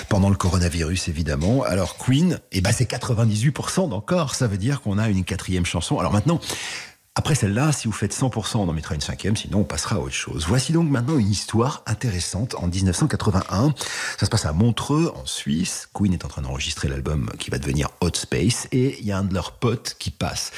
pendant 0.08 0.30
le 0.30 0.36
coronavirus 0.36 1.08
évidemment. 1.08 1.47
Alors 1.66 1.98
Queen, 1.98 2.40
eh 2.52 2.62
ben 2.62 2.72
c'est 2.72 2.90
98% 2.90 3.90
d'encore, 3.90 4.36
ça 4.36 4.48
veut 4.48 4.58
dire 4.58 4.82
qu'on 4.82 4.98
a 4.98 5.10
une 5.10 5.24
quatrième 5.24 5.66
chanson. 5.66 6.00
Alors 6.00 6.14
maintenant. 6.14 6.40
Après 7.16 7.34
celle-là, 7.34 7.72
si 7.72 7.88
vous 7.88 7.94
faites 7.94 8.16
100%, 8.16 8.58
on 8.58 8.70
en 8.70 8.74
mettra 8.74 8.94
une 8.94 9.02
cinquième, 9.02 9.36
sinon 9.36 9.62
on 9.62 9.64
passera 9.64 9.96
à 9.96 10.00
autre 10.00 10.14
chose. 10.14 10.46
Voici 10.48 10.72
donc 10.72 10.88
maintenant 10.88 11.18
une 11.18 11.32
histoire 11.32 11.82
intéressante. 11.88 12.54
En 12.60 12.68
1981, 12.68 13.74
ça 14.20 14.26
se 14.28 14.30
passe 14.30 14.46
à 14.46 14.54
Montreux, 14.54 15.12
en 15.16 15.26
Suisse. 15.26 15.90
Queen 15.96 16.14
est 16.14 16.26
en 16.26 16.28
train 16.28 16.44
d'enregistrer 16.44 16.88
l'album 16.88 17.32
qui 17.40 17.50
va 17.50 17.58
devenir 17.58 17.90
Hot 18.02 18.12
Space, 18.14 18.68
et 18.72 19.00
il 19.00 19.06
y 19.08 19.12
a 19.12 19.18
un 19.18 19.24
de 19.24 19.34
leurs 19.34 19.54
potes 19.54 19.96
qui 19.98 20.12
passe. 20.12 20.52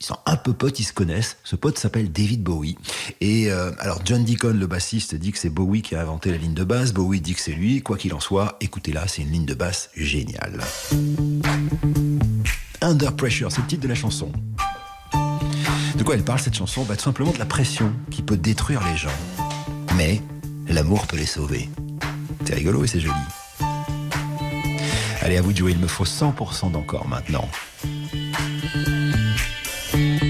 Ils 0.00 0.06
sont 0.06 0.16
un 0.24 0.36
peu 0.36 0.54
potes, 0.54 0.80
ils 0.80 0.84
se 0.84 0.94
connaissent. 0.94 1.36
Ce 1.44 1.56
pote 1.56 1.78
s'appelle 1.78 2.10
David 2.10 2.42
Bowie. 2.42 2.78
Et 3.20 3.50
euh, 3.50 3.70
alors 3.78 4.00
John 4.04 4.24
Deacon, 4.24 4.56
le 4.58 4.66
bassiste, 4.66 5.14
dit 5.14 5.30
que 5.30 5.38
c'est 5.38 5.50
Bowie 5.50 5.82
qui 5.82 5.94
a 5.94 6.00
inventé 6.00 6.30
la 6.30 6.38
ligne 6.38 6.54
de 6.54 6.64
basse. 6.64 6.94
Bowie 6.94 7.20
dit 7.20 7.34
que 7.34 7.40
c'est 7.40 7.52
lui. 7.52 7.82
Quoi 7.82 7.98
qu'il 7.98 8.14
en 8.14 8.20
soit, 8.20 8.56
écoutez-la, 8.60 9.06
c'est 9.06 9.22
une 9.22 9.30
ligne 9.30 9.44
de 9.44 9.52
basse 9.52 9.90
géniale. 9.94 10.60
Under 12.80 13.14
Pressure, 13.14 13.52
c'est 13.52 13.60
le 13.60 13.66
titre 13.66 13.82
de 13.82 13.88
la 13.88 13.94
chanson. 13.94 14.32
De 15.96 16.02
quoi 16.02 16.14
elle 16.14 16.24
parle 16.24 16.40
cette 16.40 16.56
chanson? 16.56 16.84
Bah, 16.84 16.96
Tout 16.96 17.04
simplement 17.04 17.32
de 17.32 17.38
la 17.38 17.44
pression 17.44 17.92
qui 18.10 18.22
peut 18.22 18.38
détruire 18.38 18.82
les 18.90 18.96
gens. 18.96 19.10
Mais 19.96 20.22
l'amour 20.66 21.06
peut 21.08 21.18
les 21.18 21.26
sauver. 21.26 21.68
C'est 22.46 22.54
rigolo 22.54 22.84
et 22.84 22.86
c'est 22.86 23.00
joli. 23.00 23.14
Allez, 25.20 25.36
à 25.36 25.42
vous 25.42 25.52
de 25.52 25.58
jouer, 25.58 25.72
il 25.72 25.78
me 25.78 25.86
faut 25.86 26.06
100% 26.06 26.72
d'encore 26.72 27.06
maintenant. 27.06 27.46
Pressure 29.90 30.29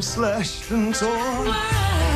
Slashed 0.00 0.70
and 0.70 0.94
torn. 0.94 2.09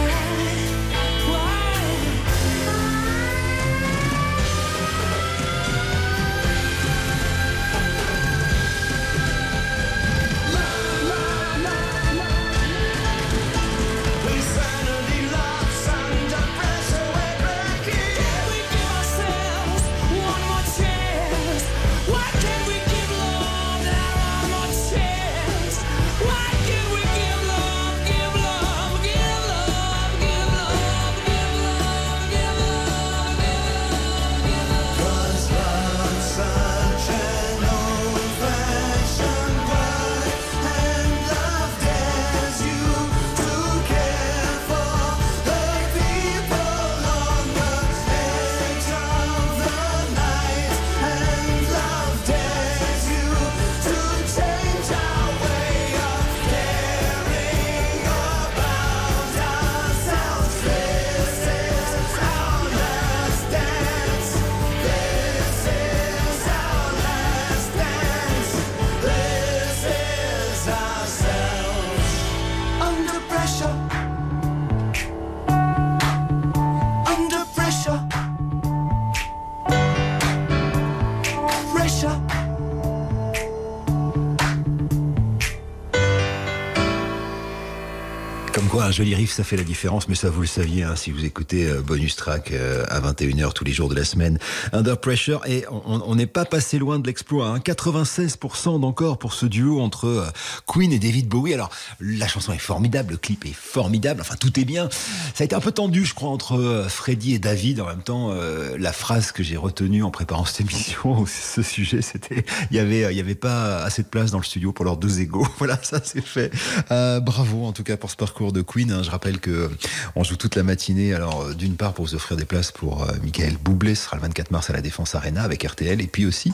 Un 88.85 88.91
joli 88.91 89.15
riff, 89.15 89.33
ça 89.33 89.45
fait 89.45 89.57
la 89.57 89.63
différence, 89.63 90.09
mais 90.09 90.15
ça 90.15 90.29
vous 90.29 90.43
le 90.43 90.47
saviez 90.47 90.83
hein, 90.83 90.95
si 90.95 91.11
vous 91.11 91.25
écoutez 91.25 91.67
euh, 91.67 91.81
Bonus 91.81 92.17
Track 92.17 92.53
euh, 92.53 92.85
à 92.91 93.01
21h 93.01 93.53
tous 93.53 93.65
les 93.65 93.73
jours 93.73 93.89
de 93.89 93.95
la 93.95 94.05
semaine. 94.05 94.39
Under 94.73 94.99
Pressure, 94.99 95.41
et 95.47 95.65
on 95.71 96.15
n'est 96.15 96.27
pas 96.27 96.45
passé 96.45 96.79
loin 96.79 96.99
de 96.99 97.07
l'exploit. 97.07 97.49
Hein, 97.49 97.59
96% 97.59 98.81
d'encore 98.81 99.19
pour 99.19 99.33
ce 99.33 99.47
duo 99.47 99.81
entre 99.81 100.07
euh, 100.07 100.27
Queen 100.67 100.93
et 100.93 100.99
David 100.99 101.29
Bowie. 101.29 101.55
Alors, 101.55 101.71
la 102.01 102.29
chanson 102.29 102.53
est 102.53 102.59
formidable, 102.59 103.13
le 103.13 103.17
clip 103.17 103.47
est 103.47 103.55
formidable, 103.55 104.21
enfin 104.21 104.37
tout 104.39 104.59
est 104.61 104.65
bien. 104.65 104.91
Ça 105.35 105.43
a 105.43 105.45
été 105.45 105.55
un 105.55 105.61
peu 105.61 105.73
tendu, 105.73 106.05
je 106.05 106.15
crois, 106.15 106.29
entre 106.29 106.87
Freddy 106.89 107.35
et 107.35 107.39
David. 107.39 107.81
En 107.81 107.87
même 107.87 108.03
temps, 108.03 108.35
la 108.79 108.93
phrase 108.93 109.33
que 109.33 109.43
j'ai 109.43 109.57
retenue 109.57 110.03
en 110.03 110.11
préparant 110.11 110.45
cette 110.45 110.61
émission, 110.61 111.25
ce 111.27 111.63
sujet, 111.63 112.03
c'était 112.03 112.45
il 112.71 112.77
y 112.77 112.81
avait, 112.81 113.15
y 113.15 113.21
avait 113.21 113.35
pas 113.35 113.83
assez 113.83 114.03
de 114.03 114.09
place 114.09 114.31
dans 114.31 114.39
le 114.39 114.45
studio 114.45 114.73
pour 114.73 114.85
leurs 114.85 114.97
deux 114.97 115.21
égaux. 115.21 115.47
Voilà, 115.59 115.79
ça 115.83 116.01
c'est 116.05 116.25
fait. 116.25 116.53
Bravo 116.91 117.65
en 117.65 117.73
tout 117.73 117.85
cas 117.85 117.97
pour 117.97 118.11
ce 118.11 118.17
parcours 118.17 118.53
de 118.53 118.61
Queen. 118.61 118.84
Hein. 118.91 119.03
Je 119.03 119.11
rappelle 119.11 119.41
que 119.41 119.51
euh, 119.51 119.69
on 120.17 120.25
joue 120.25 120.37
toute 120.37 120.57
la 120.57 120.63
matinée. 120.63 121.15
Alors 121.15 121.43
euh, 121.43 121.55
d'une 121.55 121.77
part 121.77 121.93
pour 121.95 122.05
vous 122.05 122.15
offrir 122.15 122.37
des 122.37 122.45
places 122.45 122.73
pour 122.73 123.03
euh, 123.03 123.13
Michael 123.23 123.57
Boublé, 123.63 123.95
ce 123.95 124.05
sera 124.05 124.17
le 124.17 124.23
24 124.23 124.51
mars 124.51 124.71
à 124.71 124.73
la 124.73 124.81
Défense 124.81 125.15
Arena 125.15 125.43
avec 125.43 125.63
RTL, 125.63 126.01
et 126.01 126.07
puis 126.07 126.27
aussi 126.27 126.53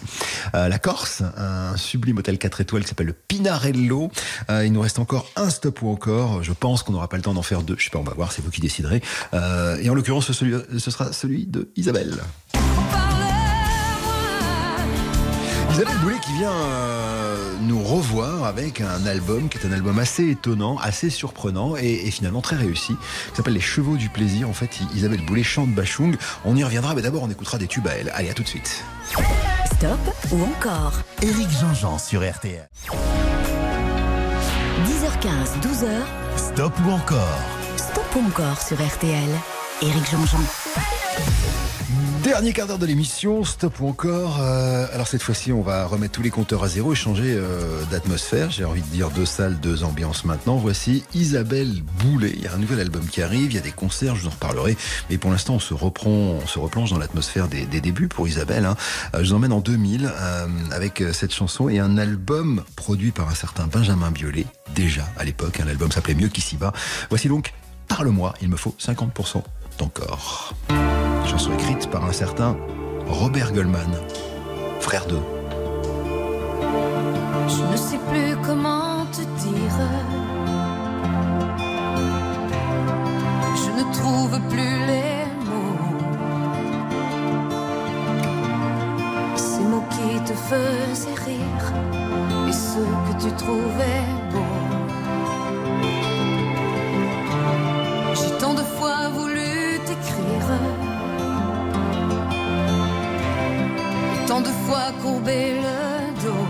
la 0.53 0.79
Corse, 0.79 1.23
un 1.37 1.77
sublime 1.77 2.19
hôtel 2.19 2.39
4 2.39 2.61
étoiles 2.61 2.83
qui 2.83 2.89
s'appelle 2.89 3.09
le 3.09 3.13
Pinarello. 3.13 4.11
Il 4.49 4.73
nous 4.73 4.81
reste 4.81 4.99
encore 4.99 5.31
un 5.37 5.51
stop 5.51 5.83
ou 5.83 5.89
encore. 5.89 6.43
Je 6.43 6.53
pense 6.53 6.83
qu'on 6.83 6.93
n'aura 6.93 7.09
pas 7.09 7.17
le 7.17 7.23
temps 7.23 7.35
d'en 7.35 7.43
faire 7.43 7.63
deux. 7.63 7.77
Je 7.79 7.85
sais 7.85 7.91
pas, 7.91 7.99
on 7.99 8.05
va 8.05 8.15
voir, 8.15 8.33
c'est 8.33 8.43
vous 8.43 8.51
qui 8.51 8.61
déciderez. 8.61 9.03
Et 9.33 9.91
en 9.91 9.95
l'occurrence, 9.95 10.31
ce, 10.33 10.79
ce 10.79 10.91
sera 10.91 11.13
celui 11.13 11.47
de 11.47 11.71
Isabelle. 11.77 12.21
Isabelle 15.73 15.99
Boulet 15.99 16.19
qui 16.21 16.33
vient 16.33 16.51
euh, 16.53 17.55
nous 17.63 17.83
revoir 17.83 18.45
avec 18.45 18.81
un 18.81 19.07
album 19.07 19.49
qui 19.49 19.59
est 19.59 19.67
un 19.67 19.73
album 19.73 19.99
assez 19.99 20.31
étonnant, 20.31 20.77
assez 20.79 21.11
surprenant 21.11 21.77
et, 21.77 22.07
et 22.07 22.11
finalement 22.11 22.41
très 22.41 22.57
réussi, 22.57 22.95
qui 23.31 23.37
s'appelle 23.37 23.55
Les 23.55 23.61
Chevaux 23.61 23.97
du 23.97 24.09
Plaisir. 24.09 24.49
En 24.49 24.53
fait, 24.53 24.79
Isabelle 24.95 25.25
Boulet 25.25 25.43
chante 25.43 25.73
Bachung. 25.75 26.17
On 26.45 26.57
y 26.57 26.65
reviendra, 26.65 26.95
mais 26.95 27.03
d'abord 27.03 27.23
on 27.23 27.31
écoutera 27.31 27.59
des 27.59 27.69
tubes 27.69 27.87
à 27.87 27.93
elle. 27.93 28.11
Allez, 28.15 28.31
à 28.31 28.35
tout 28.35 28.43
de 28.43 28.49
suite. 28.49 28.83
Stop 29.67 30.01
ou 30.33 30.43
encore? 30.43 30.93
Éric 31.23 31.49
Jean-Jean 31.61 31.99
sur 31.99 32.21
RTL. 32.29 32.69
10h15, 34.85 35.61
12h, 35.63 35.89
Stop 36.37 36.73
ou 36.87 36.91
encore? 36.91 37.39
Stop 37.77 38.05
ou 38.17 38.27
encore 38.27 38.61
sur 38.61 38.77
RTL. 38.77 39.29
Éric 39.83 40.11
Jean-Jean. 40.11 40.41
Dernier 42.23 42.53
quart 42.53 42.67
d'heure 42.67 42.79
de 42.79 42.85
l'émission, 42.85 43.45
stop 43.45 43.81
ou 43.81 43.89
encore. 43.89 44.41
Euh, 44.43 44.87
alors 44.93 45.09
cette 45.09 45.23
fois-ci, 45.23 45.53
on 45.53 45.63
va 45.63 45.87
remettre 45.87 46.13
tous 46.13 46.23
les 46.23 46.29
compteurs 46.31 46.63
à 46.63 46.69
zéro 46.69 46.93
et 46.93 46.95
changer 46.95 47.35
euh, 47.35 47.83
d'atmosphère. 47.91 48.51
J'ai 48.51 48.67
envie 48.67 48.83
de 48.83 48.87
dire 48.89 49.11
deux 49.11 49.25
salles, 49.25 49.59
deux 49.59 49.85
ambiances 49.85 50.27
maintenant. 50.27 50.57
Voici 50.57 51.03
Isabelle 51.15 51.83
Boulet. 51.99 52.33
Il 52.37 52.43
y 52.43 52.47
a 52.47 52.53
un 52.53 52.59
nouvel 52.59 52.81
album 52.81 53.07
qui 53.07 53.23
arrive, 53.23 53.53
il 53.53 53.55
y 53.55 53.59
a 53.59 53.63
des 53.63 53.73
concerts, 53.73 54.17
je 54.17 54.23
vous 54.23 54.29
en 54.29 54.33
reparlerai. 54.33 54.77
Mais 55.09 55.17
pour 55.17 55.31
l'instant, 55.31 55.55
on 55.55 55.61
se 55.61 55.73
reprend, 55.73 56.11
on 56.11 56.47
se 56.47 56.59
replonge 56.59 56.91
dans 56.91 56.99
l'atmosphère 56.99 57.49
des, 57.49 57.65
débuts 57.65 58.09
pour 58.09 58.29
Isabelle. 58.29 58.67
hein. 58.67 58.77
Euh, 59.15 59.25
je 59.25 59.31
vous 59.31 59.35
emmène 59.35 59.53
en 59.53 59.61
2000 59.61 60.05
euh, 60.13 60.47
avec 60.73 61.03
cette 61.15 61.33
chanson 61.33 61.71
et 61.71 61.79
un 61.79 61.97
album 61.97 62.65
produit 62.77 63.13
par 63.13 63.31
un 63.31 63.35
certain 63.35 63.67
Benjamin 63.67 64.11
Biolay. 64.11 64.45
Déjà 64.75 65.09
à 65.17 65.25
l'époque, 65.25 65.59
un 65.61 65.69
album 65.69 65.91
s'appelait 65.91 66.15
Mieux 66.15 66.29
qu'ici 66.29 66.57
va. 66.59 66.75
Voici 67.09 67.29
donc 67.29 67.55
Parle-moi. 67.89 68.35
Il 68.41 68.49
me 68.49 68.57
faut 68.57 68.75
50% 68.79 69.43
d'encore. 69.79 70.55
Chanson 71.31 71.53
écrite 71.53 71.89
par 71.91 72.05
un 72.05 72.13
certain 72.13 72.57
Robert 73.07 73.53
Goldman, 73.53 73.93
frère 74.81 75.07
d'eux. 75.07 75.23
Je 77.47 77.63
ne 77.71 77.77
sais 77.77 78.01
plus 78.11 78.37
comment 78.45 79.07
te 79.13 79.21
dire. 79.21 79.77
Je 83.55 83.71
ne 83.79 83.85
trouve 83.93 84.41
plus 84.49 84.77
les 84.91 85.25
mots. 85.47 85.99
Ces 89.37 89.63
mots 89.63 89.85
qui 89.89 90.21
te 90.25 90.33
faisaient 90.33 91.21
rire 91.27 91.67
et 92.49 92.53
ceux 92.53 92.93
que 93.07 93.23
tu 93.23 93.31
trouvais 93.37 94.03
beaux. 94.33 94.40
Tant 104.31 104.43
de 104.43 104.53
fois 104.65 104.93
courbé 105.03 105.55
le 105.65 105.79
dos. 106.23 106.47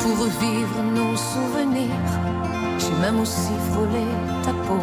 Pour 0.00 0.14
revivre 0.24 0.78
nos 0.98 1.14
souvenirs, 1.32 2.10
j'ai 2.80 2.96
même 3.04 3.20
aussi 3.20 3.54
frôlé 3.70 4.04
ta 4.42 4.52
peau. 4.66 4.82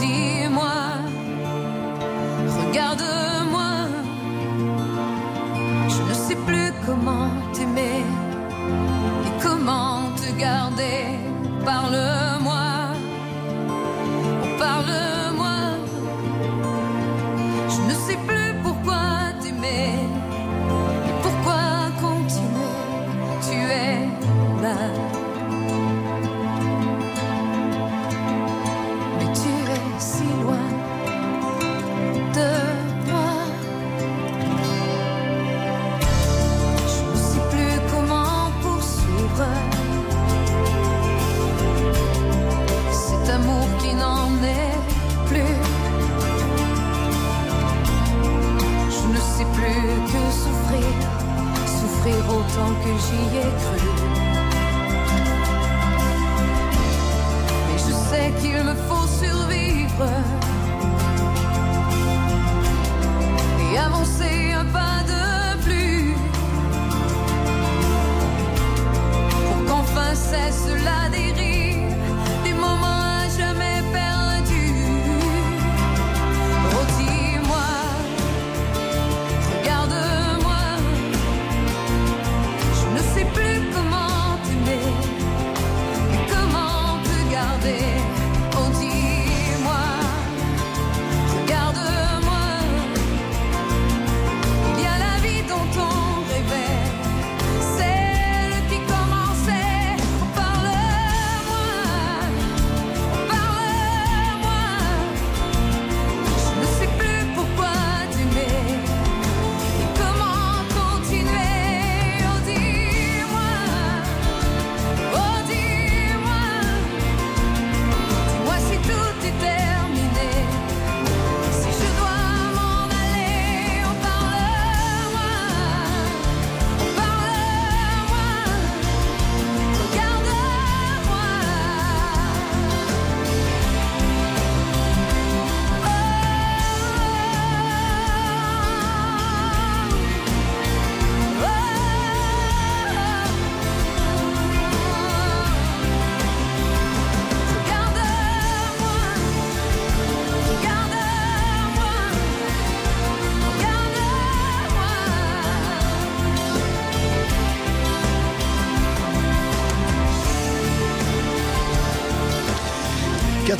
Dis-moi, 0.00 0.78
regarde-moi, 2.60 3.27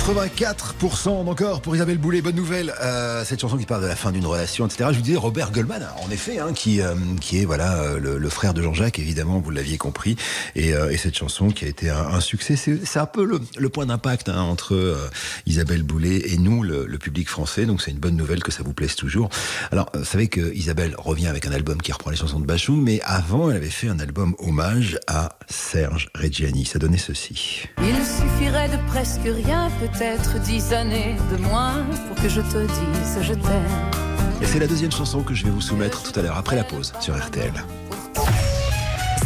84% 0.09 1.28
encore 1.28 1.60
pour 1.60 1.76
Isabelle 1.76 1.98
Boulet. 1.98 2.22
Bonne 2.22 2.35
nouvelle. 2.35 2.72
Euh, 2.80 3.26
cette 3.26 3.43
chanson 3.43 3.59
qui 3.59 3.66
parle 3.66 3.82
de 3.82 3.86
la 3.89 3.94
fin 3.94 4.10
d'une 4.10 4.24
relation, 4.24 4.66
etc. 4.66 4.89
Je 4.90 4.97
vous 4.97 5.02
disais 5.02 5.18
Robert 5.18 5.52
Goldman, 5.52 5.86
en 6.02 6.10
effet, 6.10 6.39
hein, 6.39 6.55
qui 6.55 6.80
euh, 6.80 6.94
qui 7.20 7.43
est 7.43 7.44
voilà 7.44 7.74
euh, 7.82 7.98
le, 8.18 8.28
frère 8.30 8.55
de 8.55 8.62
Jean-Jacques, 8.62 8.98
évidemment, 8.98 9.39
vous 9.39 9.51
l'aviez 9.51 9.76
compris. 9.76 10.16
Et, 10.56 10.70
et 10.70 10.97
cette 10.97 11.16
chanson 11.16 11.51
qui 11.51 11.66
a 11.66 11.68
été 11.68 11.90
un, 11.90 12.20
succès, 12.20 12.56
c'est 12.56 12.98
un 12.98 13.06
peu 13.06 13.22
le, 13.24 13.68
point 13.68 13.85
d'impact 13.85 14.30
hein, 14.30 14.40
entre 14.40 14.97
Isabelle 15.44 15.82
Boulet 15.82 16.32
et 16.32 16.39
nous, 16.39 16.62
le, 16.62 16.86
public 16.98 17.28
français. 17.28 17.66
Donc 17.66 17.82
c'est 17.82 17.90
une 17.90 17.98
bonne 17.98 18.16
nouvelle 18.16 18.43
que 18.43 18.51
ça 18.51 18.62
vous 18.62 18.72
plaise 18.72 18.94
toujours. 18.94 19.28
Alors, 19.72 19.90
vous 19.93 20.05
savez 20.05 20.28
que 20.28 20.55
Isabelle 20.55 20.94
revient 20.97 21.26
avec 21.26 21.47
un 21.47 21.52
album 21.52 21.82
qui 21.82 21.93
reprend 21.93 22.10
les 22.10 22.16
chansons 22.16 22.40
de 22.40 22.47
Bachung, 22.47 22.80
mais 22.82 23.01
avant, 23.05 23.51
elle 23.51 23.56
avait 23.56 23.68
fait 23.68 23.89
un 23.89 23.98
album 23.98 24.35
hommage 24.39 24.98
à 25.06 25.39
Serge 25.48 26.09
Reggiani. 26.14 26.64
Ça 26.64 26.78
donnait 26.78 26.98
ceci. 26.98 27.64
Il 27.82 27.97
suffirait 27.97 28.68
de 28.68 28.76
presque 28.89 29.20
rien, 29.24 29.68
peut-être 29.99 30.39
dix 30.41 30.73
années 30.73 31.16
de 31.33 31.37
moins, 31.39 31.85
pour 32.07 32.16
que 32.23 32.29
je 32.29 32.41
te 32.41 32.66
dise 32.66 33.19
je 33.20 33.35
t'aime. 33.35 34.41
Et 34.41 34.47
c'est 34.47 34.61
la 34.61 34.69
deuxième 34.69 34.93
chanson 34.93 35.23
que 35.23 35.35
je 35.35 35.45
vais 35.45 35.51
vous 35.51 35.61
soumettre 35.61 36.03
tout 36.05 36.16
à 36.19 36.23
l'heure 36.23 36.37
après 36.37 36.55
la 36.55 36.62
pause 36.62 36.93
sur 37.01 37.19
RTL. 37.19 37.53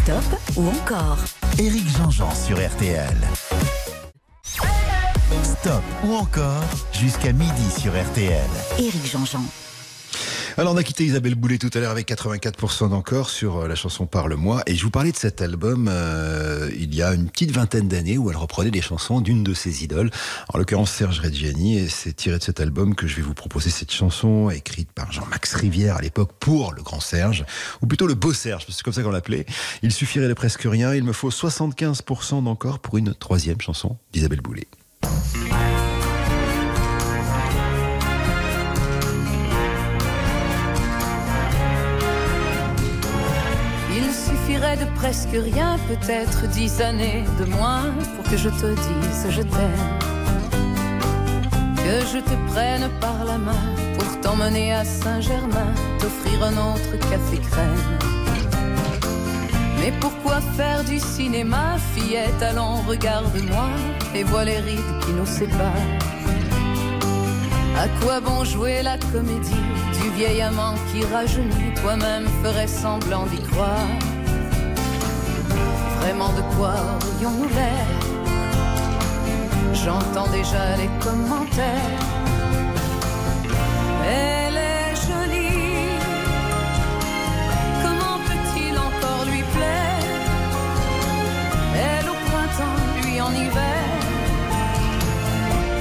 Stop 0.02 0.24
ou 0.56 0.68
encore? 0.68 1.18
Éric 1.58 1.86
Jean-Jean 1.98 2.34
sur 2.34 2.56
RTL. 2.56 3.16
Stop 5.42 5.82
ou 6.04 6.14
encore? 6.14 6.64
Jusqu'à 6.92 7.32
midi 7.32 7.70
sur 7.78 7.92
RTL. 7.92 8.48
Éric 8.78 9.10
Jean-Jean. 9.10 9.44
Alors 10.58 10.74
on 10.74 10.76
a 10.76 10.82
quitté 10.82 11.04
Isabelle 11.04 11.34
Boulet 11.34 11.56
tout 11.56 11.70
à 11.72 11.78
l'heure 11.78 11.90
avec 11.90 12.08
84% 12.08 12.90
d'encore 12.90 13.30
sur 13.30 13.60
euh, 13.60 13.68
la 13.68 13.74
chanson 13.74 14.04
Parle-moi 14.06 14.62
et 14.66 14.74
je 14.74 14.82
vous 14.82 14.90
parlais 14.90 15.10
de 15.10 15.16
cet 15.16 15.40
album 15.40 15.88
euh, 15.90 16.70
il 16.76 16.94
y 16.94 17.02
a 17.02 17.14
une 17.14 17.30
petite 17.30 17.52
vingtaine 17.52 17.88
d'années 17.88 18.18
où 18.18 18.30
elle 18.30 18.36
reprenait 18.36 18.70
des 18.70 18.82
chansons 18.82 19.22
d'une 19.22 19.44
de 19.44 19.54
ses 19.54 19.82
idoles, 19.82 20.10
en 20.52 20.58
l'occurrence 20.58 20.90
Serge 20.90 21.20
Reggiani 21.20 21.78
et 21.78 21.88
c'est 21.88 22.12
tiré 22.12 22.36
de 22.36 22.42
cet 22.42 22.60
album 22.60 22.94
que 22.94 23.06
je 23.06 23.16
vais 23.16 23.22
vous 23.22 23.32
proposer 23.32 23.70
cette 23.70 23.92
chanson 23.92 24.50
écrite 24.50 24.92
par 24.92 25.10
Jean-Max 25.10 25.54
Rivière 25.54 25.96
à 25.96 26.02
l'époque 26.02 26.32
pour 26.38 26.74
le 26.74 26.82
grand 26.82 27.00
Serge 27.00 27.46
ou 27.80 27.86
plutôt 27.86 28.06
le 28.06 28.14
beau 28.14 28.34
Serge, 28.34 28.66
parce 28.66 28.76
que 28.76 28.76
c'est 28.76 28.84
comme 28.84 28.92
ça 28.92 29.02
qu'on 29.02 29.10
l'appelait. 29.10 29.46
Il 29.82 29.90
suffirait 29.90 30.28
de 30.28 30.34
presque 30.34 30.64
rien, 30.64 30.94
il 30.94 31.04
me 31.04 31.14
faut 31.14 31.30
75% 31.30 32.44
d'encore 32.44 32.78
pour 32.78 32.98
une 32.98 33.14
troisième 33.14 33.60
chanson 33.60 33.96
d'Isabelle 34.12 34.42
Boulet. 34.42 34.68
De 44.76 44.84
presque 44.96 45.32
rien, 45.32 45.76
peut-être 45.88 46.48
dix 46.48 46.80
années 46.80 47.24
de 47.38 47.44
moins, 47.44 47.92
pour 48.16 48.24
que 48.30 48.36
je 48.36 48.48
te 48.48 48.66
dise 48.66 49.26
je 49.28 49.42
t'aime. 49.42 49.98
Que 51.76 52.06
je 52.12 52.18
te 52.18 52.52
prenne 52.52 52.88
par 53.00 53.24
la 53.24 53.38
main 53.38 53.64
pour 53.98 54.20
t'emmener 54.20 54.72
à 54.72 54.84
Saint-Germain, 54.84 55.72
t'offrir 55.98 56.44
un 56.44 56.52
autre 56.52 56.92
café 57.10 57.38
crème. 57.50 57.98
Mais 59.80 59.92
pourquoi 60.00 60.40
faire 60.56 60.84
du 60.84 60.98
cinéma, 60.98 61.76
fillette, 61.94 62.42
allons, 62.42 62.76
regarde-moi, 62.88 63.68
et 64.14 64.22
vois 64.24 64.44
les 64.44 64.58
rides 64.58 64.98
qui 65.04 65.12
nous 65.12 65.26
séparent. 65.26 65.90
À 67.78 67.88
quoi 68.00 68.20
bon 68.20 68.44
jouer 68.44 68.82
la 68.82 68.96
comédie 69.12 69.66
du 70.00 70.10
vieil 70.16 70.40
amant 70.40 70.74
qui 70.92 71.04
rajeunit, 71.04 71.74
toi-même 71.82 72.26
ferais 72.42 72.68
semblant 72.68 73.26
d'y 73.26 73.42
croire 73.42 73.88
Vraiment 76.02 76.32
de 76.32 76.42
quoi 76.56 76.74
aurions-nous 77.14 77.48
l'air? 77.54 77.86
J'entends 79.72 80.26
déjà 80.28 80.76
les 80.76 80.90
commentaires. 81.00 82.02
Elle 84.04 84.56
est 84.56 84.96
jolie, 85.06 85.96
comment 87.82 88.18
peut-il 88.28 88.74
encore 88.76 89.24
lui 89.30 89.44
plaire? 89.54 90.22
Elle 91.76 92.08
au 92.08 92.18
printemps, 92.30 92.80
lui 93.04 93.20
en 93.20 93.30
hiver. 93.30 93.84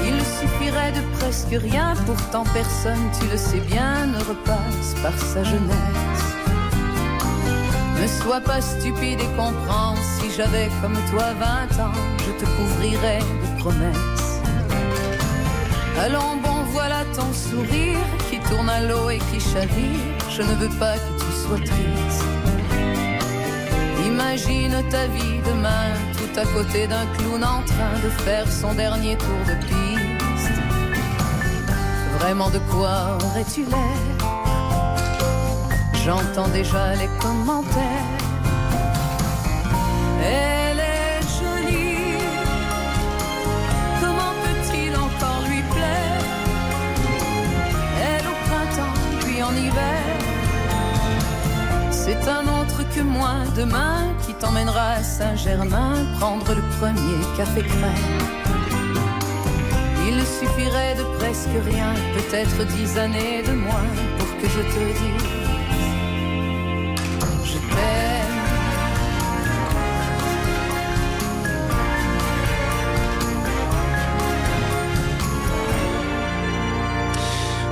Il 0.05 0.17
suffirait 0.39 0.91
de 0.91 1.01
presque 1.17 1.55
rien, 1.67 1.95
pourtant 2.05 2.43
personne, 2.53 3.09
tu 3.19 3.27
le 3.27 3.37
sais 3.37 3.61
bien, 3.61 4.05
ne 4.05 4.19
repasse 4.19 4.93
par 5.01 5.17
sa 5.17 5.43
jeunesse. 5.43 6.40
Ne 8.01 8.07
sois 8.07 8.41
pas 8.41 8.61
stupide 8.61 9.19
et 9.21 9.35
comprends, 9.37 9.93
si 10.17 10.31
j'avais 10.35 10.69
comme 10.81 10.97
toi 11.11 11.33
20 11.39 11.83
ans, 11.83 11.91
je 12.17 12.31
te 12.31 12.49
couvrirais 12.49 13.19
de 13.19 13.59
promesses. 13.59 14.41
Allons 15.99 16.37
bon, 16.37 16.63
voilà 16.71 17.05
ton 17.13 17.31
sourire 17.31 17.99
qui 18.27 18.39
tourne 18.39 18.69
à 18.69 18.81
l'eau 18.81 19.11
et 19.11 19.19
qui 19.19 19.39
chavire, 19.39 19.99
je 20.31 20.41
ne 20.41 20.53
veux 20.55 20.79
pas 20.79 20.95
que 20.95 21.23
tu 21.23 21.31
sois 21.43 21.59
triste. 21.59 22.25
Imagine 24.07 24.83
ta 24.89 25.05
vie 25.05 25.39
demain, 25.45 25.93
tout 26.17 26.39
à 26.39 26.45
côté 26.55 26.87
d'un 26.87 27.05
clown 27.17 27.43
en 27.43 27.61
train 27.61 27.93
de 28.03 28.09
faire 28.23 28.51
son 28.51 28.73
dernier 28.73 29.15
tour 29.15 29.41
de 29.47 29.53
piste. 29.67 30.49
Vraiment 32.17 32.49
de 32.49 32.57
quoi 32.71 33.17
aurais-tu 33.21 33.61
l'air? 33.65 34.20
J'entends 36.03 36.47
déjà 36.47 36.95
les 36.95 37.09
commentaires. 37.19 38.17
Elle 40.19 40.79
est 40.79 41.21
jolie. 41.37 42.17
Comment 44.01 44.33
peut-il 44.43 44.95
encore 44.95 45.43
lui 45.47 45.61
plaire? 45.61 46.23
Elle 48.01 48.25
au 48.27 48.37
printemps, 48.47 49.27
lui 49.27 49.43
en 49.43 49.53
hiver. 49.53 50.03
C'est 51.91 52.27
un 52.27 52.47
autre 52.59 52.81
que 52.95 53.01
moi 53.01 53.35
demain 53.55 54.07
qui 54.25 54.33
t'emmènera 54.33 54.93
à 54.93 55.03
Saint-Germain 55.03 55.93
prendre 56.19 56.51
le 56.55 56.63
premier 56.79 57.19
café 57.37 57.61
crème. 57.61 58.17
Il 60.07 60.19
suffirait 60.25 60.95
de 60.95 61.03
presque 61.19 61.57
rien, 61.63 61.93
peut-être 62.15 62.65
dix 62.75 62.97
années 62.97 63.43
de 63.43 63.53
moins 63.53 63.89
pour 64.17 64.27
que 64.39 64.47
je 64.49 64.61
te 64.61 64.83
dise 64.99 65.40
je 67.51 67.57
t'aime. 67.75 68.01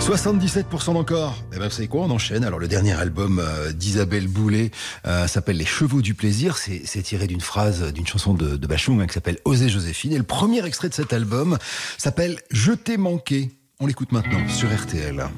77% 0.10 0.94
d'encore. 0.94 1.36
Eh 1.54 1.60
ben, 1.60 1.66
vous 1.66 1.70
savez 1.70 1.88
quoi 1.88 2.02
On 2.02 2.10
enchaîne. 2.10 2.44
Alors, 2.44 2.58
le 2.58 2.68
dernier 2.68 2.94
album 2.94 3.38
euh, 3.38 3.72
d'Isabelle 3.72 4.28
Boulet 4.28 4.72
euh, 5.06 5.28
s'appelle 5.28 5.58
Les 5.58 5.66
Chevaux 5.66 6.02
du 6.02 6.16
plaisir. 6.16 6.58
C'est 6.58 6.82
c'est 6.86 7.04
tiré 7.04 7.28
d'une 7.28 7.42
phrase 7.42 7.94
d'une 7.94 8.08
chanson 8.08 8.34
de, 8.34 8.56
de 8.56 8.68
Bachung 8.68 9.00
hein, 9.00 9.06
qui 9.06 9.14
s'appelle 9.14 9.38
Osez 9.46 9.70
Joséphine. 9.70 10.14
Et 10.14 10.18
le 10.18 10.24
premier 10.24 10.66
extrait 10.66 10.90
de 10.90 10.96
cet 10.96 11.14
album 11.14 11.60
s'appelle 12.00 12.40
Je 12.50 12.72
t'ai 12.72 12.98
manqué. 12.98 13.52
On 13.80 13.86
l'écoute 13.86 14.12
maintenant 14.12 14.48
sur 14.48 14.76
RTL. 14.76 15.30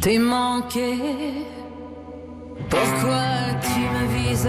T'ai 0.00 0.18
manqué. 0.18 0.94
Pourquoi 2.70 3.22
tu 3.60 3.80
me 3.80 4.06
visais 4.16 4.48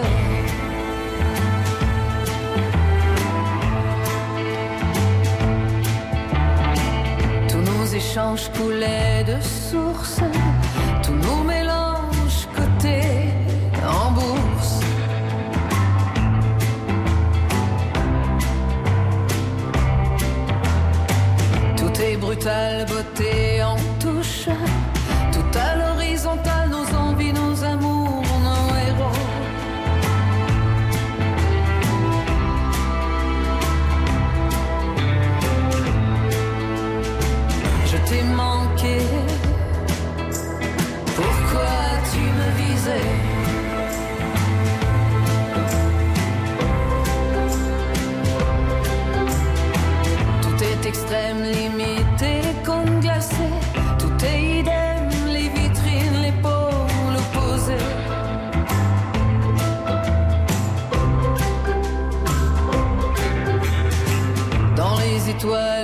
Tous 7.50 7.58
nos 7.58 7.86
échanges 7.86 8.50
coulaient 8.54 9.26
de 9.26 9.42
source, 9.42 10.22
tous 11.04 11.12
nos 11.28 11.44
mélanges 11.44 12.48
cotés 12.56 13.34
en 13.84 14.12
bourse. 14.12 14.80
Tout 21.76 22.02
est 22.02 22.16
brutal, 22.16 22.86
beauté 22.86 23.51
idem, 51.22 51.44
limité, 51.44 52.42
glacé 53.02 53.36
tout 54.00 54.26
est 54.26 54.60
idem, 54.60 55.10
les 55.28 55.50
vitrines, 55.50 56.22
les 56.22 56.32
pôles 56.42 57.18
opposés. 57.18 57.78
Dans 64.76 64.96
les 64.98 65.30
étoiles. 65.30 65.81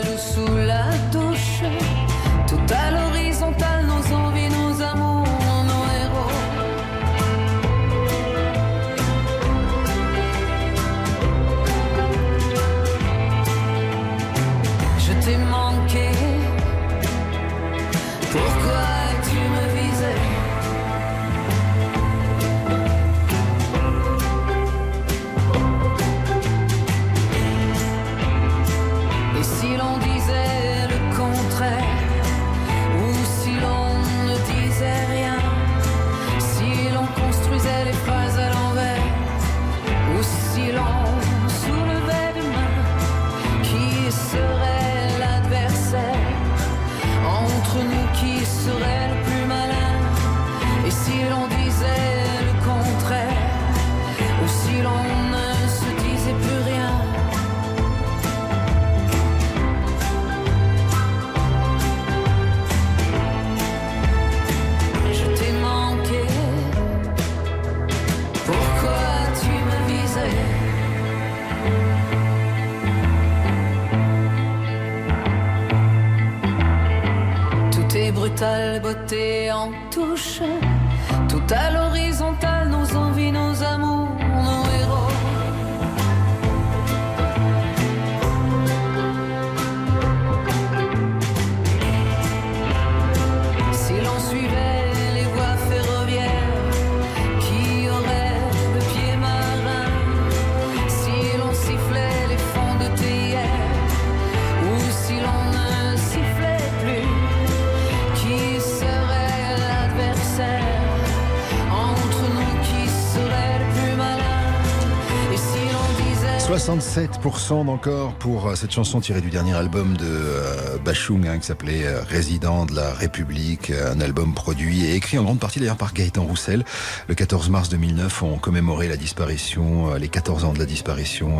67% 117.24 117.66
d'encore 117.66 118.14
pour 118.16 118.48
euh, 118.48 118.56
cette 118.56 118.72
chanson 118.72 119.00
tirée 119.00 119.22
du 119.22 119.30
dernier 119.30 119.54
album 119.54 119.98
de 119.98 120.06
euh, 120.06 120.78
Bachung 120.84 121.26
hein, 121.28 121.40
qui 121.40 121.48
s'appelait 121.48 121.86
euh, 121.86 122.02
Résident 122.04 122.66
de 122.66 122.76
la 122.76 122.94
République, 122.94 123.72
euh, 123.72 123.94
un 123.94 124.02
album 124.02 124.34
produit 124.34 124.86
et 124.86 124.96
écrit 124.96 125.18
en 125.18 125.24
grande 125.24 125.40
partie 125.40 125.60
d'ailleurs 125.60 125.78
par 125.78 125.94
Gaëtan 125.94 126.24
Roussel. 126.24 126.64
Le 127.08 127.16
14 127.16 127.50
mars 127.50 127.70
2009, 127.70 128.24
on 128.24 128.38
commémorait 128.38 128.88
la 128.88 128.98
disparition, 128.98 129.92
euh, 129.92 129.98
les 129.98 130.10
14 130.10 130.46
ans 130.46 130.54
de 130.54 130.60
la 130.60 130.66
disparition, 130.66 131.38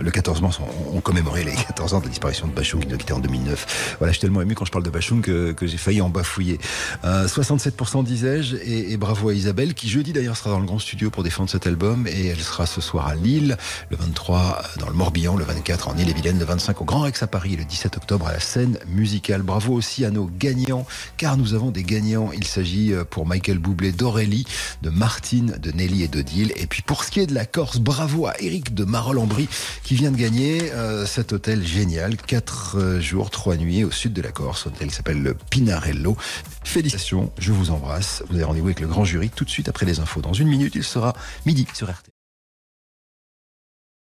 le 0.00 0.10
14 0.10 0.42
mars, 0.42 0.60
on, 0.60 0.96
on 0.96 1.00
commémorait 1.00 1.44
les 1.44 1.52
14 1.54 1.94
ans 1.94 2.00
de 2.00 2.04
la 2.04 2.10
disparition 2.10 2.46
de 2.46 2.52
Bachung 2.52 2.84
qui 2.84 2.92
a 2.92 2.96
quitté 2.96 3.12
en 3.12 3.20
2009. 3.20 3.96
Voilà, 3.98 4.12
je 4.12 4.18
suis 4.18 4.22
tellement 4.22 4.42
ému 4.42 4.54
quand 4.54 4.64
je 4.64 4.72
parle 4.72 4.84
de 4.84 4.90
Bachung 4.90 5.20
que, 5.20 5.54
j'ai 5.62 5.76
failli 5.76 6.00
en 6.00 6.08
bafouiller. 6.08 6.58
Euh, 7.04 7.26
67% 7.26 8.02
disais-je 8.04 8.56
et, 8.56 8.92
et 8.92 8.96
bravo 8.96 9.28
à 9.28 9.34
Isabelle 9.34 9.74
qui 9.74 9.88
jeudi 9.88 10.12
d'ailleurs 10.12 10.36
sera 10.36 10.50
dans 10.50 10.60
le 10.60 10.66
grand 10.66 10.78
studio 10.78 11.10
pour 11.10 11.22
défendre 11.22 11.50
cet 11.50 11.66
album 11.66 12.06
et 12.06 12.26
elle 12.26 12.40
sera 12.40 12.66
ce 12.66 12.80
soir 12.80 13.06
à 13.06 13.14
Lille, 13.14 13.56
le 13.90 13.96
23 13.96 14.62
dans 14.78 14.88
le 14.88 14.94
Morbihan, 14.94 15.19
le 15.20 15.44
24 15.44 15.88
en 15.88 15.96
Ille-et-Vilaine, 15.98 16.38
le 16.38 16.46
25 16.46 16.80
au 16.80 16.84
Grand 16.84 17.00
Rex 17.00 17.22
à 17.22 17.26
Paris 17.26 17.52
et 17.52 17.56
le 17.58 17.66
17 17.66 17.98
octobre 17.98 18.26
à 18.26 18.32
la 18.32 18.40
scène 18.40 18.78
musicale. 18.86 19.42
Bravo 19.42 19.74
aussi 19.74 20.06
à 20.06 20.10
nos 20.10 20.24
gagnants, 20.24 20.86
car 21.18 21.36
nous 21.36 21.52
avons 21.52 21.70
des 21.70 21.82
gagnants. 21.82 22.30
Il 22.32 22.44
s'agit 22.44 22.94
euh, 22.94 23.04
pour 23.04 23.26
Michael 23.26 23.58
Boublé 23.58 23.92
d'Aurélie, 23.92 24.46
de 24.80 24.88
Martine, 24.88 25.58
de 25.60 25.72
Nelly 25.72 26.04
et 26.04 26.08
d'Odile. 26.08 26.54
Et 26.56 26.66
puis 26.66 26.80
pour 26.80 27.04
ce 27.04 27.10
qui 27.10 27.20
est 27.20 27.26
de 27.26 27.34
la 27.34 27.44
Corse, 27.44 27.80
bravo 27.80 28.26
à 28.26 28.40
Eric 28.40 28.72
de 28.72 28.84
Marolles-en-Brie 28.84 29.48
qui 29.82 29.94
vient 29.94 30.10
de 30.10 30.16
gagner 30.16 30.72
euh, 30.72 31.04
cet 31.04 31.34
hôtel 31.34 31.66
génial. 31.66 32.16
4 32.16 32.98
jours, 33.00 33.28
3 33.28 33.56
nuits 33.56 33.84
au 33.84 33.90
sud 33.90 34.14
de 34.14 34.22
la 34.22 34.32
Corse. 34.32 34.66
Hôtel 34.66 34.90
s'appelle 34.90 35.22
le 35.22 35.34
Pinarello. 35.34 36.16
Félicitations, 36.64 37.30
je 37.38 37.52
vous 37.52 37.70
embrasse. 37.70 38.22
Vous 38.30 38.36
avez 38.36 38.44
rendez-vous 38.44 38.68
avec 38.68 38.80
le 38.80 38.86
grand 38.86 39.04
jury 39.04 39.28
tout 39.28 39.44
de 39.44 39.50
suite 39.50 39.68
après 39.68 39.84
les 39.84 40.00
infos. 40.00 40.22
Dans 40.22 40.32
une 40.32 40.48
minute, 40.48 40.74
il 40.76 40.84
sera 40.84 41.14
midi 41.44 41.66
sur 41.74 41.90
RT. 41.90 42.19